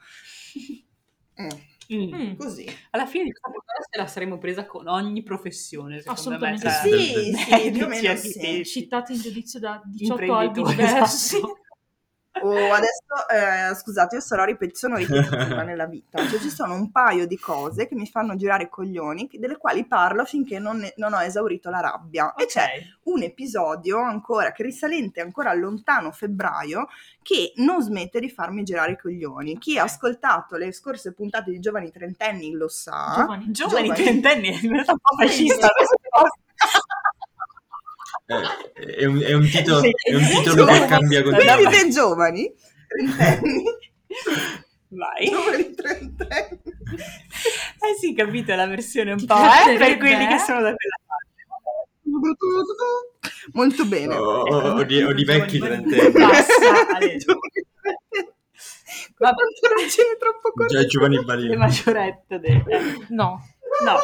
Mm, 1.41 1.47
Mm. 1.91 2.13
Mm. 2.13 2.36
così 2.36 2.67
Alla 2.91 3.06
fine 3.08 3.23
di 3.23 3.32
questa 3.32 3.49
puntata 3.49 3.82
se 3.89 3.97
la 3.97 4.06
saremmo 4.08 4.38
presa 4.38 4.65
con 4.67 4.88
ogni 4.88 5.23
professione, 5.23 6.02
secondo 6.02 6.12
Assolutamente 6.19 6.65
me. 6.67 6.71
sì. 6.71 7.34
sì 7.34 7.71
più 7.71 7.86
o 7.86 7.88
meno 7.88 8.15
sì 8.15 8.63
Citati 8.65 9.13
in 9.13 9.21
giudizio 9.21 9.60
da 9.60 9.82
18 9.86 10.34
albi 10.36 10.60
imprenditori, 10.60 10.75
diversi. 10.75 11.39
Oh, 12.41 12.73
adesso, 12.73 13.28
eh, 13.32 13.75
scusate, 13.75 14.15
io 14.15 14.21
sarò 14.21 14.43
ripet- 14.45 14.75
sono 14.75 14.95
ripetitiva 14.97 15.63
nella 15.63 15.86
vita. 15.86 16.25
Cioè, 16.28 16.39
ci 16.39 16.49
sono 16.49 16.73
un 16.73 16.91
paio 16.91 17.25
di 17.28 17.38
cose 17.38 17.88
che 17.88 17.95
mi 17.95 18.06
fanno 18.08 18.36
girare 18.36 18.63
i 18.63 18.69
coglioni, 18.69 19.28
che- 19.28 19.39
delle 19.39 19.58
quali 19.58 19.86
parlo 19.86 20.25
finché 20.25 20.60
non, 20.60 20.78
ne- 20.78 20.93
non 20.97 21.13
ho 21.13 21.21
esaurito 21.21 21.69
la 21.69 21.80
rabbia. 21.80 22.34
E 22.36 22.43
Ok. 22.43 22.49
c'è 22.49 22.67
un 23.04 23.21
episodio 23.23 23.99
ancora, 24.02 24.52
che 24.52 24.63
risalente 24.63 25.21
ancora 25.21 25.49
al 25.52 25.60
lontano 25.60 26.12
febbraio, 26.12 26.88
che 27.21 27.54
non 27.58 27.82
smette 27.82 28.19
di 28.19 28.30
farmi 28.30 28.63
girare 28.63 28.93
i 28.93 28.97
coglioni. 28.97 29.58
Chi 29.58 29.78
ha 29.78 29.84
ascoltato 29.84 30.56
le 30.58 30.71
scorse 30.71 31.13
puntate 31.13 31.52
di 31.52 31.60
Giovani 31.60 31.91
Trentenni 31.91 32.52
lo 32.54 32.67
sa. 32.67 33.13
Giovani. 33.17 33.52
Giovani 33.52 33.88
Giovani. 33.88 34.04
trentenni 34.04 34.47
è 34.49 34.60
diventato 34.60 34.91
un 34.93 34.97
po' 34.99 35.15
fascista. 35.23 35.67
Eh, 38.32 38.96
è, 38.98 39.06
un, 39.06 39.20
è 39.22 39.34
un 39.34 39.50
titolo, 39.50 39.80
Sì, 39.82 39.92
è 40.04 40.13
un 40.13 40.24
titolo 40.28 40.65
che 40.65 40.86
cambia 40.86 41.22
Quindi 41.24 41.39
continuamente. 41.46 41.82
dei 41.82 41.89
giovani 41.92 42.54
trentenni. 42.88 43.63
Vai. 44.89 45.30
giovani 45.30 45.74
trentenni. 45.74 46.60
Eh 46.63 47.96
sì, 48.00 48.14
capito, 48.14 48.51
è 48.51 48.56
la 48.56 48.68
versione 48.68 49.14
un 49.14 49.26
po' 49.26 49.36
eh, 49.36 49.78
per 49.78 49.97
quelli 49.97 50.28
che 50.28 50.38
sono 50.39 50.62
da 50.62 50.74
quella 50.76 50.97
parte. 51.08 51.28
Molto 53.53 53.86
bene. 53.86 54.16
O, 54.16 54.45
Ecco, 54.45 54.56
o- 54.56 54.74
o 54.80 54.84
di, 54.84 55.01
o 55.01 55.14
di 55.14 55.24
vecchi 55.24 55.58
trentenni. 55.58 56.12
Basta, 56.12 56.88
Ale. 56.95 57.18
Ma 59.18 59.34
pantaloncini 59.34 60.08
troppo 60.20 60.51
corti. 60.53 60.74
Già 60.76 60.86
Giovanni 60.86 61.16
Le 61.18 61.24
Balini. 61.24 61.56
maggiorette 61.56 62.39
del... 62.39 62.64
No, 63.10 63.41
No. 63.86 63.97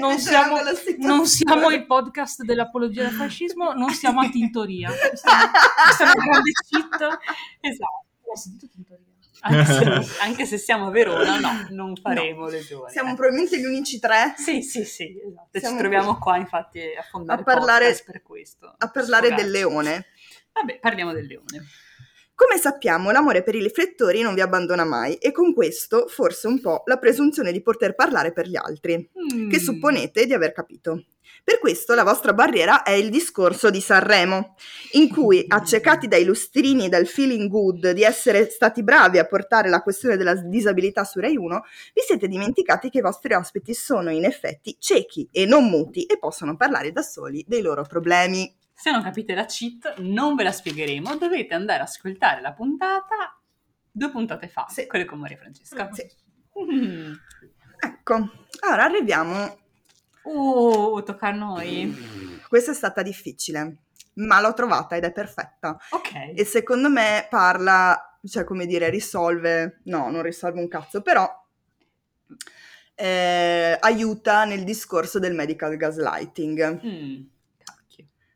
Non 0.00 0.18
siamo, 0.18 0.56
non 0.98 1.26
siamo 1.26 1.70
il 1.70 1.84
podcast 1.86 2.42
dell'apologia 2.42 3.02
del 3.02 3.12
fascismo, 3.12 3.72
non 3.72 3.90
siamo 3.90 4.20
a 4.20 4.28
Tintoria. 4.28 4.90
È 4.92 6.02
una 6.02 6.12
grande 6.12 6.52
cheat. 6.68 7.18
Esatto. 7.60 8.04
Ho 8.24 8.36
sentito 8.36 8.68
Tintoria. 8.72 9.04
Anche 9.42 9.64
se, 10.04 10.20
anche 10.20 10.44
se 10.46 10.58
siamo 10.58 10.88
a 10.88 10.90
Verona, 10.90 11.38
no, 11.38 11.66
non 11.70 11.96
faremo 11.96 12.46
le 12.48 12.60
zone. 12.62 12.90
Siamo 12.90 13.12
Eh. 13.12 13.14
probabilmente 13.14 13.58
gli 13.58 13.64
unici 13.64 13.98
tre 13.98 14.34
Sì, 14.36 14.60
sì, 14.62 14.84
sì, 14.84 15.18
esatto. 15.26 15.58
Siamo 15.58 15.76
Ci 15.76 15.80
troviamo 15.80 16.18
qua 16.18 16.36
infatti 16.36 16.80
a 16.80 17.02
fondare 17.10 17.40
a 17.40 17.44
parlare- 17.44 18.02
per 18.04 18.20
questo. 18.22 18.74
a 18.76 18.88
parlare 18.90 19.32
del 19.34 19.50
leone. 19.50 20.06
Vabbè, 20.52 20.78
parliamo 20.78 21.12
del 21.12 21.24
leone. 21.26 21.64
Come 22.40 22.56
sappiamo, 22.58 23.10
l'amore 23.10 23.42
per 23.42 23.54
i 23.54 23.62
riflettori 23.62 24.22
non 24.22 24.32
vi 24.32 24.40
abbandona 24.40 24.86
mai 24.86 25.16
e 25.16 25.30
con 25.30 25.52
questo 25.52 26.06
forse 26.08 26.46
un 26.46 26.58
po' 26.58 26.84
la 26.86 26.96
presunzione 26.96 27.52
di 27.52 27.60
poter 27.60 27.94
parlare 27.94 28.32
per 28.32 28.48
gli 28.48 28.56
altri, 28.56 29.10
che 29.50 29.58
Mm. 29.58 29.62
supponete 29.62 30.24
di 30.24 30.32
aver 30.32 30.52
capito. 30.52 31.04
Per 31.44 31.58
questo 31.58 31.94
la 31.94 32.02
vostra 32.02 32.32
barriera 32.32 32.82
è 32.82 32.92
il 32.92 33.10
discorso 33.10 33.68
di 33.68 33.82
Sanremo, 33.82 34.56
in 34.92 35.10
cui, 35.10 35.44
accecati 35.46 36.08
dai 36.08 36.24
lustrini 36.24 36.86
e 36.86 36.88
dal 36.88 37.06
feeling 37.06 37.50
good 37.50 37.90
di 37.90 38.04
essere 38.04 38.48
stati 38.48 38.82
bravi 38.82 39.18
a 39.18 39.26
portare 39.26 39.68
la 39.68 39.82
questione 39.82 40.16
della 40.16 40.34
disabilità 40.34 41.04
su 41.04 41.20
Rai 41.20 41.36
1, 41.36 41.62
vi 41.92 42.00
siete 42.06 42.26
dimenticati 42.26 42.88
che 42.88 42.98
i 42.98 43.02
vostri 43.02 43.34
ospiti 43.34 43.74
sono 43.74 44.10
in 44.10 44.24
effetti 44.24 44.76
ciechi 44.78 45.28
e 45.30 45.44
non 45.44 45.68
muti 45.68 46.04
e 46.04 46.18
possono 46.18 46.56
parlare 46.56 46.90
da 46.90 47.02
soli 47.02 47.44
dei 47.46 47.60
loro 47.60 47.82
problemi. 47.82 48.56
Se 48.80 48.90
non 48.90 49.02
capite 49.02 49.34
la 49.34 49.44
cheat, 49.44 49.98
non 49.98 50.34
ve 50.36 50.42
la 50.44 50.52
spiegheremo, 50.52 51.16
dovete 51.16 51.54
andare 51.54 51.80
a 51.80 51.84
ascoltare 51.84 52.40
la 52.40 52.52
puntata 52.52 53.38
due 53.92 54.10
puntate 54.10 54.48
fa, 54.48 54.66
Sì. 54.68 54.86
quelle 54.86 55.04
con 55.04 55.18
Maria 55.18 55.36
Francesca. 55.36 55.90
Sì. 55.92 56.06
Mm. 56.58 57.12
Ecco, 57.78 58.14
ora 58.70 58.84
arriviamo 58.84 59.58
Uh, 60.22 61.02
tocca 61.02 61.28
a 61.28 61.32
noi. 61.32 61.94
Questa 62.46 62.72
è 62.72 62.74
stata 62.74 63.00
difficile, 63.02 63.78
ma 64.16 64.40
l'ho 64.40 64.52
trovata 64.52 64.94
ed 64.94 65.04
è 65.04 65.12
perfetta. 65.12 65.78
Ok. 65.90 66.32
E 66.34 66.44
secondo 66.44 66.90
me 66.90 67.26
parla, 67.30 68.18
cioè 68.24 68.44
come 68.44 68.66
dire, 68.66 68.90
risolve, 68.90 69.80
no, 69.84 70.10
non 70.10 70.20
risolve 70.22 70.60
un 70.60 70.68
cazzo, 70.68 71.00
però 71.00 71.26
eh, 72.94 73.76
aiuta 73.80 74.44
nel 74.44 74.62
discorso 74.64 75.18
del 75.18 75.34
medical 75.34 75.76
gaslighting. 75.76 76.80
Mm. 76.84 77.22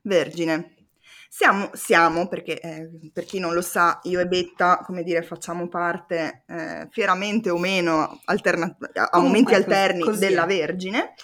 Vergine. 0.05 0.75
Siamo, 1.29 1.71
siamo 1.73 2.29
perché 2.29 2.61
eh, 2.61 2.91
per 3.13 3.25
chi 3.25 3.41
non 3.41 3.55
lo 3.55 3.63
sa, 3.63 3.99
io 4.05 4.21
e 4.21 4.27
Betta, 4.27 4.83
come 4.85 5.03
dire, 5.03 5.23
facciamo 5.23 5.67
parte 5.69 6.45
eh, 6.47 6.87
fieramente 6.91 7.51
o 7.51 7.59
meno 7.59 8.21
alterna- 8.27 8.77
a 9.11 9.19
momenti 9.19 9.53
alterni 9.53 10.03
così 10.03 10.21
della. 10.21 10.47
Vergine. 10.47 11.15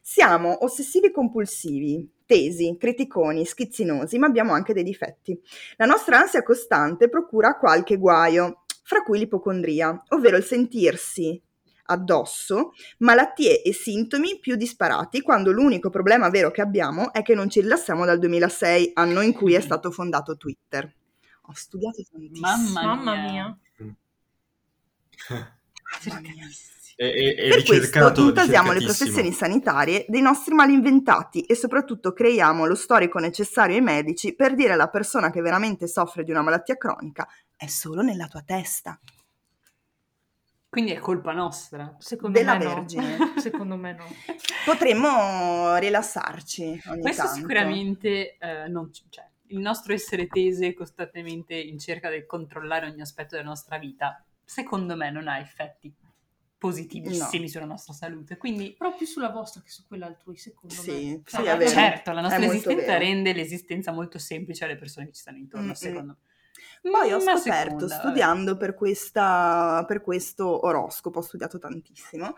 Siamo 0.00 0.64
ossessivi 0.64 1.10
compulsivi, 1.10 2.08
tesi, 2.24 2.76
criticoni, 2.78 3.44
schizzinosi, 3.44 4.18
ma 4.18 4.26
abbiamo 4.26 4.52
anche 4.52 4.72
dei 4.72 4.84
difetti. 4.84 5.36
La 5.76 5.86
nostra 5.86 6.20
ansia 6.20 6.44
costante 6.44 7.08
procura 7.08 7.56
qualche 7.56 7.96
guaio, 7.96 8.62
fra 8.84 9.02
cui 9.02 9.18
l'ipocondria, 9.18 10.00
ovvero 10.10 10.36
il 10.36 10.44
sentirsi 10.44 11.42
addosso 11.86 12.72
malattie 12.98 13.62
e 13.62 13.72
sintomi 13.72 14.38
più 14.38 14.56
disparati 14.56 15.22
quando 15.22 15.52
l'unico 15.52 15.90
problema 15.90 16.28
vero 16.28 16.50
che 16.50 16.60
abbiamo 16.60 17.12
è 17.12 17.22
che 17.22 17.34
non 17.34 17.48
ci 17.48 17.60
rilassiamo 17.60 18.04
dal 18.04 18.18
2006, 18.18 18.92
anno 18.94 19.20
in 19.20 19.32
cui 19.32 19.54
è 19.54 19.60
stato 19.60 19.90
fondato 19.90 20.36
Twitter. 20.36 20.92
Ho 21.42 21.52
studiato 21.54 22.02
tantissimo. 22.10 22.46
Mamma, 22.46 22.82
Mamma 22.82 23.30
mia. 23.30 23.58
Cercatissimo. 26.00 26.74
È, 26.96 27.04
è, 27.04 27.34
è 27.34 27.48
Per 27.50 27.62
questo 27.64 28.22
intasiamo 28.22 28.72
le 28.72 28.80
professioni 28.82 29.30
sanitarie 29.30 30.06
dei 30.08 30.22
nostri 30.22 30.54
mali 30.54 30.72
inventati 30.72 31.42
e 31.42 31.54
soprattutto 31.54 32.14
creiamo 32.14 32.64
lo 32.64 32.74
storico 32.74 33.18
necessario 33.18 33.76
ai 33.76 33.82
medici 33.82 34.34
per 34.34 34.54
dire 34.54 34.72
alla 34.72 34.88
persona 34.88 35.30
che 35.30 35.42
veramente 35.42 35.88
soffre 35.88 36.24
di 36.24 36.30
una 36.30 36.40
malattia 36.40 36.78
cronica 36.78 37.28
è 37.54 37.66
solo 37.66 38.00
nella 38.00 38.28
tua 38.28 38.40
testa. 38.40 38.98
Quindi 40.76 40.92
è 40.92 40.98
colpa 40.98 41.32
nostra. 41.32 41.96
Secondo 41.98 42.38
Della 42.38 42.58
me 42.58 42.64
no. 42.64 42.74
Vergine. 42.74 43.16
Secondo 43.40 43.76
me 43.78 43.94
no. 43.94 44.04
Potremmo 44.66 45.74
rilassarci 45.76 46.82
ogni 46.88 47.00
Questo 47.00 47.22
tanto. 47.22 47.38
sicuramente 47.38 48.36
eh, 48.36 48.68
non 48.68 48.90
c- 48.90 49.04
cioè, 49.08 49.26
il 49.46 49.58
nostro 49.60 49.94
essere 49.94 50.26
tese 50.26 50.74
costantemente 50.74 51.54
in 51.54 51.78
cerca 51.78 52.10
del 52.10 52.26
controllare 52.26 52.84
ogni 52.90 53.00
aspetto 53.00 53.36
della 53.36 53.48
nostra 53.48 53.78
vita, 53.78 54.22
secondo 54.44 54.96
me 54.96 55.10
non 55.10 55.28
ha 55.28 55.38
effetti 55.38 55.90
positivissimi 56.58 57.48
sulla 57.48 57.64
nostra 57.64 57.94
salute. 57.94 58.36
Quindi 58.36 58.76
più 58.98 59.06
sulla 59.06 59.30
vostra 59.30 59.62
che 59.62 59.70
su 59.70 59.86
quella 59.86 60.04
altrui, 60.04 60.36
secondo 60.36 60.74
Sì, 60.74 60.90
me. 60.90 60.96
sì, 61.24 61.36
Cioè, 61.36 61.52
è 61.54 61.56
vero. 61.56 61.70
certo, 61.70 62.12
la 62.12 62.20
nostra 62.20 62.44
esistenza 62.44 62.98
rende 62.98 63.32
l'esistenza 63.32 63.92
molto 63.92 64.18
semplice 64.18 64.64
alle 64.64 64.76
persone 64.76 65.06
che 65.06 65.12
ci 65.12 65.20
stanno 65.22 65.38
intorno, 65.38 65.66
Mm-mm. 65.68 65.72
secondo 65.74 66.18
me. 66.20 66.25
Poi 66.82 67.12
ho 67.12 67.20
scoperto, 67.20 67.40
seconda, 67.40 67.86
vabbè. 67.86 67.98
studiando 68.00 68.56
per, 68.56 68.74
questa, 68.74 69.84
per 69.86 70.00
questo 70.02 70.66
oroscopo, 70.66 71.18
ho 71.18 71.22
studiato 71.22 71.58
tantissimo, 71.58 72.34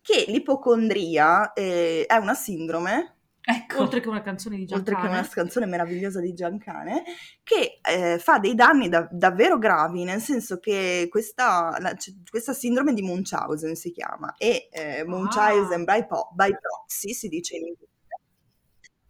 che 0.00 0.24
l'ipocondria 0.28 1.52
eh, 1.52 2.04
è 2.06 2.16
una 2.16 2.34
sindrome, 2.34 3.14
Ecco, 3.50 3.80
Oltre 3.80 4.00
che 4.00 4.08
una 4.10 4.20
canzone 4.20 4.56
di 4.56 4.64
oltre 4.64 4.94
che 4.94 5.00
Giancane. 5.00 5.18
una 5.20 5.26
canzone 5.26 5.64
meravigliosa 5.64 6.20
di 6.20 6.34
Giancane, 6.34 7.02
che 7.42 7.78
eh, 7.80 8.18
fa 8.18 8.38
dei 8.38 8.54
danni 8.54 8.90
da- 8.90 9.08
davvero 9.10 9.56
gravi, 9.56 10.04
nel 10.04 10.20
senso 10.20 10.58
che 10.58 11.06
questa, 11.08 11.74
la- 11.80 11.94
c- 11.94 12.12
questa 12.28 12.52
sindrome 12.52 12.92
di 12.92 13.00
Munchausen 13.00 13.74
si 13.74 13.90
chiama, 13.90 14.34
e 14.36 14.68
eh, 14.70 15.02
Munchausen 15.06 15.84
by, 15.84 16.06
po- 16.06 16.28
by 16.34 16.50
proxy 16.60 17.14
si 17.14 17.28
dice 17.28 17.56
in 17.56 17.68
inglese. 17.68 17.87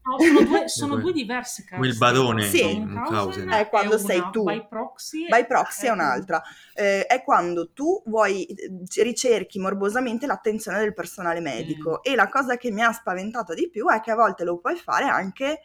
No, 0.09 0.19
sono 0.19 0.43
due, 0.43 0.69
sono 0.69 0.97
due 0.97 1.13
diverse 1.13 1.65
cause. 1.65 1.77
quel 1.87 1.97
barone 1.97 2.43
Sì. 2.43 2.63
Munchausen. 2.81 3.49
È 3.49 3.69
quando 3.69 3.97
una 3.97 4.05
sei 4.05 4.29
tu. 4.33 4.43
By 4.45 4.67
proxy, 4.69 5.27
By 5.29 5.47
proxy 5.47 5.87
è 5.87 5.89
è 5.89 5.93
un'altra, 5.93 6.43
Eh, 6.75 7.07
è 7.07 7.23
quando 7.23 7.73
tu 7.73 8.03
vuoi 8.07 8.45
eh, 8.47 8.71
ricerchi 9.03 9.59
morbosamente 9.59 10.27
l'attenzione 10.27 10.79
del 10.79 10.95
personale 10.95 11.41
medico 11.41 12.03
e 12.03 12.15
la 12.15 12.29
cosa 12.29 12.57
che 12.57 12.71
mi 12.71 12.83
ha 12.83 12.93
spaventato 12.93 13.53
di 13.55 13.69
più 13.69 13.87
è 13.89 14.01
che 14.01 14.11
a 14.13 14.15
volte 14.15 14.45
lo 14.45 14.59
puoi 14.59 14.77
fare 14.77 15.05
anche 15.05 15.61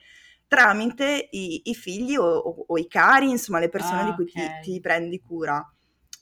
tramite 0.47 1.27
i, 1.31 1.61
i 1.65 1.73
figli 1.75 2.15
o, 2.15 2.25
o- 2.25 2.65
o 2.67 2.77
i 2.77 2.87
cari, 2.87 3.29
insomma 3.29 3.59
le 3.59 3.69
persone 3.69 4.01
Ah, 4.01 4.05
di 4.05 4.13
cui 4.13 4.25
ti, 4.25 4.39
ok. 4.39 4.59
ti 4.61 4.79
prendi 4.79 5.19
cura. 5.19 5.65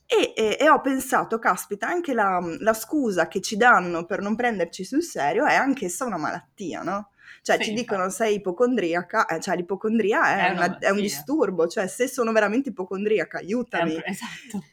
E, 0.06 0.34
e- 0.36 0.58
e 0.60 0.70
ho 0.70 0.82
pensato, 0.82 1.40
caspita, 1.40 1.88
anche 1.88 2.14
la, 2.14 2.40
la 2.60 2.74
scusa 2.74 3.28
che 3.28 3.40
ci 3.42 3.56
danno 3.56 4.06
per 4.06 4.20
non 4.22 4.36
prenderci 4.36 4.84
sul 4.84 5.04
serio 5.04 5.46
è 5.46 5.56
anchessa 5.56 6.04
una 6.06 6.18
malattia, 6.18 6.82
no? 6.82 7.12
Cioè 7.44 7.58
Sì, 7.58 7.64
ci 7.64 7.70
infatti. 7.72 7.90
dicono 7.90 8.10
sei 8.10 8.36
ipocondriaca, 8.36 9.26
eh, 9.26 9.40
cioè 9.40 9.56
l'ipocondria 9.56 10.36
è, 10.38 10.50
È 10.50 10.52
una 10.52 10.78
è 10.78 10.90
un 10.92 11.02
disturbo, 11.02 11.68
cioè 11.68 11.88
se 11.88 12.08
sono 12.08 12.32
veramente 12.32 12.70
ipocondriaca, 12.70 13.40
aiutami. 13.40 13.94
pro- 13.94 14.04
esatto. 14.06 14.64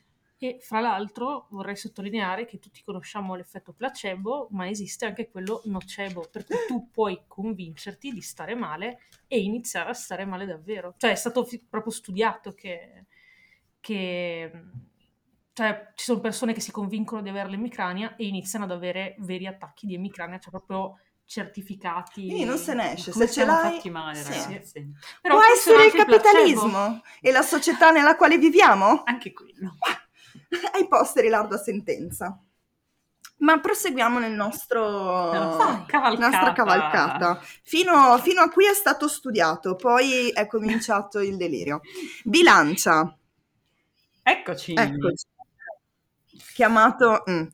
E 0.41 0.59
fra 0.61 0.79
l'altro 0.79 1.49
vorrei 1.51 1.75
sottolineare 1.75 2.45
che 2.45 2.61
tutti 2.61 2.83
conosciamo 2.85 3.35
l'effetto 3.35 3.73
placebo, 3.73 4.49
ma 4.53 4.69
esiste 4.69 5.05
anche 5.07 5.29
quello 5.31 5.63
nocebo, 5.65 6.29
per 6.31 6.45
cui 6.45 6.57
tu 6.69 6.91
puoi 6.93 7.23
convincerti 7.27 8.13
di 8.13 8.21
stare 8.21 8.55
male 8.55 9.01
e 9.27 9.41
iniziare 9.41 9.91
a 9.91 9.95
stare 9.95 10.25
male 10.27 10.47
davvero. 10.47 10.95
Cioè 10.97 11.11
è 11.11 11.15
stato 11.17 11.45
fi- 11.45 11.65
proprio 11.69 11.91
studiato 11.93 12.53
che, 12.55 13.07
che 13.81 14.53
cioè, 15.53 15.91
ci 15.97 16.05
sono 16.05 16.21
persone 16.21 16.53
che 16.53 16.61
si 16.61 16.71
convincono 16.71 17.21
di 17.21 17.31
avere 17.31 17.49
l'emicrania 17.49 18.15
e 18.15 18.27
iniziano 18.27 18.65
ad 18.65 18.71
avere 18.71 19.17
veri 19.19 19.47
attacchi 19.47 19.87
di 19.87 19.95
emicrania, 19.95 20.39
cioè 20.39 20.51
proprio 20.53 21.01
certificati. 21.29 22.25
Quindi 22.25 22.45
non 22.45 22.57
se 22.57 22.73
ne 22.73 22.95
esce, 22.95 23.13
se 23.13 23.31
ce 23.31 23.45
l'hai... 23.45 23.75
fatti 23.75 23.91
male, 23.91 24.23
sì. 24.23 24.33
ragazzi. 24.33 24.93
Però 25.21 25.35
Può 25.35 25.45
essere 25.45 25.85
il 25.85 25.93
capitalismo 25.93 27.03
e 27.21 27.31
la 27.31 27.43
società 27.43 27.91
nella 27.91 28.17
quale 28.17 28.39
viviamo? 28.39 29.03
Anche 29.05 29.33
quello. 29.33 29.77
Ai 30.73 30.89
posteri 30.89 31.29
l'arda 31.29 31.59
sentenza. 31.59 32.41
Ma 33.41 33.61
proseguiamo 33.61 34.19
nel 34.19 34.33
nostro... 34.33 35.31
Vai, 35.31 35.85
cavalcata. 35.87 36.29
nostra 36.29 36.53
cavalcata. 36.53 37.41
Fino, 37.63 38.19
fino 38.19 38.41
a 38.41 38.49
qui 38.49 38.67
è 38.67 38.75
stato 38.75 39.07
studiato, 39.07 39.77
poi 39.77 40.31
è 40.31 40.47
cominciato 40.47 41.21
il 41.21 41.37
delirio. 41.37 41.83
Bilancia, 42.25 43.17
Eccoci. 44.23 44.73
eccoci. 44.75 45.27
Chiamato... 46.55 47.23
mm. 47.31 47.47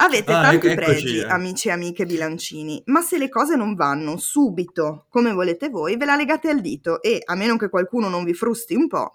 Avete 0.00 0.32
Ah, 0.32 0.42
tanti 0.42 0.68
ec- 0.68 0.78
eccoci, 0.78 0.90
pregi, 0.92 1.18
eh. 1.18 1.24
amici 1.24 1.68
e 1.68 1.70
amiche 1.72 2.06
bilancini, 2.06 2.80
ma 2.86 3.00
se 3.02 3.18
le 3.18 3.28
cose 3.28 3.56
non 3.56 3.74
vanno 3.74 4.16
subito 4.16 5.06
come 5.08 5.32
volete 5.32 5.70
voi, 5.70 5.96
ve 5.96 6.04
la 6.04 6.14
legate 6.14 6.48
al 6.50 6.60
dito 6.60 7.02
e, 7.02 7.20
a 7.24 7.34
meno 7.34 7.56
che 7.56 7.68
qualcuno 7.68 8.08
non 8.08 8.22
vi 8.22 8.32
frusti 8.32 8.74
un 8.76 8.86
po', 8.86 9.10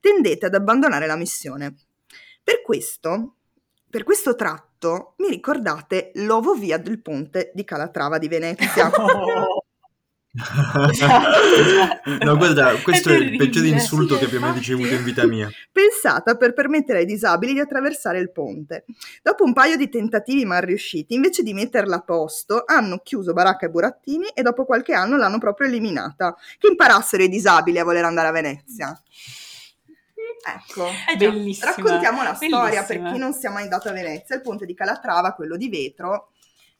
tendete 0.00 0.46
ad 0.46 0.54
abbandonare 0.54 1.06
la 1.06 1.16
missione. 1.16 1.74
Per 2.42 2.62
questo, 2.62 3.34
per 3.90 4.04
questo 4.04 4.36
tratto, 4.36 5.14
mi 5.18 5.28
ricordate 5.28 6.12
l'ovo 6.14 6.54
via 6.54 6.78
del 6.78 7.02
ponte 7.02 7.50
di 7.52 7.64
Calatrava 7.64 8.18
di 8.18 8.28
Venezia. 8.28 8.90
Oh. 8.90 9.64
Esatto. 10.90 12.24
no, 12.24 12.36
guarda, 12.36 12.74
questo 12.82 13.10
è, 13.10 13.16
il 13.16 13.36
peggiore 13.36 13.68
insulto 13.68 14.14
sì, 14.14 14.20
che 14.20 14.26
abbia 14.26 14.40
mai 14.40 14.52
ricevuto 14.52 14.94
in 14.94 15.02
vita 15.02 15.26
mia. 15.26 15.50
pensata 15.72 16.36
per 16.36 16.54
permettere 16.54 17.00
ai 17.00 17.04
disabili 17.04 17.52
di 17.52 17.60
attraversare 17.60 18.18
il 18.18 18.30
ponte. 18.30 18.84
Dopo 19.22 19.44
un 19.44 19.52
paio 19.52 19.76
di 19.76 19.88
tentativi 19.88 20.44
mal 20.44 20.62
riusciti, 20.62 21.14
invece 21.14 21.42
di 21.42 21.52
metterla 21.52 21.96
a 21.96 22.00
posto, 22.00 22.62
hanno 22.66 23.00
chiuso 23.02 23.32
baracca 23.32 23.66
e 23.66 23.70
burattini 23.70 24.28
e 24.28 24.42
dopo 24.42 24.64
qualche 24.64 24.94
anno 24.94 25.16
l'hanno 25.16 25.38
proprio 25.38 25.66
eliminata. 25.66 26.36
Che 26.58 26.68
imparassero 26.68 27.22
i 27.22 27.28
disabili 27.28 27.78
a 27.78 27.84
voler 27.84 28.04
andare 28.04 28.28
a 28.28 28.32
Venezia. 28.32 29.02
Ecco. 30.46 30.86
Eh 30.86 31.16
già, 31.16 31.30
Bellissima. 31.30 31.74
Raccontiamo 31.74 32.22
la 32.22 32.34
storia 32.34 32.82
per 32.82 32.96
bellissima. 32.96 33.12
chi 33.12 33.18
non 33.18 33.32
sia 33.32 33.50
mai 33.50 33.64
andato 33.64 33.88
a 33.88 33.92
Venezia. 33.92 34.36
Il 34.36 34.42
ponte 34.42 34.66
di 34.66 34.74
Calatrava, 34.74 35.32
quello 35.32 35.56
di 35.56 35.68
vetro, 35.68 36.30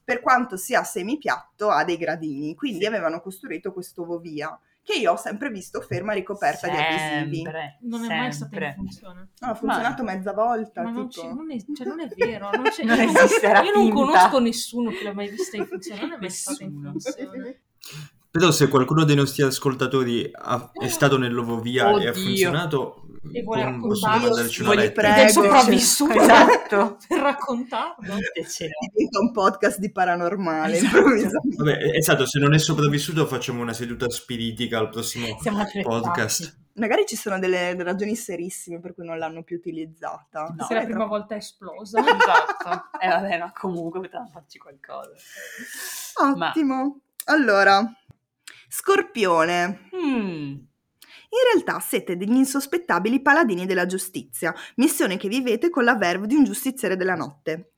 per 0.09 0.23
quanto 0.23 0.57
sia 0.57 0.83
semipiatto, 0.85 1.69
ha 1.69 1.85
dei 1.85 1.99
gradini. 1.99 2.55
Quindi 2.55 2.79
Sì. 2.81 2.87
avevano 2.87 3.21
costruito 3.21 3.75
questo 3.75 4.07
via 4.19 4.59
che 4.83 4.95
io 4.95 5.13
ho 5.13 5.17
sempre 5.17 5.51
visto 5.51 5.83
ferma 5.83 6.15
ricoperta 6.15 6.67
di 6.67 6.77
adesivi. 6.79 7.43
Sempre, 7.43 7.77
non 7.83 8.05
è 8.05 8.09
mai 8.17 8.33
stata 8.33 8.55
in 8.55 8.61
sempre. 8.63 8.75
funzione. 8.75 9.29
No, 9.41 9.49
ha 9.51 9.55
funzionato 9.55 10.03
mezza 10.05 10.33
volta. 10.33 10.83
Ma 10.83 10.91
non, 10.93 11.09
non 11.35 11.51
è, 11.51 11.57
cioè, 11.75 11.87
non 11.87 12.01
è 12.01 12.09
vero. 12.17 12.49
Non, 12.55 12.63
c'è- 12.71 12.85
Non 12.89 12.97
io 12.99 13.19
esiste, 13.23 13.47
era 13.47 13.61
io 13.63 13.73
non 13.75 13.91
conosco 13.91 14.39
nessuno 14.41 14.91
che 14.93 15.03
l'ha 15.05 15.13
mai 15.13 15.29
vista 15.29 15.59
in 15.59 15.67
funzione. 15.67 16.01
Non 16.01 16.13
è 16.13 16.17
mai 16.19 16.31
stata 16.31 16.65
in 16.65 16.71
Nessuno. 16.71 16.91
funzione. 16.93 17.61
Però 18.31 18.51
se 18.51 18.69
qualcuno 18.69 19.05
dei 19.05 19.17
nostri 19.17 19.43
ascoltatori 19.43 20.31
ha- 20.33 20.71
è 20.73 20.89
stato 20.89 21.19
nell'Ovovia 21.19 21.85
e 21.85 21.87
ha 21.87 21.93
Oddio. 22.11 22.13
funzionato, 22.15 23.08
E 23.33 23.43
vuole 23.43 23.65
una 23.65 23.79
Voi 23.79 24.93
prego. 24.93 25.29
Sopravvissuto. 25.29 26.21
Esatto. 26.21 26.99
Per 27.09 27.19
raccontarlo. 27.19 28.15
Diventa 28.93 29.21
un 29.21 29.33
podcast 29.33 29.79
di 29.79 29.91
paranormale 29.91 30.77
Esatto. 30.77 31.03
Vabbè, 31.57 31.97
esatto, 31.97 32.27
se 32.27 32.39
non 32.39 32.55
è 32.55 32.59
sopravvissuto 32.59 33.27
facciamo 33.27 33.61
una 33.61 33.73
seduta 33.73 34.09
spiritica 34.09 34.79
al 34.79 34.89
prossimo 34.89 35.27
podcast. 35.83 36.57
Magari 36.75 37.05
ci 37.07 37.17
sono 37.17 37.39
delle 37.41 37.75
ragioni 37.83 38.15
serissime 38.15 38.79
per 38.79 38.95
cui 38.95 39.05
non 39.05 39.19
l'hanno 39.19 39.43
più 39.43 39.57
utilizzata. 39.57 40.55
No. 40.57 40.65
Se 40.65 40.75
la 40.75 40.85
prima 40.85 41.07
volta 41.07 41.35
è 41.35 41.39
esplosa. 41.39 42.01
Esatto. 42.01 42.87
E 43.01 43.09
vabbè, 43.09 43.39
ma 43.39 43.53
comunque 43.53 44.01
potevamo 44.01 44.29
farci 44.33 44.59
qualcosa. 44.59 45.13
Ottimo. 46.15 47.01
Allora, 47.27 47.85
Scorpione. 48.69 49.89
Mm. 49.95 50.57
In 51.31 51.53
realtà 51.53 51.79
siete 51.81 52.17
degli 52.17 52.37
insospettabili 52.37 53.21
paladini 53.21 53.67
della 53.67 53.87
giustizia, 53.87 54.55
missione 54.77 55.17
che 55.19 55.29
vivete 55.29 55.69
con 55.69 55.85
la 55.85 55.95
verve 55.95 56.27
di 56.27 56.35
un 56.35 56.45
giustiziere 56.45 56.97
della 56.97 57.15
notte. 57.15 57.73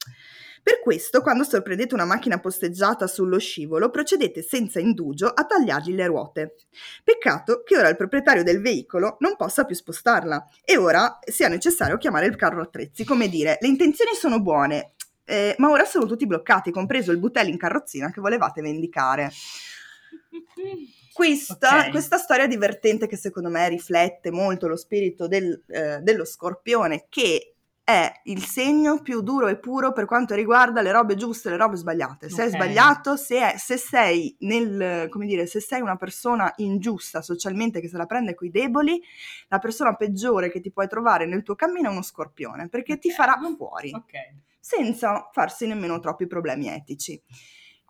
Per 0.63 0.81
questo, 0.83 1.23
quando 1.23 1.43
sorprendete 1.43 1.95
una 1.95 2.05
macchina 2.05 2.39
posteggiata 2.39 3.07
sullo 3.07 3.39
scivolo, 3.39 3.91
procedete 3.91 4.43
senza 4.43 4.79
indugio 4.79 5.27
a 5.27 5.45
tagliargli 5.45 5.95
le 5.95 6.07
ruote. 6.07 6.55
Peccato 7.03 7.63
che 7.65 7.79
ora 7.79 7.89
il 7.89 7.97
proprietario 7.97 8.43
del 8.43 8.61
veicolo 8.61 9.17
non 9.21 9.37
possa 9.37 9.65
più 9.65 9.75
spostarla 9.75 10.47
e 10.65 10.77
ora 10.77 11.19
sia 11.25 11.49
necessario 11.49 11.97
chiamare 11.97 12.27
il 12.27 12.37
carro 12.37 12.63
attrezzi, 12.63 13.05
come 13.05 13.29
dire, 13.29 13.57
le 13.61 13.69
intenzioni 13.69 14.13
sono 14.15 14.41
buone, 14.41 14.93
eh, 15.25 15.55
ma 15.59 15.71
ora 15.71 15.85
sono 15.85 16.07
tutti 16.07 16.27
bloccati, 16.27 16.71
compreso 16.71 17.11
il 17.11 17.19
butello 17.19 17.49
in 17.49 17.57
carrozzina 17.57 18.11
che 18.13 18.21
volevate 18.21 18.61
vendicare. 18.61 19.33
Questa, 21.13 21.85
Ok. 21.87 21.91
questa 21.91 22.19
storia 22.19 22.47
divertente 22.47 23.07
che 23.07 23.17
secondo 23.17 23.49
me 23.51 23.69
riflette 23.69 24.31
molto 24.31 24.69
lo 24.69 24.77
spirito 24.77 25.27
del, 25.27 25.61
eh, 25.69 25.99
dello 26.01 26.25
scorpione, 26.25 27.07
che 27.09 27.55
è 27.83 28.13
il 28.25 28.45
segno 28.45 29.03
più 29.03 29.21
duro 29.21 29.49
e 29.49 29.59
puro 29.59 29.93
per 29.93 30.05
quanto 30.05 30.37
riguarda 30.37 30.81
le 30.81 30.93
robe 30.93 31.17
giuste 31.17 31.49
e 31.49 31.51
le 31.53 31.57
robe 31.57 31.75
sbagliate. 31.77 32.29
Se 32.31 32.43
Ok. 32.43 32.49
è 32.49 32.51
sbagliato, 32.51 33.17
se, 33.17 33.39
è- 33.53 33.57
se 33.59 33.77
sei 33.77 34.37
nel, 34.41 35.09
come 35.09 35.27
dire, 35.27 35.47
se 35.47 35.59
sei 35.61 35.81
una 35.81 35.97
persona 35.97 36.53
ingiusta 36.59 37.21
socialmente 37.21 37.81
che 37.81 37.89
se 37.89 37.97
la 37.97 38.07
prende 38.07 38.35
coi 38.35 38.51
deboli, 38.51 39.03
la 39.49 39.59
persona 39.59 39.95
peggiore 39.97 40.51
che 40.51 40.61
ti 40.61 40.71
puoi 40.71 40.87
trovare 40.87 41.27
nel 41.27 41.43
tuo 41.43 41.57
cammino 41.57 41.89
è 41.89 41.93
uno 41.93 42.03
scorpione, 42.03 42.69
perché 42.69 42.99
ti 42.99 43.09
Ok. 43.09 43.15
farà 43.17 43.37
fuori 43.57 43.91
Ok. 43.93 44.13
senza 44.61 45.29
farsi 45.33 45.67
nemmeno 45.67 45.99
troppi 45.99 46.29
problemi 46.29 46.69
etici. 46.69 47.21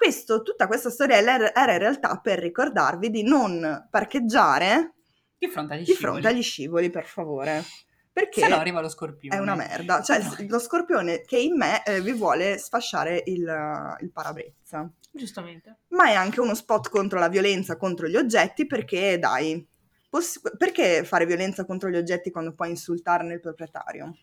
Questo, 0.00 0.40
tutta 0.40 0.66
questa 0.66 0.88
storiella 0.88 1.52
era 1.54 1.72
in 1.72 1.78
realtà 1.78 2.18
per 2.22 2.38
ricordarvi 2.38 3.10
di 3.10 3.22
non 3.22 3.86
parcheggiare 3.90 4.94
Di 5.36 5.46
fronte 5.46 5.74
agli 5.74 5.80
di 5.80 5.84
scivoli. 5.92 6.00
fronte 6.02 6.28
agli 6.28 6.42
scivoli, 6.42 6.88
per 6.88 7.04
favore. 7.04 7.62
Perché 8.10 8.40
Se 8.40 8.48
no 8.48 8.56
arriva 8.56 8.80
lo 8.80 8.88
scorpione. 8.88 9.36
è 9.36 9.38
una 9.38 9.54
merda. 9.54 10.00
Cioè, 10.02 10.22
No. 10.22 10.34
lo 10.48 10.58
scorpione 10.58 11.20
che 11.20 11.38
in 11.38 11.54
me 11.54 11.84
eh, 11.84 12.00
vi 12.00 12.12
vuole 12.12 12.56
sfasciare 12.56 13.22
il, 13.26 13.96
il 14.00 14.10
parabrezza. 14.10 14.90
Giustamente. 15.12 15.80
Ma 15.88 16.06
è 16.06 16.14
anche 16.14 16.40
uno 16.40 16.54
spot 16.54 16.88
contro 16.88 17.18
la 17.18 17.28
violenza 17.28 17.76
contro 17.76 18.08
gli 18.08 18.16
oggetti, 18.16 18.66
perché 18.66 19.18
dai, 19.18 19.64
poss- 20.08 20.40
perché 20.56 21.04
fare 21.04 21.26
violenza 21.26 21.66
contro 21.66 21.90
gli 21.90 21.96
oggetti 21.96 22.30
quando 22.30 22.54
puoi 22.54 22.70
insultarne 22.70 23.34
il 23.34 23.40
proprietario? 23.40 24.16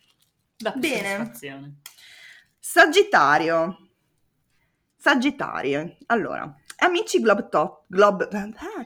Da 0.56 0.72
Bene. 0.72 1.30
Sagittario. 2.58 3.87
Sagittario. 4.98 5.96
Allora, 6.06 6.52
amici. 6.78 7.20
Glob... 7.20 8.28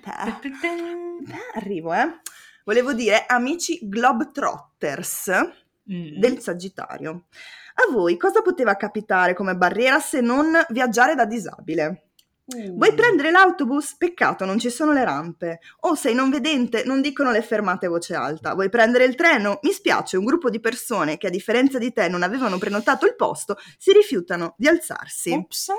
Ah, 0.04 0.40
Arrivo, 1.54 1.92
eh. 1.94 2.20
Volevo 2.64 2.92
dire 2.92 3.24
amici 3.26 3.80
globetrotters 3.88 5.30
Mm. 5.90 6.20
del 6.20 6.38
Sagittario. 6.38 7.24
A 7.74 7.90
voi 7.90 8.16
cosa 8.16 8.40
poteva 8.40 8.76
capitare 8.76 9.34
come 9.34 9.56
barriera 9.56 9.98
se 9.98 10.20
non 10.20 10.52
viaggiare 10.68 11.16
da 11.16 11.24
disabile? 11.24 12.10
Uh. 12.44 12.74
Vuoi 12.76 12.92
prendere 12.94 13.30
l'autobus? 13.30 13.94
Peccato, 13.96 14.44
non 14.44 14.58
ci 14.58 14.68
sono 14.68 14.92
le 14.92 15.04
rampe. 15.04 15.60
O 15.80 15.94
sei 15.94 16.14
non 16.14 16.28
vedente? 16.28 16.82
Non 16.84 17.00
dicono 17.00 17.30
le 17.30 17.42
fermate 17.42 17.86
a 17.86 17.88
voce 17.88 18.14
alta. 18.14 18.54
Vuoi 18.54 18.68
prendere 18.68 19.04
il 19.04 19.14
treno? 19.14 19.58
Mi 19.62 19.72
spiace, 19.72 20.16
un 20.16 20.24
gruppo 20.24 20.50
di 20.50 20.60
persone 20.60 21.18
che 21.18 21.28
a 21.28 21.30
differenza 21.30 21.78
di 21.78 21.92
te 21.92 22.08
non 22.08 22.22
avevano 22.22 22.58
prenotato 22.58 23.06
il 23.06 23.14
posto 23.14 23.56
si 23.78 23.92
rifiutano 23.92 24.54
di 24.56 24.66
alzarsi. 24.68 25.30
Ops. 25.30 25.70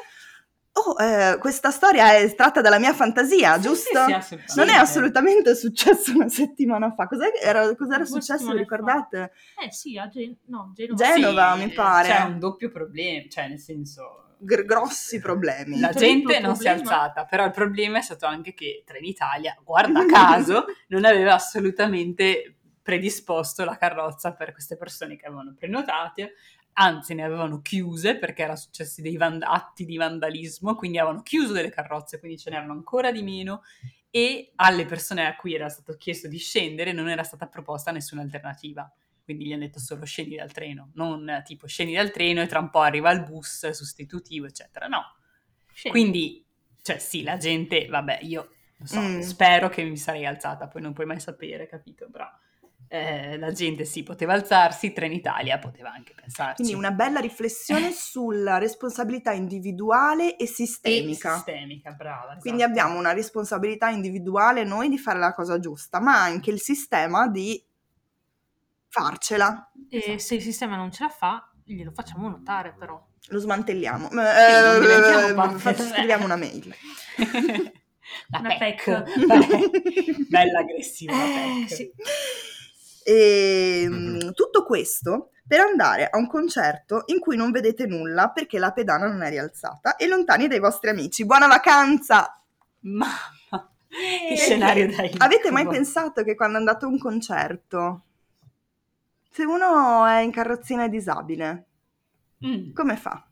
Oh, 0.76 1.00
eh, 1.00 1.38
questa 1.38 1.70
storia 1.70 2.16
è 2.16 2.34
tratta 2.34 2.60
dalla 2.60 2.80
mia 2.80 2.94
fantasia, 2.94 3.56
Sì, 3.56 3.62
giusto? 3.62 4.06
sì, 4.22 4.40
sì, 4.44 4.56
non 4.56 4.70
è 4.70 4.74
assolutamente 4.74 5.54
successo 5.56 6.16
una 6.16 6.30
settimana 6.30 6.92
fa. 6.96 7.06
Cos'è 7.08 7.32
era, 7.40 7.76
cos'era 7.76 8.06
successo? 8.06 8.52
Ricordate? 8.54 9.34
Eh 9.64 9.72
sì, 9.72 10.00
a 10.00 10.08
Gen- 10.08 10.36
no, 10.48 10.72
Genova. 10.74 11.04
Genova, 11.04 11.56
mi 11.56 11.70
pare. 11.72 12.08
C'è 12.08 12.22
un 12.22 12.40
doppio 12.40 12.72
problema, 12.72 13.28
cioè 13.30 13.50
nel 13.50 13.60
senso... 13.60 14.23
Gr- 14.44 14.66
grossi 14.66 15.20
problemi. 15.20 15.80
La 15.80 15.90
gente 15.90 16.40
non 16.40 16.56
si 16.56 16.68
è 16.68 16.76
problema. 16.76 17.02
alzata, 17.02 17.26
però 17.26 17.46
il 17.46 17.52
problema 17.52 17.98
è 17.98 18.02
stato 18.02 18.26
anche 18.26 18.54
che 18.54 18.84
Trenitalia, 18.86 19.58
guarda 19.64 20.06
caso, 20.06 20.66
non 20.90 21.06
aveva 21.06 21.34
assolutamente 21.34 22.58
predisposto 22.82 23.64
la 23.64 23.78
carrozza 23.78 24.34
per 24.34 24.52
queste 24.52 24.76
persone 24.76 25.16
che 25.16 25.26
avevano 25.26 25.54
prenotate, 25.58 26.34
anzi 26.74 27.14
ne 27.14 27.24
avevano 27.24 27.62
chiuse 27.62 28.18
perché 28.18 28.44
erano 28.44 28.58
successi 28.58 29.02
dei 29.02 29.18
van- 29.18 29.44
atti 29.44 29.86
di 29.86 29.96
vandalismo, 29.96 30.76
quindi 30.76 30.98
avevano 30.98 31.22
chiuso 31.22 31.54
delle 31.54 31.70
carrozze, 31.70 32.20
quindi 32.20 32.38
ce 32.38 32.50
n'erano 32.50 32.74
ancora 32.74 33.12
di 33.12 33.22
meno 33.22 33.64
e 34.10 34.52
alle 34.58 34.86
persone 34.86 35.26
a 35.26 35.36
cui 35.36 35.56
era 35.56 35.70
stato 35.70 35.96
chiesto 35.98 36.28
di 36.28 36.38
scendere 36.38 36.92
non 36.92 37.10
era 37.10 37.24
stata 37.24 37.48
proposta 37.48 37.92
nessuna 37.92 38.22
alternativa. 38.22 38.92
Quindi 39.24 39.46
gli 39.46 39.54
hanno 39.54 39.64
detto 39.64 39.80
solo 39.80 40.06
scendi 40.06 40.36
dal 40.36 40.52
treno, 40.52 40.92
non 40.96 41.42
tipo 41.46 41.66
scendi 41.68 41.94
dal 41.94 42.12
treno 42.12 42.42
e 42.42 42.48
tra 42.48 42.60
un 42.60 42.70
po' 42.70 42.82
arriva 42.82 43.12
il 43.12 43.24
bus 43.24 43.70
sostitutivo, 43.70 44.46
eccetera. 44.46 44.88
No, 44.88 45.02
Scendi. 45.72 45.98
quindi, 46.00 46.46
cioè 46.82 47.00
sì, 47.00 47.24
la 47.24 47.38
gente, 47.38 47.88
vabbè, 47.88 48.20
io 48.22 48.50
so, 48.84 49.00
Mm. 49.00 49.20
spero 49.22 49.70
che 49.70 49.84
mi 49.84 49.98
sarei 49.98 50.26
alzata, 50.26 50.68
poi 50.68 50.82
non 50.82 50.94
puoi 50.94 51.06
mai 51.06 51.20
sapere, 51.20 51.68
capito? 51.68 52.10
Però 52.12 52.28
eh, 52.90 53.38
la 53.38 53.52
gente 53.52 53.86
sì, 53.86 54.04
poteva 54.04 54.34
alzarsi, 54.34 54.92
Trenitalia 54.94 55.58
poteva 55.58 55.92
anche 55.92 56.14
pensarci. 56.14 56.56
Quindi 56.64 56.74
una 56.76 56.92
bella 56.92 57.20
riflessione 57.20 57.92
sulla 57.96 58.58
responsabilità 58.58 59.32
individuale 59.32 60.36
e 60.38 60.44
E 60.44 60.48
sistemica. 60.48 61.34
sistemica, 61.36 61.92
brava. 61.94 62.36
Quindi 62.38 62.62
esatto. 62.62 62.80
abbiamo 62.80 63.00
una 63.00 63.14
responsabilità 63.14 63.90
individuale 63.90 64.64
noi 64.64 64.90
di 64.90 64.98
fare 65.00 65.18
la 65.18 65.34
cosa 65.34 65.60
giusta, 65.60 66.00
ma 66.00 66.22
anche 66.22 66.52
il 66.52 66.60
sistema 66.60 67.28
di 67.28 67.64
farcela. 68.94 69.72
E 69.90 69.98
Esatto. 69.98 70.18
se 70.20 70.36
il 70.36 70.42
sistema 70.44 70.76
non 70.76 70.92
ce 70.92 71.04
la 71.04 71.10
fa, 71.10 71.50
glielo 71.66 71.92
facciamo 71.96 72.30
notare 72.30 72.76
però. 72.78 73.04
Lo 73.30 73.40
smantelliamo. 73.40 74.10
diventiamo 74.10 75.28
Eh, 75.30 75.34
parte- 75.34 75.58
faccio- 75.58 75.84
scriviamo 75.84 76.26
una 76.26 76.36
mail. 76.36 76.76
la 78.30 78.40
Una 78.40 78.56
PEC. 78.58 78.84
PEC. 78.84 80.28
Bella 80.30 80.60
aggressiva 80.60 81.16
la 81.18 81.24
Eh, 81.26 81.66
PEC. 81.68 81.74
sì. 81.76 81.92
E 83.06 83.86
mm, 83.90 84.30
tutto 84.32 84.64
questo 84.66 85.32
per 85.46 85.60
andare 85.60 86.08
a 86.10 86.18
un 86.18 86.28
concerto 86.28 87.04
in 87.08 87.20
cui 87.20 87.36
non 87.36 87.52
vedete 87.52 87.86
nulla 87.86 88.30
perché 88.30 88.60
la 88.60 88.72
pedana 88.72 89.08
non 89.08 89.24
è 89.24 89.30
rialzata 89.30 89.96
e 89.98 90.08
lontani 90.08 90.48
dai 90.48 90.60
vostri 90.60 90.90
amici. 90.90 91.26
Buona 91.26 91.48
vacanza! 91.48 92.40
Mamma, 92.82 93.72
che 93.90 94.34
Eh, 94.34 94.38
scenario 94.38 94.88
da 94.94 95.04
Avete 95.18 95.52
mai 95.52 95.68
pensato 95.68 96.24
che 96.24 96.36
quando 96.36 96.58
andate 96.58 96.86
a 96.86 96.88
un 96.90 96.98
concerto, 97.00 98.04
se 99.34 99.44
uno 99.46 100.06
è 100.06 100.20
in 100.20 100.32
carrozzina 100.32 100.84
e 100.86 100.90
disabile, 100.90 101.66
Mm. 102.46 102.74
come 102.74 102.96
fa? 102.98 103.26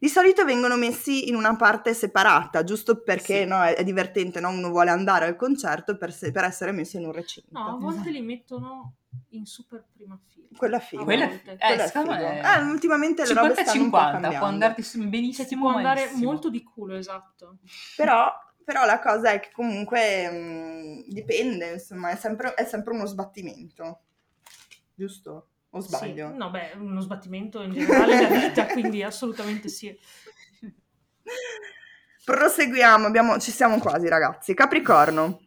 di 0.00 0.08
solito 0.08 0.44
vengono 0.44 0.76
messi 0.76 1.28
in 1.28 1.34
una 1.36 1.54
parte 1.56 1.94
separata, 1.94 2.62
giusto 2.64 3.02
perché 3.02 3.42
Sì. 3.42 3.44
no, 3.46 3.62
è, 3.62 3.74
è 3.76 3.84
divertente, 3.84 4.38
no? 4.40 4.50
uno 4.50 4.68
vuole 4.68 4.90
andare 4.90 5.26
al 5.26 5.36
concerto 5.36 5.96
per, 5.96 6.12
se- 6.12 6.30
per 6.32 6.44
essere 6.44 6.72
messo 6.72 6.96
in 6.98 7.06
un 7.06 7.12
recinto. 7.12 7.48
No, 7.52 7.76
a 7.76 7.78
volte 7.78 8.10
li 8.10 8.20
mettono 8.20 8.94
in 9.30 9.46
super 9.46 9.84
prima 9.92 10.18
fila. 10.28 10.48
Quella 10.56 10.76
A 10.76 10.80
figa. 10.80 11.04
Quella- 11.04 11.26
volte. 11.28 11.52
eh, 11.52 11.56
Quella 11.56 11.84
è 11.84 11.88
figo. 11.88 12.04
me- 12.10 12.40
Eh, 12.42 12.62
ultimamente 12.64 13.24
le 13.24 13.32
robe 13.32 13.54
stanno 13.54 13.82
un 13.84 13.90
po' 13.90 13.96
50-50, 13.98 14.10
cambiando. 14.10 14.38
può 14.38 14.46
andarti 14.48 14.82
benissimo. 15.08 15.48
ti 15.48 15.56
può 15.56 15.68
andare 15.70 16.10
molto 16.16 16.50
di 16.50 16.62
culo, 16.64 16.96
esatto. 16.96 17.58
Però, 17.96 18.28
però 18.64 18.84
la 18.84 18.98
cosa 18.98 19.30
è 19.30 19.40
che 19.40 19.50
comunque 19.52 20.28
mh, 20.30 21.04
dipende, 21.12 21.72
insomma, 21.74 22.10
è 22.10 22.16
sempre, 22.16 22.54
è 22.54 22.64
sempre 22.64 22.92
uno 22.92 23.06
sbattimento. 23.06 24.00
Giusto? 25.00 25.48
O 25.70 25.80
sbaglio? 25.80 26.30
Sì. 26.30 26.36
No, 26.36 26.50
beh, 26.50 26.72
uno 26.76 27.00
sbattimento 27.00 27.62
in 27.62 27.72
generale 27.72 28.16
della 28.16 28.48
vita, 28.48 28.66
quindi 28.68 29.02
assolutamente 29.02 29.68
sì. 29.68 29.98
Proseguiamo, 32.22 33.06
abbiamo- 33.06 33.38
ci 33.38 33.50
siamo 33.50 33.78
quasi 33.78 34.08
ragazzi. 34.08 34.52
Capricorno. 34.52 35.40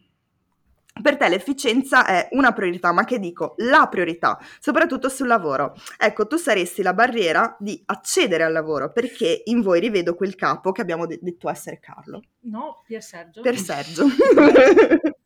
Per 1.01 1.17
te 1.17 1.27
l'efficienza 1.29 2.05
è 2.05 2.29
una 2.31 2.51
priorità, 2.51 2.91
ma 2.91 3.03
che 3.03 3.19
dico, 3.19 3.53
la 3.57 3.87
priorità, 3.87 4.39
soprattutto 4.59 5.07
sul 5.09 5.27
lavoro. 5.27 5.75
Ecco, 5.97 6.25
tu 6.27 6.37
saresti 6.37 6.81
la 6.81 6.93
barriera 6.93 7.55
di 7.59 7.81
accedere 7.85 8.43
al 8.43 8.53
lavoro, 8.53 8.91
perché 8.91 9.41
in 9.45 9.61
voi 9.61 9.79
rivedo 9.79 10.15
quel 10.15 10.33
capo 10.35 10.71
che 10.71 10.81
abbiamo 10.81 11.05
de- 11.05 11.19
detto 11.21 11.47
essere 11.49 11.79
Carlo. 11.79 12.21
No, 12.41 12.81
Pier 12.87 13.03
Sergio. 13.03 13.41
Per 13.41 13.57
Sergio. 13.57 14.05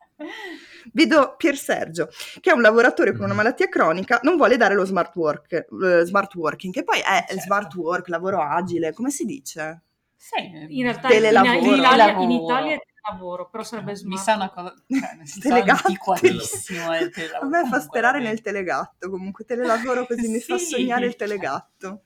Vedo 0.93 1.36
Pier 1.38 1.55
Sergio, 1.57 2.09
che 2.39 2.49
è 2.51 2.53
un 2.53 2.61
lavoratore 2.61 3.13
con 3.13 3.26
una 3.26 3.34
malattia 3.34 3.68
cronica, 3.70 4.20
non 4.24 4.36
vuole 4.38 4.57
dare 4.57 4.74
lo 4.74 4.86
smart, 4.86 5.15
work, 5.15 5.51
eh, 5.51 6.05
smart 6.05 6.34
working, 6.36 6.74
che 6.74 6.84
poi 6.84 6.99
è 6.99 7.26
Certo. 7.28 7.41
smart 7.41 7.76
work, 7.76 8.07
lavoro 8.07 8.41
agile, 8.41 8.93
come 8.93 9.09
si 9.11 9.26
dice? 9.26 9.82
Sì, 10.15 10.41
In 10.70 10.84
realtà 10.84 11.13
in, 11.13 11.24
in 11.24 11.74
Italia, 11.74 12.18
in. 12.18 12.32
Italia 12.32 12.74
è 12.74 12.80
lavoro, 13.11 13.49
però 13.49 13.63
sarebbe 13.63 13.95
smart. 13.95 14.18
mi 14.18 14.24
sa 14.24 14.36
una 14.36 14.49
cosa 14.49 14.74
cioè, 15.41 15.59
antiquatissimo 15.70 16.97
il 16.97 17.05
A 17.05 17.09
telelavoro. 17.09 17.49
me 17.49 17.68
fa 17.70 17.80
sperare 17.80 18.20
nel 18.20 18.41
telegatto, 18.41 19.09
comunque 19.09 19.45
telelavoro 19.45 20.05
così 20.07 20.28
mi 20.28 20.39
fa 20.39 20.57
Sì. 20.57 20.65
sognare 20.65 21.05
il 21.05 21.15
telegatto. 21.15 22.03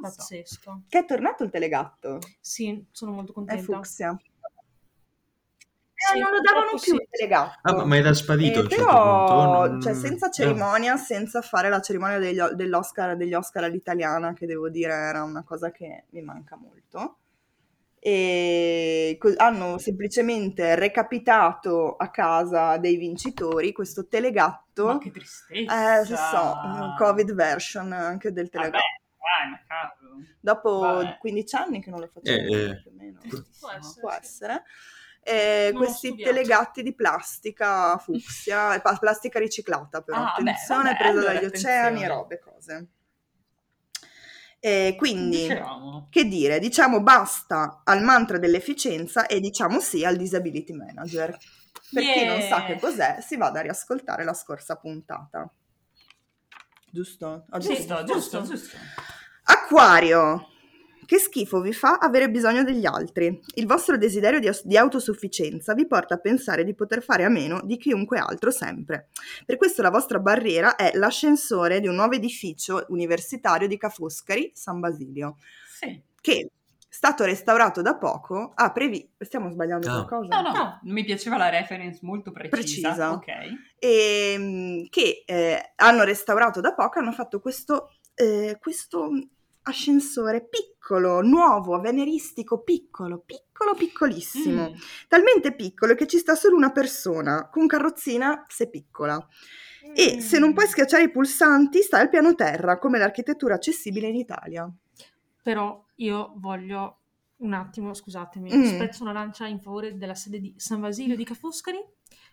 Pazzesco. 0.00 0.82
Che 0.88 0.98
è 0.98 1.04
tornato 1.04 1.44
il 1.44 1.50
telegatto? 1.50 2.18
Sì, 2.40 2.84
sono 2.90 3.12
molto 3.12 3.32
È 3.32 3.34
contenta. 3.34 3.62
fucsia. 3.62 4.16
Sì, 6.10 6.16
Eh, 6.16 6.20
non 6.20 6.30
lo 6.32 6.40
davano 6.40 6.70
più 6.70 6.78
sì. 6.78 6.94
il 6.94 7.06
telegatto. 7.10 7.58
Ah, 7.62 7.74
ma- 7.76 7.84
ma 7.84 7.96
era 7.96 8.12
sparito 8.12 8.60
Eh, 8.60 8.68
certo 8.68 8.84
però, 8.84 9.26
punto? 9.26 9.68
Non- 9.68 9.80
cioè, 9.80 9.94
senza 9.94 10.30
cerimonia, 10.30 10.96
senza 10.96 11.40
fare 11.42 11.68
la 11.68 11.80
cerimonia 11.80 12.18
degli, 12.18 12.40
dell'Oscar, 12.54 13.16
degli 13.16 13.34
Oscar 13.34 13.64
all'italiana, 13.64 14.32
che 14.32 14.46
devo 14.46 14.68
dire 14.68 14.92
era 14.92 15.22
una 15.22 15.42
cosa 15.44 15.70
che 15.70 16.04
mi 16.10 16.22
manca 16.22 16.56
molto. 16.56 17.16
E 18.02 19.16
co- 19.18 19.34
hanno 19.36 19.76
semplicemente 19.78 20.74
recapitato 20.74 21.96
a 21.96 22.08
casa 22.08 22.78
dei 22.78 22.96
vincitori 22.96 23.72
questo 23.72 24.06
telegatto. 24.06 24.86
Ma 24.86 24.98
che 24.98 25.10
tristezza. 25.10 26.00
Eh, 26.00 26.08
lo 26.08 26.16
so, 26.16 26.56
Covid 26.96 27.34
version 27.34 27.92
anche 27.92 28.32
del 28.32 28.48
Vabbè, 28.50 28.70
telegatto. 28.70 29.64
cavolo. 29.66 30.16
Dopo 30.40 30.78
Vabbè. 30.80 31.18
15 31.18 31.56
anni 31.56 31.82
che 31.82 31.90
non 31.90 32.00
lo 32.00 32.08
facciamo 32.10 32.38
Eh, 32.38 32.70
eh. 32.70 32.80
più 32.80 32.90
o 32.90 32.94
meno. 32.96 33.20
Può 33.60 33.70
essere. 33.70 34.00
Può 34.00 34.10
sì. 34.10 34.58
Eh, 35.22 35.72
questi 35.74 36.16
telegatti 36.16 36.82
di 36.82 36.94
plastica 36.94 37.96
fucsia, 37.98 38.80
plastica 38.98 39.38
riciclata 39.38 40.00
però, 40.02 40.18
Ah, 40.18 40.34
beh, 40.40 40.50
attenzione, 40.50 40.82
vabbè, 40.92 40.96
presa 40.96 41.10
allora 41.18 41.32
dagli 41.34 41.44
oceani 41.44 42.02
e 42.02 42.04
attenzione. 42.04 42.06
robe, 42.08 42.38
cose. 42.38 42.86
Eh, 44.62 44.94
quindi, 44.98 45.38
Dicevamo. 45.42 46.08
che 46.10 46.24
dire, 46.24 46.58
diciamo 46.58 47.02
basta 47.02 47.80
al 47.84 48.02
mantra 48.02 48.38
dell'efficienza 48.38 49.26
e 49.26 49.40
diciamo 49.40 49.80
sì 49.80 50.04
al 50.04 50.16
disability 50.16 50.72
manager. 50.74 51.36
Per 51.92 52.02
chi 52.02 52.24
non 52.24 52.40
sa 52.42 52.58
Yeah. 52.58 52.66
che 52.66 52.78
cos'è, 52.78 53.18
si 53.20 53.36
vada 53.36 53.60
a 53.60 53.62
riascoltare 53.62 54.22
la 54.24 54.34
scorsa 54.34 54.76
puntata. 54.76 55.50
Giusto? 56.92 57.46
Ho 57.50 57.58
detto 57.58 57.74
Giusto, 57.74 58.04
giusto, 58.04 58.42
giusto. 58.42 58.76
Acquario. 59.44 60.46
Che 61.10 61.18
schifo 61.18 61.60
vi 61.60 61.72
fa 61.72 61.94
avere 61.94 62.30
bisogno 62.30 62.62
degli 62.62 62.86
altri. 62.86 63.40
Il 63.54 63.66
vostro 63.66 63.96
desiderio 63.98 64.38
di, 64.38 64.48
di 64.62 64.76
autosufficienza 64.76 65.74
vi 65.74 65.84
porta 65.88 66.14
a 66.14 66.18
pensare 66.18 66.62
di 66.62 66.72
poter 66.72 67.02
fare 67.02 67.24
a 67.24 67.28
meno 67.28 67.60
di 67.64 67.78
chiunque 67.78 68.18
altro 68.20 68.52
sempre. 68.52 69.08
Per 69.44 69.56
questo 69.56 69.82
la 69.82 69.90
vostra 69.90 70.20
barriera 70.20 70.76
è 70.76 70.92
l'ascensore 70.94 71.80
di 71.80 71.88
un 71.88 71.96
nuovo 71.96 72.12
edificio 72.12 72.86
universitario 72.90 73.66
di 73.66 73.76
Ca' 73.76 73.88
Foscari, 73.88 74.52
San 74.54 74.78
Basilio, 74.78 75.38
Sì. 75.80 76.00
che, 76.20 76.50
stato 76.88 77.24
restaurato 77.24 77.82
da 77.82 77.96
poco, 77.96 78.52
ha 78.54 78.70
previsto... 78.70 79.08
Stiamo 79.18 79.50
sbagliando 79.50 79.88
No. 79.88 80.04
qualcosa? 80.06 80.40
No, 80.40 80.48
no, 80.48 80.54
No. 80.56 80.80
mi 80.84 81.02
piaceva 81.02 81.36
la 81.38 81.48
reference 81.48 81.98
molto 82.02 82.30
precisa. 82.30 82.56
Precisa. 82.56 83.10
Ok. 83.14 83.26
e, 83.80 84.36
mm, 84.38 84.82
che 84.88 85.24
eh, 85.26 85.72
hanno 85.74 86.04
restaurato 86.04 86.60
da 86.60 86.72
poco, 86.72 87.00
hanno 87.00 87.10
fatto 87.10 87.40
questo, 87.40 87.96
eh, 88.14 88.58
questo 88.60 89.10
ascensore 89.62 90.46
piccolo, 90.48 91.20
nuovo, 91.22 91.74
avveniristico, 91.74 92.62
piccolo, 92.62 93.20
piccolo, 93.24 93.74
piccolissimo. 93.74 94.70
Mm. 94.70 94.74
Talmente 95.08 95.54
piccolo 95.54 95.94
che 95.94 96.06
ci 96.06 96.18
sta 96.18 96.34
solo 96.34 96.56
una 96.56 96.72
persona, 96.72 97.48
con 97.50 97.66
carrozzina 97.66 98.46
se 98.48 98.68
piccola. 98.70 99.24
E 99.94 100.20
se 100.20 100.38
non 100.38 100.52
puoi 100.52 100.66
Mm. 100.66 100.68
schiacciare 100.68 101.02
i 101.04 101.10
pulsanti, 101.10 101.82
sta 101.82 101.98
al 101.98 102.08
piano 102.08 102.34
terra, 102.34 102.78
come 102.78 102.98
l'architettura 102.98 103.54
accessibile 103.54 104.08
in 104.08 104.16
Italia. 104.16 104.70
Però 105.42 105.84
io 105.96 106.32
voglio 106.36 106.98
un 107.38 107.54
attimo, 107.54 107.94
scusatemi, 107.94 108.54
Mm. 108.54 108.64
spezzo 108.64 109.02
una 109.02 109.12
lancia 109.12 109.46
in 109.46 109.58
favore 109.60 109.96
della 109.96 110.14
sede 110.14 110.38
di 110.40 110.54
San 110.56 110.80
Basilio 110.80 111.16
di 111.16 111.24
Ca' 111.24 111.34
Foscari, 111.34 111.82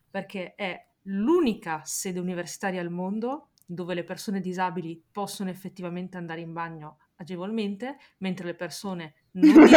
perché 0.10 0.56
è 0.56 0.86
l'unica 1.04 1.82
sede 1.86 2.20
universitaria 2.20 2.82
al 2.82 2.90
mondo 2.90 3.52
dove 3.66 3.94
le 3.94 4.04
persone 4.04 4.40
disabili 4.42 5.02
possono 5.12 5.50
effettivamente 5.50 6.18
andare 6.18 6.42
in 6.42 6.52
bagno 6.54 6.98
agevolmente, 7.18 7.98
mentre 8.20 8.46
le 8.48 8.56
persone 8.56 9.14
non 9.34 9.54
disabili 9.54 9.72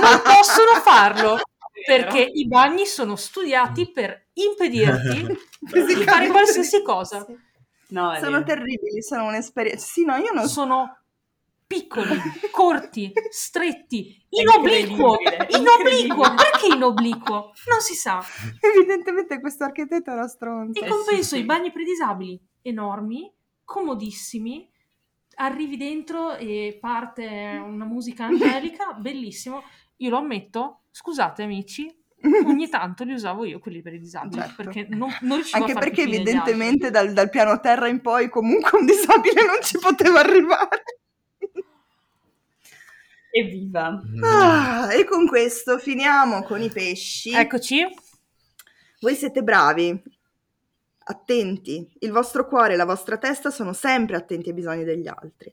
non 0.00 0.22
possono 0.22 0.80
farlo. 0.82 1.36
Perché 1.86 2.20
i 2.20 2.46
bagni 2.48 2.86
sono 2.86 3.16
studiati 3.16 3.92
per 3.92 4.28
impedirti 4.32 5.26
di 5.60 5.94
fare 6.04 6.28
qualsiasi 6.28 6.82
cosa. 6.82 7.22
Sì. 7.24 7.36
No, 7.88 8.14
Sono 8.16 8.30
vero. 8.42 8.44
terribili, 8.44 9.02
sono 9.02 9.26
un'esperienza. 9.26 9.86
Sì, 9.86 10.04
no, 10.04 10.16
io 10.16 10.32
non 10.32 10.44
so. 10.44 10.48
sono 10.48 10.98
piccoli, 11.66 12.18
corti, 12.50 13.12
stretti, 13.30 14.26
in 14.30 14.48
obliquo, 14.48 15.18
in 15.50 15.66
obliquo, 15.68 16.22
perché 16.34 16.74
in 16.74 16.82
obliquo? 16.82 17.52
Non 17.68 17.80
si 17.80 17.94
sa. 17.94 18.24
Evidentemente 18.60 19.38
questo 19.40 19.64
architetto 19.64 20.10
è 20.10 20.14
una 20.14 20.28
stronza. 20.28 20.80
In 20.80 20.86
Eh, 20.86 20.88
compenso 20.88 21.22
sì, 21.22 21.36
sì. 21.36 21.38
i 21.40 21.44
bagni 21.44 21.70
per 21.70 21.82
i 21.82 21.84
disabili, 21.84 22.40
enormi, 22.62 23.32
comodissimi, 23.64 24.68
arrivi 25.36 25.76
dentro 25.76 26.36
e 26.36 26.76
parte 26.80 27.24
una 27.64 27.84
musica 27.84 28.26
angelica, 28.26 28.92
bellissimo. 28.98 29.62
Io 29.96 30.10
lo 30.10 30.18
ammetto, 30.18 30.82
scusate 30.90 31.42
amici, 31.42 31.94
ogni 32.46 32.68
tanto 32.68 33.04
li 33.04 33.12
usavo 33.12 33.44
io 33.44 33.58
quelli 33.58 33.82
per 33.82 33.94
i 33.94 33.98
disabili, 33.98 34.40
Certo. 34.40 34.62
perché 34.62 34.86
non, 34.90 35.10
non 35.22 35.36
riuscivo 35.36 35.64
Anche 35.64 35.76
a 35.76 35.80
perché 35.80 36.02
evidentemente 36.02 36.90
dal, 36.90 37.12
dal 37.12 37.30
piano 37.30 37.58
terra 37.60 37.88
in 37.88 38.00
poi 38.00 38.28
comunque 38.28 38.78
un 38.78 38.86
disabile 38.86 39.44
non 39.44 39.62
ci 39.62 39.78
poteva 39.78 40.20
arrivare. 40.20 40.82
Evviva. 43.30 44.00
Ah, 44.22 44.94
e 44.94 45.04
con 45.04 45.26
questo 45.26 45.76
finiamo 45.76 46.42
con 46.42 46.62
i 46.62 46.70
pesci. 46.70 47.32
Eccoci. 47.32 47.84
Voi 49.00 49.14
siete 49.14 49.42
bravi, 49.42 50.02
attenti, 51.08 51.88
il 52.00 52.10
vostro 52.10 52.46
cuore 52.46 52.74
e 52.74 52.76
la 52.76 52.84
vostra 52.84 53.16
testa 53.16 53.50
sono 53.50 53.72
sempre 53.72 54.16
attenti 54.16 54.48
ai 54.48 54.54
bisogni 54.54 54.84
degli 54.84 55.06
altri. 55.06 55.52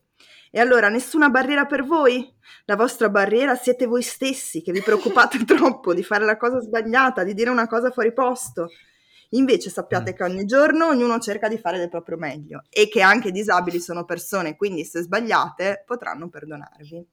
E 0.50 0.60
allora 0.60 0.90
nessuna 0.90 1.30
barriera 1.30 1.66
per 1.66 1.84
voi? 1.84 2.32
La 2.66 2.76
vostra 2.76 3.10
barriera 3.10 3.56
siete 3.56 3.86
voi 3.86 4.02
stessi 4.02 4.62
che 4.62 4.72
vi 4.72 4.82
preoccupate 4.82 5.44
troppo 5.46 5.94
di 5.94 6.04
fare 6.04 6.26
la 6.26 6.38
cosa 6.38 6.60
sbagliata, 6.60 7.24
di 7.24 7.34
dire 7.34 7.50
una 7.50 7.68
cosa 7.68 7.92
fuori 7.92 8.14
posto. 8.14 8.70
Invece 9.30 9.70
sappiate 9.70 10.14
che 10.14 10.24
ogni 10.24 10.46
giorno 10.46 10.88
ognuno 10.88 11.18
cerca 11.20 11.48
di 11.48 11.58
fare 11.58 11.80
del 11.80 11.90
proprio 11.90 12.18
meglio 12.18 12.64
e 12.70 12.88
che 12.88 13.02
anche 13.02 13.30
i 13.30 13.32
disabili 13.32 13.80
sono 13.80 14.06
persone, 14.06 14.56
quindi 14.56 14.86
se 14.86 15.02
sbagliate 15.02 15.84
potranno 15.88 16.30
perdonarvi. 16.30 17.08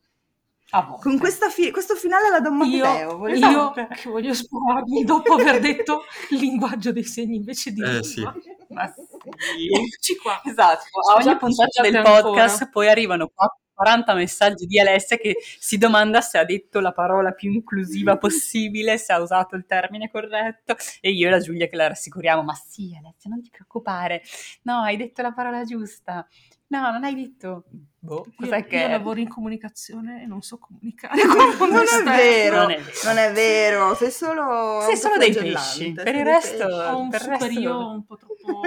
Con 1.01 1.19
questa 1.19 1.49
fi- 1.51 1.71
questo 1.71 1.95
finale 1.95 2.31
la 2.31 2.41
do 2.41 2.51
Matteo. 2.53 3.27
Io, 3.29 3.37
io 3.51 3.71
che 3.73 3.89
voglio 4.09 4.33
spararmi 4.35 5.05
dopo 5.05 5.35
aver 5.35 5.61
detto 5.61 6.03
il 6.31 6.39
linguaggio 6.41 6.93
dei 6.93 7.05
segni 7.05 7.37
invece 7.37 7.73
di 7.73 7.83
Eh, 7.83 8.03
sì. 8.05 8.17
lingua. 8.21 8.35
Ma 8.69 8.87
sì. 8.87 9.67
Eccoci 9.73 10.17
qua. 10.17 10.41
Esatto, 10.45 10.85
a 11.11 11.15
ogni 11.17 11.37
puntata 11.37 11.83
del 11.83 12.03
podcast 12.03 12.53
ancora. 12.55 12.71
poi 12.71 12.89
arrivano 12.89 13.31
qua 13.35 13.49
40 13.75 14.13
messaggi 14.15 14.67
di 14.67 14.79
Alessia 14.79 15.17
che 15.17 15.37
si 15.59 15.79
domanda 15.79 16.21
se 16.21 16.37
ha 16.37 16.45
detto 16.45 16.81
la 16.81 16.93
parola 16.93 17.33
più 17.33 17.51
inclusiva 17.51 18.19
possibile, 18.19 18.99
se 18.99 19.13
ha 19.13 19.21
usato 19.21 19.57
il 19.57 19.65
termine 19.67 20.11
corretto 20.11 20.77
e 21.01 21.11
io 21.11 21.29
e 21.29 21.31
la 21.31 21.41
Giulia 21.41 21.67
che 21.67 21.77
la 21.77 21.89
rassicuriamo, 21.89 22.43
ma 22.43 22.53
sì 22.55 22.95
Alessia 22.97 23.31
non 23.31 23.41
ti 23.43 23.49
preoccupare, 23.51 24.23
no 24.65 24.83
hai 24.83 24.97
detto 24.99 25.23
la 25.23 25.33
parola 25.33 25.65
giusta, 25.65 26.27
no 26.69 26.91
non 26.93 27.05
hai 27.05 27.15
detto, 27.15 27.65
Boh, 28.03 28.25
Io, 28.27 28.33
cos'è 28.37 28.65
che 28.67 28.77
io 28.79 28.89
lavoro 28.89 29.21
in 29.21 29.29
comunicazione 29.29 30.23
e 30.23 30.27
non 30.27 30.41
so 30.41 30.57
comunicare 30.59 31.21
con 31.27 31.37
il 31.51 31.57
mondo 31.59 31.75
Non 31.77 32.09
è 32.09 32.17
vero, 32.17 32.57
Non 32.63 32.71
è 32.71 32.77
vero. 32.81 32.93
non 33.05 33.17
è 33.19 33.33
vero, 33.33 33.95
sei 33.95 34.11
solo 34.11 34.81
Sei 34.87 34.97
solo 34.97 35.17
dei 35.19 35.33
pesci, 35.35 35.93
per 35.93 36.15
il 36.15 36.25
resto-. 36.25 36.65
Ho 36.65 36.99
un 36.99 37.11
Per 37.11 37.21
il 37.21 37.29
resto- 37.29 37.45
superio 37.45 37.89
un 37.91 38.05
po' 38.07 38.17
troppo 38.17 38.61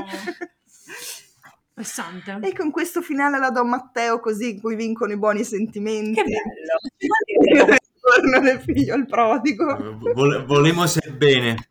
pressante. 1.73 2.37
E 2.41 2.53
con 2.53 2.69
questo 2.71 3.01
finale 3.01 3.39
la 3.39 3.49
do 3.49 3.61
a 3.61 3.63
Matteo 3.63 4.19
così 4.19 4.51
in 4.51 4.61
cui 4.61 4.75
vincono 4.75 5.11
i 5.13 5.17
buoni 5.17 5.43
sentimenti. 5.43 6.21
Che 6.21 6.23
bello! 6.23 7.75
Torno 7.99 8.39
del 8.41 8.59
figlio 8.59 8.95
il 8.95 9.05
prodigo. 9.07 9.97
Vole- 10.13 10.43
volemo 10.45 10.85
sebbene. 10.85 11.67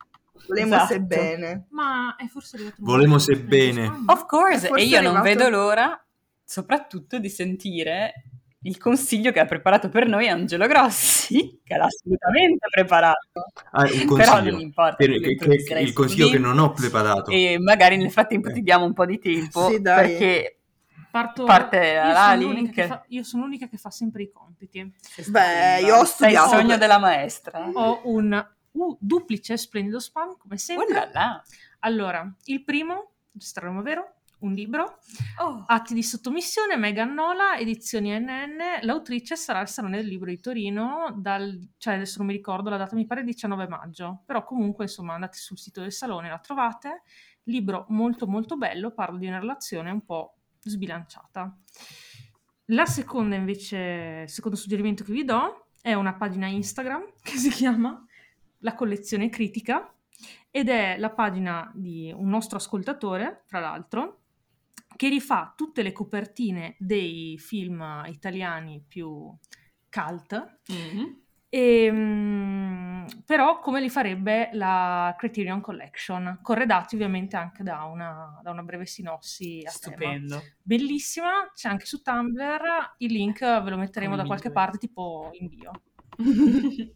Volemo 0.47 0.75
Esatto. 0.75 0.93
sebbene. 0.93 1.67
Ma 1.69 2.15
è 2.17 2.25
forse 2.27 2.55
arrivato 2.55 2.75
il 2.79 2.85
Volemo 2.85 3.17
sebbene. 3.19 4.03
Of 4.07 4.25
course, 4.25 4.67
e 4.69 4.83
io 4.83 4.99
non 5.01 5.21
vedo 5.21 5.47
l'ora, 5.47 6.02
soprattutto 6.53 7.17
di 7.17 7.29
sentire 7.29 8.13
il 8.65 8.77
consiglio 8.77 9.31
che 9.31 9.39
ha 9.39 9.45
preparato 9.45 9.89
per 9.89 10.07
noi 10.07 10.29
Angelo 10.29 10.67
Grossi, 10.67 11.59
che 11.65 11.75
l'ha 11.75 11.85
assolutamente 11.85 12.67
preparato. 12.69 13.45
Ah, 13.71 13.83
Però 14.15 14.39
non 14.41 14.59
importa. 14.59 14.95
Per- 14.95 15.19
che- 15.19 15.35
che- 15.35 15.79
il 15.79 15.93
consiglio 15.93 16.29
che 16.29 16.37
non 16.37 16.59
ho 16.59 16.71
preparato. 16.71 17.31
E 17.31 17.57
magari 17.59 17.97
nel 17.97 18.11
frattempo 18.11 18.51
ti 18.51 18.61
diamo 18.61 18.85
un 18.85 18.93
po' 18.93 19.05
di 19.07 19.17
tempo 19.19 19.67
Sì, 19.67 19.81
dai. 19.81 20.07
perché 20.09 20.57
Parto, 21.13 21.43
Parte 21.43 21.77
io 21.77 22.11
la 22.11 22.33
link. 22.33 22.85
fa- 22.87 23.03
io 23.09 23.23
sono 23.23 23.43
l'unica 23.43 23.67
che 23.67 23.77
fa 23.77 23.91
sempre 23.91 24.23
i 24.23 24.31
compiti. 24.31 24.91
Beh, 25.27 25.81
io 25.81 25.97
ho 25.97 26.05
Sei 26.05 26.31
il 26.31 26.37
studiato. 26.37 26.49
sogno 26.49 26.77
della 26.77 26.97
maestra. 26.97 27.69
Ho 27.71 28.01
un 28.05 28.45
uh, 28.71 28.97
duplice 28.99 29.55
splendido 29.57 29.99
spam, 29.99 30.35
come 30.39 30.57
sempre. 30.57 30.85
Oh 30.87 30.89
là 30.91 31.09
là. 31.13 31.43
Allora, 31.81 32.27
il 32.45 32.63
primo, 32.63 33.11
strano 33.37 33.83
vero, 33.83 34.13
un 34.45 34.53
libro, 34.53 34.99
Oh. 35.37 35.63
Atti 35.67 35.93
di 35.93 36.03
sottomissione, 36.03 36.75
Megan 36.75 37.13
Nola, 37.13 37.57
edizioni 37.57 38.11
NN, 38.11 38.81
l'autrice 38.81 39.35
sarà 39.35 39.59
al 39.59 39.69
Salone 39.69 39.97
del 39.97 40.07
Libro 40.07 40.29
di 40.29 40.39
Torino, 40.39 41.13
dal, 41.17 41.69
cioè 41.77 41.95
adesso 41.95 42.19
non 42.19 42.27
mi 42.27 42.33
ricordo 42.33 42.69
la 42.69 42.77
data, 42.77 42.95
mi 42.95 43.05
pare 43.05 43.23
19 43.23 43.67
maggio, 43.67 44.21
però 44.25 44.43
comunque 44.43 44.85
insomma 44.85 45.13
andate 45.13 45.37
sul 45.37 45.57
sito 45.57 45.81
del 45.81 45.91
Salone, 45.91 46.29
la 46.29 46.39
trovate, 46.39 47.03
libro 47.43 47.85
molto 47.89 48.27
molto 48.27 48.57
bello, 48.57 48.91
parla 48.91 49.17
di 49.17 49.27
una 49.27 49.39
relazione 49.39 49.91
un 49.91 50.03
po' 50.05 50.37
sbilanciata. 50.61 51.57
La 52.67 52.85
seconda 52.85 53.35
invece, 53.35 54.21
il 54.23 54.29
secondo 54.29 54.55
suggerimento 54.57 55.03
che 55.03 55.11
vi 55.11 55.25
do 55.25 55.67
è 55.81 55.93
una 55.93 56.13
pagina 56.13 56.47
Instagram 56.47 57.13
che 57.21 57.37
si 57.37 57.49
chiama 57.49 58.03
La 58.59 58.75
collezione 58.75 59.29
critica 59.29 59.93
ed 60.49 60.69
è 60.69 60.97
la 60.97 61.09
pagina 61.09 61.69
di 61.73 62.13
un 62.15 62.29
nostro 62.29 62.57
ascoltatore, 62.57 63.43
tra 63.47 63.59
l'altro, 63.59 64.22
che 64.95 65.09
rifà 65.09 65.53
tutte 65.55 65.81
le 65.83 65.91
copertine 65.91 66.75
dei 66.79 67.37
film 67.37 68.03
italiani 68.07 68.83
più 68.87 69.33
cult, 69.89 70.59
Mhm. 70.67 71.21
e, 71.49 71.91
mm, 71.91 73.05
però 73.25 73.59
come 73.59 73.79
li 73.81 73.89
farebbe 73.89 74.49
la 74.53 75.13
Criterion 75.17 75.61
Collection, 75.61 76.39
corredati 76.41 76.95
ovviamente 76.95 77.35
anche 77.35 77.61
da 77.63 77.83
una, 77.83 78.39
da 78.41 78.49
una 78.51 78.63
breve 78.63 78.85
sinossi 78.87 79.61
a 79.65 79.71
tema. 79.71 79.95
Stupendo. 79.95 80.41
Bellissima, 80.61 81.51
c'è 81.53 81.69
anche 81.69 81.85
su 81.85 82.01
Tumblr, 82.01 82.95
il 82.97 83.11
link 83.11 83.39
ve 83.39 83.69
lo 83.69 83.77
metteremo 83.77 84.11
Come 84.11 84.21
da 84.23 84.27
qualche 84.27 84.47
migliore. 84.49 84.65
parte 84.65 84.77
tipo 84.79 85.29
in 85.33 85.47
bio. 85.49 85.71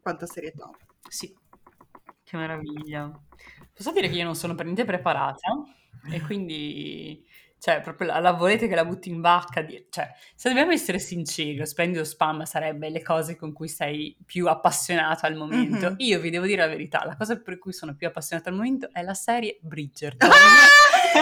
Quanta 0.00 0.26
serietà. 0.26 0.70
Sì. 1.08 1.34
Che 2.22 2.36
meraviglia. 2.36 3.10
Posso 3.72 3.92
dire 3.92 4.08
che 4.08 4.16
io 4.16 4.24
non 4.24 4.34
sono 4.34 4.54
per 4.54 4.64
niente 4.64 4.84
preparata 4.84 5.50
e 6.10 6.20
quindi, 6.20 7.24
cioè, 7.58 7.80
proprio 7.80 8.08
la, 8.08 8.18
la 8.20 8.32
volete 8.32 8.68
che 8.68 8.74
la 8.74 8.84
butti 8.84 9.08
in 9.08 9.20
vacca? 9.20 9.62
di- 9.62 9.86
Cioè, 9.90 10.08
se 10.34 10.48
dobbiamo 10.48 10.72
essere 10.72 10.98
sinceri, 10.98 11.56
lo 11.56 11.64
splendido 11.64 12.04
spam 12.04 12.44
sarebbe 12.44 12.88
le 12.90 13.02
cose 13.02 13.36
con 13.36 13.52
cui 13.52 13.68
sei 13.68 14.16
più 14.24 14.46
appassionato 14.48 15.26
al 15.26 15.34
momento. 15.34 15.90
Mhm. 15.90 15.94
Io 15.98 16.20
vi 16.20 16.30
devo 16.30 16.46
dire 16.46 16.62
la 16.62 16.68
verità, 16.68 17.04
la 17.04 17.16
cosa 17.16 17.36
per 17.40 17.58
cui 17.58 17.72
sono 17.72 17.94
più 17.94 18.06
appassionata 18.06 18.48
al 18.50 18.54
momento 18.56 18.88
è 18.92 19.02
la 19.02 19.14
serie 19.14 19.58
Bridgerton. 19.60 20.28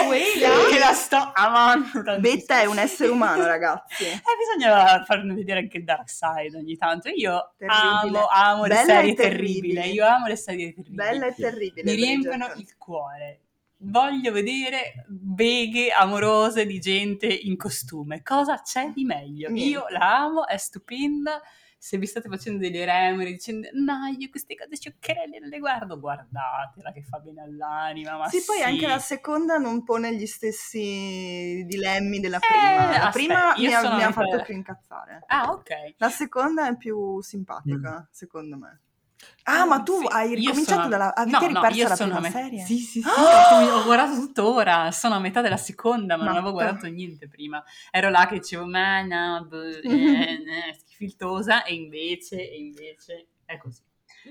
Quella? 0.07 0.49
che 0.71 0.79
la 0.79 0.93
sto 0.93 1.31
amando 1.33 2.03
tantissimo. 2.03 2.19
Betta 2.21 2.61
è 2.61 2.67
un 2.67 2.79
essere 2.79 3.09
umano, 3.11 3.45
ragazzi. 3.47 4.05
Eh, 4.27 4.57
bisogna 4.57 5.03
farne 5.05 5.33
vedere 5.35 5.61
anche 5.61 5.79
il 5.79 5.85
dark 5.85 6.11
side 6.11 6.57
ogni 6.57 6.77
tanto. 6.77 7.09
Io 7.09 7.55
Terribile. 7.57 8.19
amo, 8.19 8.27
amo 8.27 8.65
le 8.67 8.75
serie 8.85 9.15
terribili. 9.15 9.81
Io 9.93 10.05
amo 10.07 10.27
le 10.27 10.37
serie 10.37 10.73
terribili. 10.75 10.95
Bella 10.95 11.27
e 11.27 11.35
terribile. 11.35 11.83
Mi 11.91 11.95
riempiono 11.97 12.53
il 12.57 12.77
cuore. 12.77 13.41
Voglio 13.79 14.33
vedere 14.33 15.05
beghe 15.07 15.91
amorose 15.91 16.65
di 16.65 16.79
gente 16.79 17.27
in 17.27 17.57
costume. 17.57 18.23
Cosa 18.23 18.61
c'è 18.63 18.91
di 18.91 19.05
meglio? 19.05 19.51
Niente. 19.51 19.71
Io 19.71 19.85
la 19.91 20.21
amo, 20.23 20.47
è 20.47 20.57
stupenda. 20.57 21.41
Se 21.79 21.99
vi 21.99 22.07
state 22.07 22.29
facendo 22.29 22.59
degli 22.59 22.83
remori 22.83 23.33
dicendo 23.33 23.69
no, 23.75 24.07
io 24.19 24.31
queste 24.31 24.57
cose 24.57 24.77
scioccherelle 24.77 25.39
non 25.39 25.51
le 25.51 25.59
guardo, 25.59 26.01
guardatela 26.01 26.91
che 26.93 27.03
fa 27.03 27.19
bene 27.19 27.43
all'anima. 27.43 28.17
Ma 28.17 28.29
Sì, 28.31 28.43
poi 28.47 28.57
sì. 28.57 28.63
anche 28.63 28.87
la 28.87 28.99
seconda 28.99 29.59
non 29.59 29.85
pone 29.85 30.15
gli 30.17 30.27
stessi 30.27 31.63
dilemmi 31.67 32.19
della 32.19 32.39
Eh, 32.39 32.41
prima. 32.41 32.65
La 32.91 33.09
aspetta, 33.09 33.11
prima 33.11 33.55
mi 33.59 33.75
ha, 33.75 33.95
mi 33.95 34.03
ha 34.03 34.11
fatto 34.11 34.43
più 34.43 34.55
incazzare. 34.55 35.23
Ah, 35.27 35.53
ok. 35.53 35.95
La 35.99 36.09
seconda 36.09 36.67
è 36.67 36.77
più 36.79 37.21
simpatica, 37.21 38.09
secondo 38.11 38.57
me. 38.57 38.81
Ah, 39.45 39.65
ma 39.65 39.83
tu 39.83 39.99
Sì, 40.01 40.07
hai 40.11 40.35
ricominciato 40.35 40.81
sono- 40.83 40.89
dalla... 40.89 41.15
Avete 41.15 41.37
no, 41.47 41.53
no, 41.53 41.61
riperso 41.61 41.79
io 41.79 41.89
la 41.89 41.97
prima 41.97 42.21
me- 42.21 42.31
serie? 42.31 42.65
Sì, 42.65 42.79
sì, 42.79 43.01
sì, 43.01 43.09
Ah! 43.09 43.77
ho 43.77 43.85
guardato 43.85 44.15
tuttora, 44.21 44.91
sono 44.91 45.15
a 45.15 45.19
metà 45.21 45.41
della 45.41 45.57
seconda, 45.57 46.17
ma 46.17 46.25
non 46.25 46.37
avevo 46.37 46.53
guardato 46.53 46.87
niente 46.89 47.29
prima. 47.29 47.63
Ero 47.91 48.11
là 48.11 48.27
che 48.27 48.35
dicevo, 48.39 48.67
ma 48.67 49.03
no, 49.03 49.45
boh, 49.47 49.63
eh, 49.83 50.43
eh, 50.43 50.75
schifiltosa, 50.79 51.63
e 51.65 51.75
invece, 51.75 52.37
e 52.51 52.57
invece 52.59 53.27
è 53.45 53.57
così. 53.59 53.83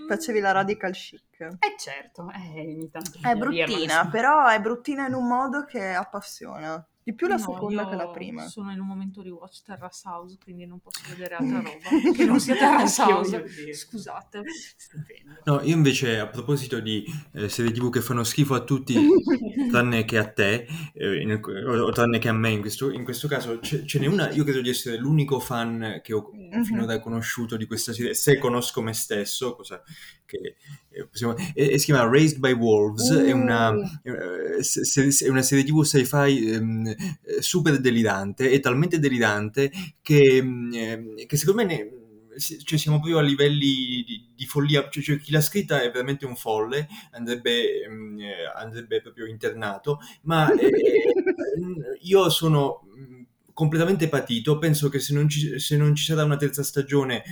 Facevi 0.08 0.40
la 0.42 0.52
radical 0.52 0.92
chic. 0.92 1.40
Eh 1.40 1.76
certo, 1.78 2.30
eh, 2.32 2.60
ogni 2.60 2.90
tanto 2.92 3.18
È 3.22 3.34
bruttina, 3.36 4.10
però 4.10 4.48
è 4.48 4.60
bruttina 4.60 5.08
in 5.08 5.14
un 5.14 5.26
modo 5.26 5.64
che 5.64 5.94
appassiona. 5.94 6.86
Di 7.06 7.14
più 7.14 7.28
la 7.28 7.36
No, 7.36 7.39
seconda 7.41 7.88
che 7.88 7.95
la 7.95 8.10
prima. 8.10 8.47
Sono 8.47 8.72
in 8.72 8.80
un 8.80 8.88
momento 8.88 9.22
rewatch 9.22 9.62
Terrace 9.64 10.01
House, 10.08 10.39
quindi 10.43 10.66
non 10.66 10.80
posso 10.80 11.01
vedere 11.08 11.36
altra 11.39 11.62
roba 11.62 12.12
che 12.16 12.26
non 12.26 12.39
sia 12.39 12.56
Terrace 12.56 12.99
House. 13.03 13.74
Scusate. 13.76 14.41
Stupendo. 14.76 15.36
No, 15.43 15.62
io 15.62 15.76
invece 15.76 16.18
a 16.18 16.26
proposito 16.26 16.80
di 16.80 17.06
eh, 17.34 17.47
serie 17.47 17.72
TV 17.72 17.91
che 17.91 18.01
fanno 18.01 18.24
schifo 18.24 18.56
a 18.56 18.64
tutti, 18.64 18.95
tranne 19.70 20.03
che 20.03 20.18
a 20.18 20.28
te, 20.28 20.66
eh, 20.95 21.22
in- 21.22 21.39
o, 21.43 21.78
o 21.84 21.91
tranne 21.91 22.18
che 22.18 22.28
a 22.30 22.34
me 22.34 22.49
in 22.49 22.62
questo, 22.62 22.91
in 22.91 23.03
questo 23.03 23.28
caso, 23.28 23.60
ce, 23.60 23.86
ce 23.86 23.99
n'è 23.99 24.08
una, 24.08 24.32
io 24.32 24.43
credo 24.43 24.62
di 24.62 24.70
essere 24.70 24.97
l'unico 24.97 25.39
fan 25.39 25.99
che 26.03 26.12
ho 26.14 26.32
Mhm. 26.34 26.64
finora 26.64 26.99
conosciuto 26.99 27.56
di 27.56 27.66
questa 27.68 27.93
serie, 27.93 28.14
se 28.16 28.39
conosco 28.39 28.82
me 28.82 28.93
stesso, 28.93 29.56
cosa 29.56 29.82
che 30.26 30.56
eh, 30.89 31.06
possiamo- 31.08 31.36
e, 31.53 31.74
e 31.74 31.78
si 31.78 31.86
chiama 31.86 32.10
Raised 32.10 32.39
by 32.39 32.53
Wolves, 32.53 33.12
è, 33.12 33.32
una, 33.32 33.70
Uh. 33.72 33.84
eh, 34.03 34.45
è 34.58 35.30
una 35.30 35.41
serie 35.41 35.64
TV 35.64 35.84
sci-fi 35.84 36.51
ehm, 36.51 36.88
eh, 36.88 37.41
super 37.41 37.80
delirante, 37.80 38.49
è 38.49 38.60
talmente 38.60 38.99
delirante 38.99 39.72
che, 40.01 40.41
mm, 40.41 40.74
eh, 40.74 41.26
che 41.26 41.38
secondo 41.38 41.64
me 41.64 41.68
ne- 41.68 41.89
cioè 42.38 42.78
siamo 42.78 42.97
proprio 42.97 43.20
a 43.20 43.22
livelli 43.22 44.03
di, 44.06 44.30
di 44.36 44.45
follia, 44.45 44.88
cioè, 44.89 45.03
cioè 45.03 45.20
chi 45.20 45.32
l'ha 45.32 45.41
scritta 45.41 45.82
è 45.82 45.89
veramente 45.89 46.26
un 46.26 46.36
folle, 46.36 46.88
andrebbe, 47.12 47.88
mm, 47.89 48.20
eh, 48.20 48.34
andrebbe 48.56 49.01
proprio 49.01 49.26
internato, 49.26 49.99
ma 50.24 50.51
eh, 50.60 50.74
io 52.01 52.30
sono 52.30 52.82
completamente 53.53 54.10
patito, 54.10 54.58
penso 54.58 54.89
che 54.89 54.99
se 54.99 55.14
non 55.14 55.30
ci, 55.30 55.60
se 55.60 55.78
non 55.78 55.95
ci 55.95 56.03
sarà 56.03 56.24
una 56.24 56.36
terza 56.36 56.62
stagione 56.62 57.24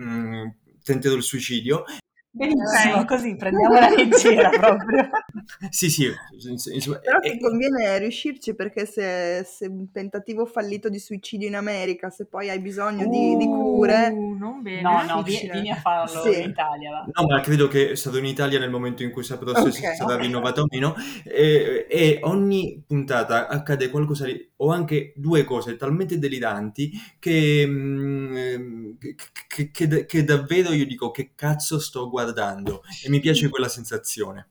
mm, 0.00 0.46
tenterò 0.82 1.14
il 1.14 1.22
suicidio. 1.22 1.84
Benissimo, 2.30 3.04
così 3.04 3.36
prendiamo 3.36 3.74
la 3.74 3.90
leggera 3.90 4.48
proprio. 4.48 5.10
Sì, 5.70 5.90
sì, 5.90 6.10
ins- 6.48 6.66
insomma, 6.66 6.98
Però 6.98 7.18
eh, 7.20 7.30
ti 7.32 7.38
conviene 7.40 7.98
riuscirci 7.98 8.54
perché 8.54 8.86
se, 8.86 9.44
se 9.46 9.66
un 9.66 9.90
tentativo 9.90 10.44
fallito 10.46 10.88
di 10.88 10.98
suicidio 10.98 11.48
in 11.48 11.54
America, 11.56 12.10
se 12.10 12.26
poi 12.26 12.50
hai 12.50 12.60
bisogno 12.60 13.06
di, 13.06 13.36
di 13.36 13.46
cure... 13.46 14.08
Uh, 14.12 14.36
non 14.36 14.62
bene. 14.62 14.82
No, 14.82 15.02
no, 15.04 15.22
vi- 15.22 15.30
difficile. 15.30 15.52
vieni 15.52 15.70
a 15.70 15.76
farlo 15.76 16.22
Sì. 16.22 16.42
in 16.42 16.48
Italia, 16.50 16.90
va. 16.90 17.06
No, 17.12 17.26
ma 17.28 17.40
credo 17.40 17.68
che 17.68 17.96
sarò 17.96 18.16
in 18.18 18.26
Italia 18.26 18.58
nel 18.58 18.70
momento 18.70 19.02
in 19.02 19.10
cui 19.10 19.22
saprò 19.24 19.54
se 19.54 19.68
Ok. 19.68 19.96
sarà 19.96 20.16
rinnovata 20.16 20.60
o 20.62 20.66
meno. 20.70 20.94
E, 21.24 21.86
e 21.88 22.18
ogni 22.22 22.82
puntata 22.86 23.48
accade 23.48 23.88
qualcosa 23.90 24.24
di, 24.26 24.50
o 24.56 24.70
anche 24.70 25.12
due 25.16 25.44
cose 25.44 25.76
talmente 25.76 26.18
deliranti 26.18 26.90
che, 27.18 27.64
mm, 27.66 28.36
ehm, 28.36 28.98
che, 28.98 29.14
che- 29.48 29.70
che- 29.70 30.06
che 30.06 30.24
davvero 30.24 30.72
io 30.72 30.86
dico 30.86 31.10
che 31.10 31.32
cazzo 31.34 31.78
sto 31.78 32.08
guardando 32.10 32.82
e 33.04 33.08
mi 33.10 33.20
piace 33.20 33.48
quella 33.48 33.68
sensazione. 33.68 34.48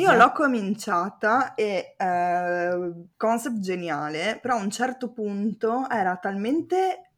Io 0.00 0.12
l'ho 0.14 0.32
cominciata 0.32 1.54
e 1.54 1.94
eh, 1.96 2.92
concept 3.16 3.58
geniale, 3.60 4.38
però 4.40 4.56
a 4.56 4.62
un 4.62 4.70
certo 4.70 5.10
punto 5.12 5.88
era 5.88 6.16
talmente 6.16 7.10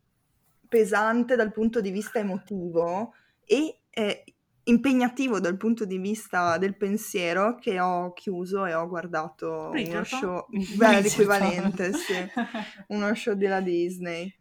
pesante 0.68 1.36
dal 1.36 1.52
punto 1.52 1.80
di 1.80 1.90
vista 1.90 2.18
emotivo 2.18 3.12
e 3.44 3.80
eh, 3.90 4.24
impegnativo 4.64 5.38
dal 5.38 5.56
punto 5.56 5.84
di 5.84 5.98
vista 5.98 6.58
del 6.58 6.76
pensiero 6.76 7.54
che 7.56 7.78
ho 7.78 8.12
chiuso 8.12 8.66
e 8.66 8.74
ho 8.74 8.88
guardato 8.88 9.48
uno 9.48 9.70
Bridgerton? 9.70 10.04
show, 10.04 10.46
beh, 10.76 11.00
l'equivalente, 11.02 11.92
sì, 11.92 12.14
uno 12.88 13.14
show 13.14 13.34
della 13.34 13.60
Disney. 13.60 14.32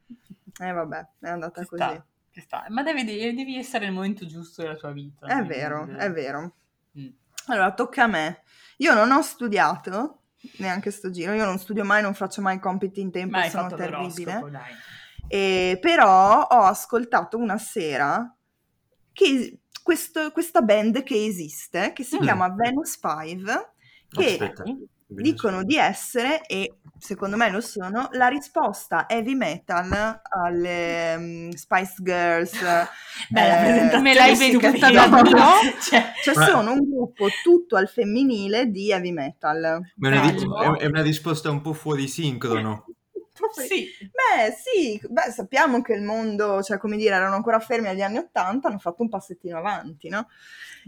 E 0.58 0.72
vabbè, 0.72 1.08
è 1.20 1.28
andata 1.30 1.62
Ci 1.62 1.68
così. 1.68 2.02
sta. 2.42 2.66
Ma 2.70 2.84
devi, 2.84 3.04
devi 3.06 3.58
essere 3.58 3.86
nel 3.86 3.94
momento 3.94 4.26
giusto 4.26 4.62
della 4.62 4.76
tua 4.76 4.92
vita. 4.92 5.26
È 5.28 5.34
quindi- 5.36 5.48
vero, 5.48 5.88
è 5.96 6.12
vero. 6.12 6.54
Allora, 7.48 7.74
tocca 7.74 8.04
a 8.04 8.08
me. 8.08 8.42
Io 8.78 8.94
non 8.94 9.12
ho 9.12 9.22
studiato 9.22 10.22
neanche 10.58 10.92
sto 10.92 11.10
giro, 11.10 11.34
io 11.34 11.46
non 11.46 11.58
studio 11.58 11.84
mai, 11.84 12.02
non 12.02 12.14
faccio 12.14 12.42
mai 12.42 12.60
compiti 12.60 13.02
in 13.02 13.12
tempo, 13.12 13.38
Ma 13.38 13.50
sono 13.50 13.64
fatto 13.64 13.76
terribile. 13.76 14.42
E 15.28 15.78
però 15.82 16.42
ho 16.44 16.62
ascoltato 16.64 17.38
una 17.38 17.58
sera 17.58 18.36
che 19.12 19.60
questo- 19.82 20.32
questa 20.32 20.62
band 20.62 21.04
che 21.04 21.26
esiste, 21.26 21.94
che 21.94 22.04
si 22.04 22.18
Mm. 22.18 22.22
chiama 22.22 22.50
Venus 22.50 22.98
5, 23.00 23.74
che 24.08 24.32
Aspetta. 24.32 24.64
dicono 25.08 25.64
di 25.64 25.78
essere, 25.78 26.46
e 26.46 26.78
secondo 27.06 27.38
me 27.38 27.52
lo 27.52 27.62
sono, 27.62 28.10
la 28.14 28.28
risposta 28.28 29.08
heavy 29.08 29.36
metal 29.36 30.22
alle 30.24 31.18
mm, 31.18 31.50
Spice 31.52 31.94
Girls. 32.00 32.60
Bella 33.30 33.60
eh, 33.60 33.64
presentazione 33.64 34.04
me 34.04 34.14
l'hai 34.14 34.36
venduta 34.36 34.92
da 34.92 35.22
Dio? 35.22 35.38
Cioè, 35.82 36.14
Cioè 36.24 36.36
Ma- 36.36 36.46
sono 36.46 36.72
un 36.72 36.80
gruppo 36.80 37.28
tutto 37.44 37.76
al 37.76 37.88
femminile 37.88 38.72
di 38.72 38.92
heavy 38.92 39.12
metal. 39.12 39.82
Ma 39.98 40.10
è 40.10 40.36
una, 40.44 40.78
è 40.78 40.86
una 40.88 41.02
risposta 41.02 41.52
un 41.52 41.62
po' 41.62 41.74
fuori 41.74 42.08
sincrono. 42.08 42.86
Sì. 43.52 43.88
Beh, 44.00 44.52
sì, 44.52 45.02
beh, 45.08 45.32
sappiamo 45.32 45.82
che 45.82 45.94
il 45.94 46.02
mondo, 46.02 46.62
cioè 46.62 46.78
come 46.78 46.98
dire, 46.98 47.16
erano 47.16 47.36
ancora 47.36 47.60
fermi 47.60 47.88
agli 47.88 48.02
anni 48.02 48.18
Ottanta, 48.18 48.70
hanno 48.70 48.80
fatto 48.80 49.02
un 49.02 49.10
passettino 49.10 49.58
avanti, 49.58 50.10
no? 50.10 50.28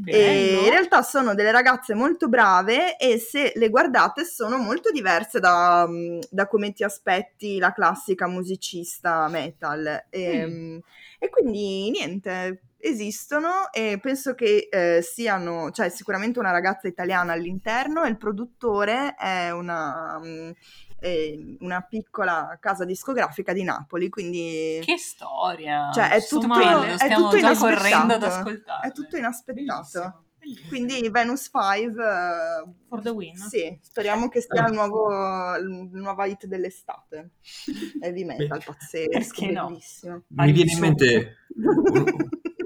E 0.06 0.62
in 0.64 0.70
realtà 0.70 1.02
sono 1.02 1.34
delle 1.34 1.52
ragazze 1.52 1.96
molto 1.96 2.30
brave 2.30 2.98
e 2.98 3.18
se 3.18 3.52
le 3.56 3.70
guardate 3.70 4.26
sono 4.26 4.58
molto 4.58 4.92
diverse 4.92 5.40
da, 5.40 5.88
mm, 5.88 6.20
da 6.30 6.48
come 6.48 6.72
ti 6.72 6.84
aspetti 6.84 7.58
la 7.58 7.74
classica 7.74 8.28
musicista 8.28 9.28
metal. 9.28 10.06
E, 10.10 10.46
mm, 10.46 10.78
e 11.18 11.30
quindi 11.30 11.90
niente, 11.90 12.62
esistono 12.78 13.72
e 13.72 14.00
penso 14.00 14.36
che 14.36 14.68
eh, 14.72 15.02
siano, 15.02 15.72
cioè 15.72 15.90
sicuramente 15.90 16.40
una 16.40 16.52
ragazza 16.52 16.88
italiana 16.88 17.34
all'interno 17.34 18.04
e 18.04 18.10
il 18.10 18.18
produttore 18.18 19.16
è 19.16 19.50
una, 19.50 20.20
mm, 20.24 20.52
eh, 21.00 21.58
una 21.60 21.82
piccola 21.82 22.58
casa 22.60 22.86
discografica 22.86 23.54
di 23.54 23.64
Napoli, 23.64 24.10
quindi... 24.10 24.80
Che 24.84 24.98
storia. 24.98 25.90
Cioè, 25.94 26.10
è 26.10 26.26
tutto- 26.26 26.48
male, 26.48 26.96
è 26.96 27.14
tutto 27.14 27.38
già 27.38 27.56
correndo 27.56 28.14
ad 28.14 28.22
inaspettato. 28.22 28.26
ascoltare. 28.26 28.88
È 28.88 28.92
tutto 28.92 29.18
inaspettato. 29.18 29.66
Bellissimo, 29.74 30.26
bellissimo. 30.40 30.68
Quindi 30.70 31.10
Venus 31.10 31.50
5, 31.52 32.04
eh, 32.04 32.72
For 32.88 33.02
the 33.02 33.10
win. 33.10 33.36
sì, 33.36 33.78
speriamo 33.82 34.30
che 34.30 34.42
sia 34.42 34.68
il 34.68 34.74
nuovo, 34.74 35.56
il 35.58 35.90
nuova 35.92 36.26
hit 36.26 36.46
dell'estate. 36.46 37.32
Heavy 38.02 38.24
metal, 38.24 38.64
pazzesco, 38.64 39.10
Perché 39.10 39.52
no? 39.52 39.68
bellissimo. 39.68 40.24
Mi 40.28 40.52
viene 40.52 40.72
in 40.72 40.80
mente 40.80 41.36
un- 41.56 42.06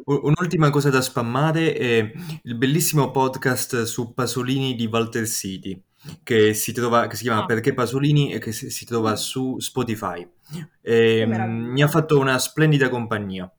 un- 0.05 0.19
un'ultima 0.23 0.69
cosa 0.69 0.89
da 0.89 1.01
spammare, 1.01 1.73
è 1.73 2.11
il 2.43 2.55
bellissimo 2.55 3.09
podcast 3.11 3.83
su 3.83 4.13
Pasolini 4.13 4.75
di 4.75 4.85
Walter 4.85 5.25
City, 5.27 5.81
che 6.23 6.53
si, 6.53 6.71
trova, 6.73 7.07
che 7.07 7.15
si 7.15 7.23
chiama 7.23 7.43
Ah. 7.43 7.45
Perché 7.45 7.73
Pasolini 7.73 8.31
e 8.33 8.39
che 8.39 8.51
si, 8.51 8.69
si 8.69 8.85
trova 8.85 9.15
su 9.15 9.59
Spotify. 9.59 10.27
E, 10.81 11.23
mm, 11.25 11.29
meraviglia. 11.29 11.71
mi 11.71 11.81
ha 11.83 11.87
fatto 11.87 12.17
una 12.19 12.37
splendida 12.39 12.89
compagnia. 12.89 13.51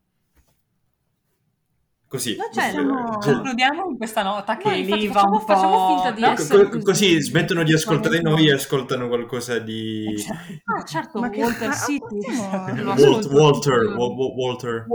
Così. 2.08 2.36
Ma 2.36 2.44
cioè, 2.52 2.70
siamo- 2.72 3.18
Cioè, 3.22 3.32
Concludiamo 3.32 3.82
con 3.84 3.96
questa 3.96 4.22
nota 4.22 4.58
che 4.58 4.68
No, 4.68 4.94
lì 4.96 5.06
va 5.06 5.12
facciamo- 5.14 5.32
un 5.32 5.38
po'... 5.38 5.46
facciamo 5.46 5.88
finta 5.94 6.10
di 6.10 6.20
no? 6.20 6.26
co- 6.26 6.32
essere 6.42 6.62
co- 6.64 6.68
così. 6.70 6.82
così 6.84 7.20
smettono 7.22 7.62
di 7.62 7.72
ascoltare 7.72 8.20
noi 8.20 8.48
e 8.48 8.52
ascoltano 8.52 9.08
qualcosa 9.08 9.58
di... 9.58 10.04
Ah, 10.64 10.84
certo, 10.84 11.20
Ma 11.20 11.30
Walter 11.34 11.74
City. 11.74 12.02
Walter, 12.04 12.74
tutti 12.74 12.80
i 12.80 12.84
Wa- 12.84 13.50
giorni. 13.60 13.94
Wa- 13.94 14.34
Walter. 14.34 14.86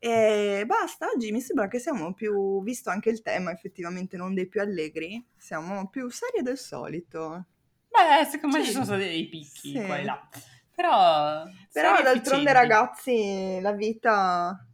E 0.00 0.62
basta, 0.64 1.06
oggi 1.12 1.32
mi 1.32 1.40
sembra 1.40 1.66
che 1.66 1.78
siamo 1.80 2.14
più, 2.14 2.62
visto 2.62 2.88
anche 2.90 3.10
il 3.10 3.20
tema 3.22 3.50
effettivamente 3.50 4.16
non 4.16 4.32
dei 4.32 4.46
più 4.46 4.60
allegri, 4.60 5.24
siamo 5.36 5.88
più 5.88 6.08
seri 6.08 6.42
del 6.42 6.56
solito. 6.58 7.46
Beh, 7.88 8.24
secondo 8.30 8.56
me 8.58 8.62
Sì. 8.62 8.68
ci 8.68 8.72
sono 8.74 8.84
stati 8.84 9.00
dei 9.04 9.26
picchi 9.28 9.72
Sì. 9.72 9.82
qua 9.84 9.96
e 9.98 10.04
là. 10.04 10.28
Però... 10.74 11.42
Però 11.72 11.90
d'altronde 12.02 12.12
efficienti. 12.20 12.52
ragazzi 12.52 13.58
la 13.60 13.72
vita 13.72 14.64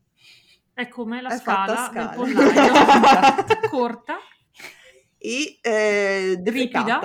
È 0.75 0.89
come 0.89 1.23
la 1.23 1.31
È 1.35 1.39
scala 1.39 1.91
del 1.93 2.11
pollaio. 2.15 2.73
Corta, 3.71 4.19
e 5.17 5.59
eh, 5.63 6.43
ripida. 6.45 7.01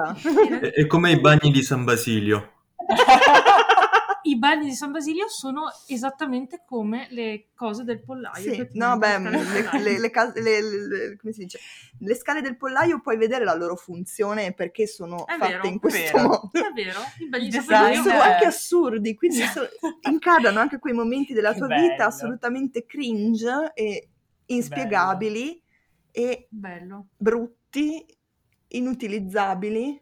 è 0.74 0.86
come 0.88 1.12
i 1.12 1.20
bagni 1.22 1.52
di 1.52 1.62
San 1.64 1.86
Basilio. 1.86 2.56
I 4.30 4.38
bagni 4.38 4.66
di 4.68 4.74
San 4.76 4.92
Basilio 4.92 5.28
sono 5.28 5.64
esattamente 5.88 6.64
come 6.66 7.08
le 7.12 7.48
cose 7.56 7.84
del 7.84 8.02
pollaio. 8.02 8.54
Sì, 8.54 8.68
no, 8.74 8.98
beh, 8.98 9.18
le, 9.20 9.80
le- 9.82 10.00
le 10.00 10.10
case- 10.10 10.42
le- 10.42 10.62
le- 10.62 11.18
come 11.18 11.34
si 11.34 11.40
dice? 11.44 11.60
Le 12.00 12.16
scale 12.16 12.42
del 12.42 12.56
pollaio 12.58 13.02
puoi 13.02 13.18
vedere 13.18 13.44
la 13.44 13.56
loro 13.56 13.76
funzione 13.76 14.54
perché 14.54 14.86
sono 14.88 15.26
È 15.26 15.36
fatte 15.38 15.52
vero, 15.54 15.68
in 15.68 15.80
questo 15.80 16.18
vero. 16.18 16.28
modo. 16.28 16.50
È 16.54 16.72
vero, 16.74 17.00
i 17.20 17.28
bagni 17.28 17.46
di 17.46 17.52
San 17.52 17.66
Basilio 17.66 18.04
sono 18.04 18.16
è- 18.22 18.28
anche 18.32 18.46
assurdi, 18.46 19.16
quindi 19.16 19.38
so- 19.44 19.68
incadono 20.10 20.60
anche 20.60 20.80
quei 20.80 20.94
momenti 20.94 21.34
della 21.34 21.54
tua 21.54 21.68
bello. 21.68 21.88
vita 21.90 22.06
assolutamente 22.06 22.86
cringe 22.86 23.72
e 23.74 24.08
inspiegabili 24.46 25.62
e 26.12 26.48
Bello. 26.50 27.08
brutti, 27.18 28.06
inutilizzabili. 28.68 30.02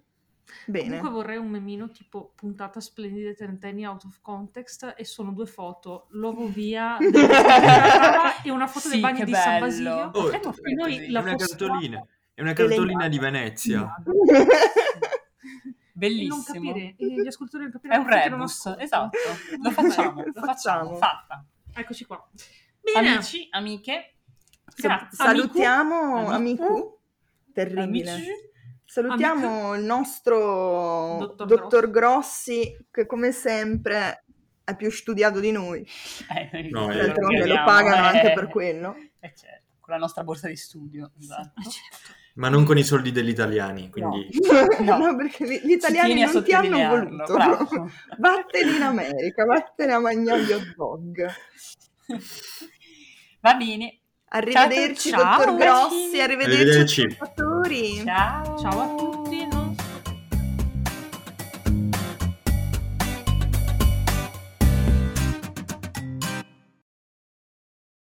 Bene. 0.66 0.86
Comunque 0.86 1.10
vorrei 1.10 1.38
un 1.38 1.50
memino 1.50 1.89
tipo 1.89 2.32
puntata 2.36 2.80
splendide 2.80 3.36
trentenni 3.36 3.86
out 3.86 4.06
of 4.06 4.20
context 4.22 4.93
e 4.98 5.04
sono 5.06 5.32
due 5.32 5.45
foto, 5.45 6.08
l'ovo 6.12 6.48
via 6.48 6.98
e 8.43 8.50
una 8.50 8.68
foto 8.68 8.88
Sì, 8.88 8.93
dei 8.93 9.00
bagni 9.02 9.26
di 9.26 9.34
San 9.34 9.60
bello. 9.60 9.66
Basilio. 9.66 10.12
Oh, 10.14 10.32
e 10.32 10.39
è 10.39 10.74
noi. 10.74 10.98
È 10.98 11.10
la 11.10 11.20
una 11.20 11.36
postiamo 11.36 11.72
cartolina. 11.72 12.08
È 12.34 12.41
una 12.41 12.54
cartolina 12.54 13.08
di 13.08 13.20
Venezia. 13.20 13.80
non 13.80 14.45
Bellissimo. 15.91 16.43
capire, 16.43 16.95
gli 16.98 17.26
ascoltatori 17.28 17.64
non 17.64 17.72
È 17.72 17.74
capiranno 17.74 18.02
un 18.04 18.08
perché 18.08 18.30
non 18.30 18.38
rebus, 18.39 18.76
esatto. 18.78 19.18
Lo 19.64 19.72
facciamo, 19.72 20.24
lo 20.24 20.41
Facciamo. 20.43 20.95
Fatta. 20.98 21.43
Eccoci 21.74 22.06
qua. 22.06 22.30
Bene, 22.80 23.16
Amici, 23.16 23.48
amiche, 23.50 24.14
grazie. 24.76 25.10
salutiamo 25.12 26.28
Amicu. 26.28 26.64
Amicu. 26.64 26.98
Terribile. 27.52 28.12
Amici. 28.12 28.32
Salutiamo 28.88 29.75
il 29.75 29.83
nostro 29.83 31.17
Dottor 31.19 31.45
dottor, 31.45 31.91
Grossi, 31.91 32.73
che 32.89 33.05
come 33.05 33.33
sempre 33.33 34.23
è 34.63 34.75
più 34.75 34.89
studiato 34.89 35.39
di 35.39 35.51
noi. 35.51 35.85
Eh, 36.33 36.69
No, 36.71 36.89
eh, 36.89 37.07
lo 37.07 37.27
abbiamo, 37.27 37.65
pagano 37.65 38.07
anche 38.07 38.31
eh. 38.31 38.33
per 38.33 38.47
quello. 38.47 38.95
Eh, 39.19 39.33
certo, 39.35 39.75
con 39.79 39.93
la 39.93 39.99
nostra 39.99 40.23
borsa 40.23 40.47
di 40.47 40.55
studio. 40.55 41.11
Esatto. 41.19 41.59
Eh, 41.59 41.63
certo. 41.69 42.25
Ma 42.35 42.49
non 42.49 42.63
con 42.65 42.77
i 42.77 42.83
soldi 42.83 43.11
degli 43.11 43.29
italiani, 43.29 43.89
quindi... 43.89 44.29
No. 44.81 44.97
No, 44.97 45.15
perché 45.15 45.43
gli 45.43 45.71
italiani 45.71 46.21
non 46.21 46.43
ti 46.43 46.53
hanno 46.53 46.88
voluto. 46.88 47.33
bravo. 47.33 47.91
Vattene 48.19 48.75
in 48.75 48.81
America, 48.83 49.43
vattene 49.43 49.93
a 49.93 49.97
hot 49.99 50.75
dog. 50.75 51.25
Va 53.41 53.53
bene. 53.55 53.99
Arrivederci, 54.29 55.09
Ciao, 55.09 55.23
dottor 55.23 55.45
ciao, 55.45 55.55
Grossi, 55.55 56.19
arrivederci, 56.19 56.61
Arrivederci. 56.61 57.17
Ascoltatori. 57.68 58.03
Ciao. 58.03 58.57
Ciao 58.57 58.82
a 58.82 58.88
tutti, 58.95 59.16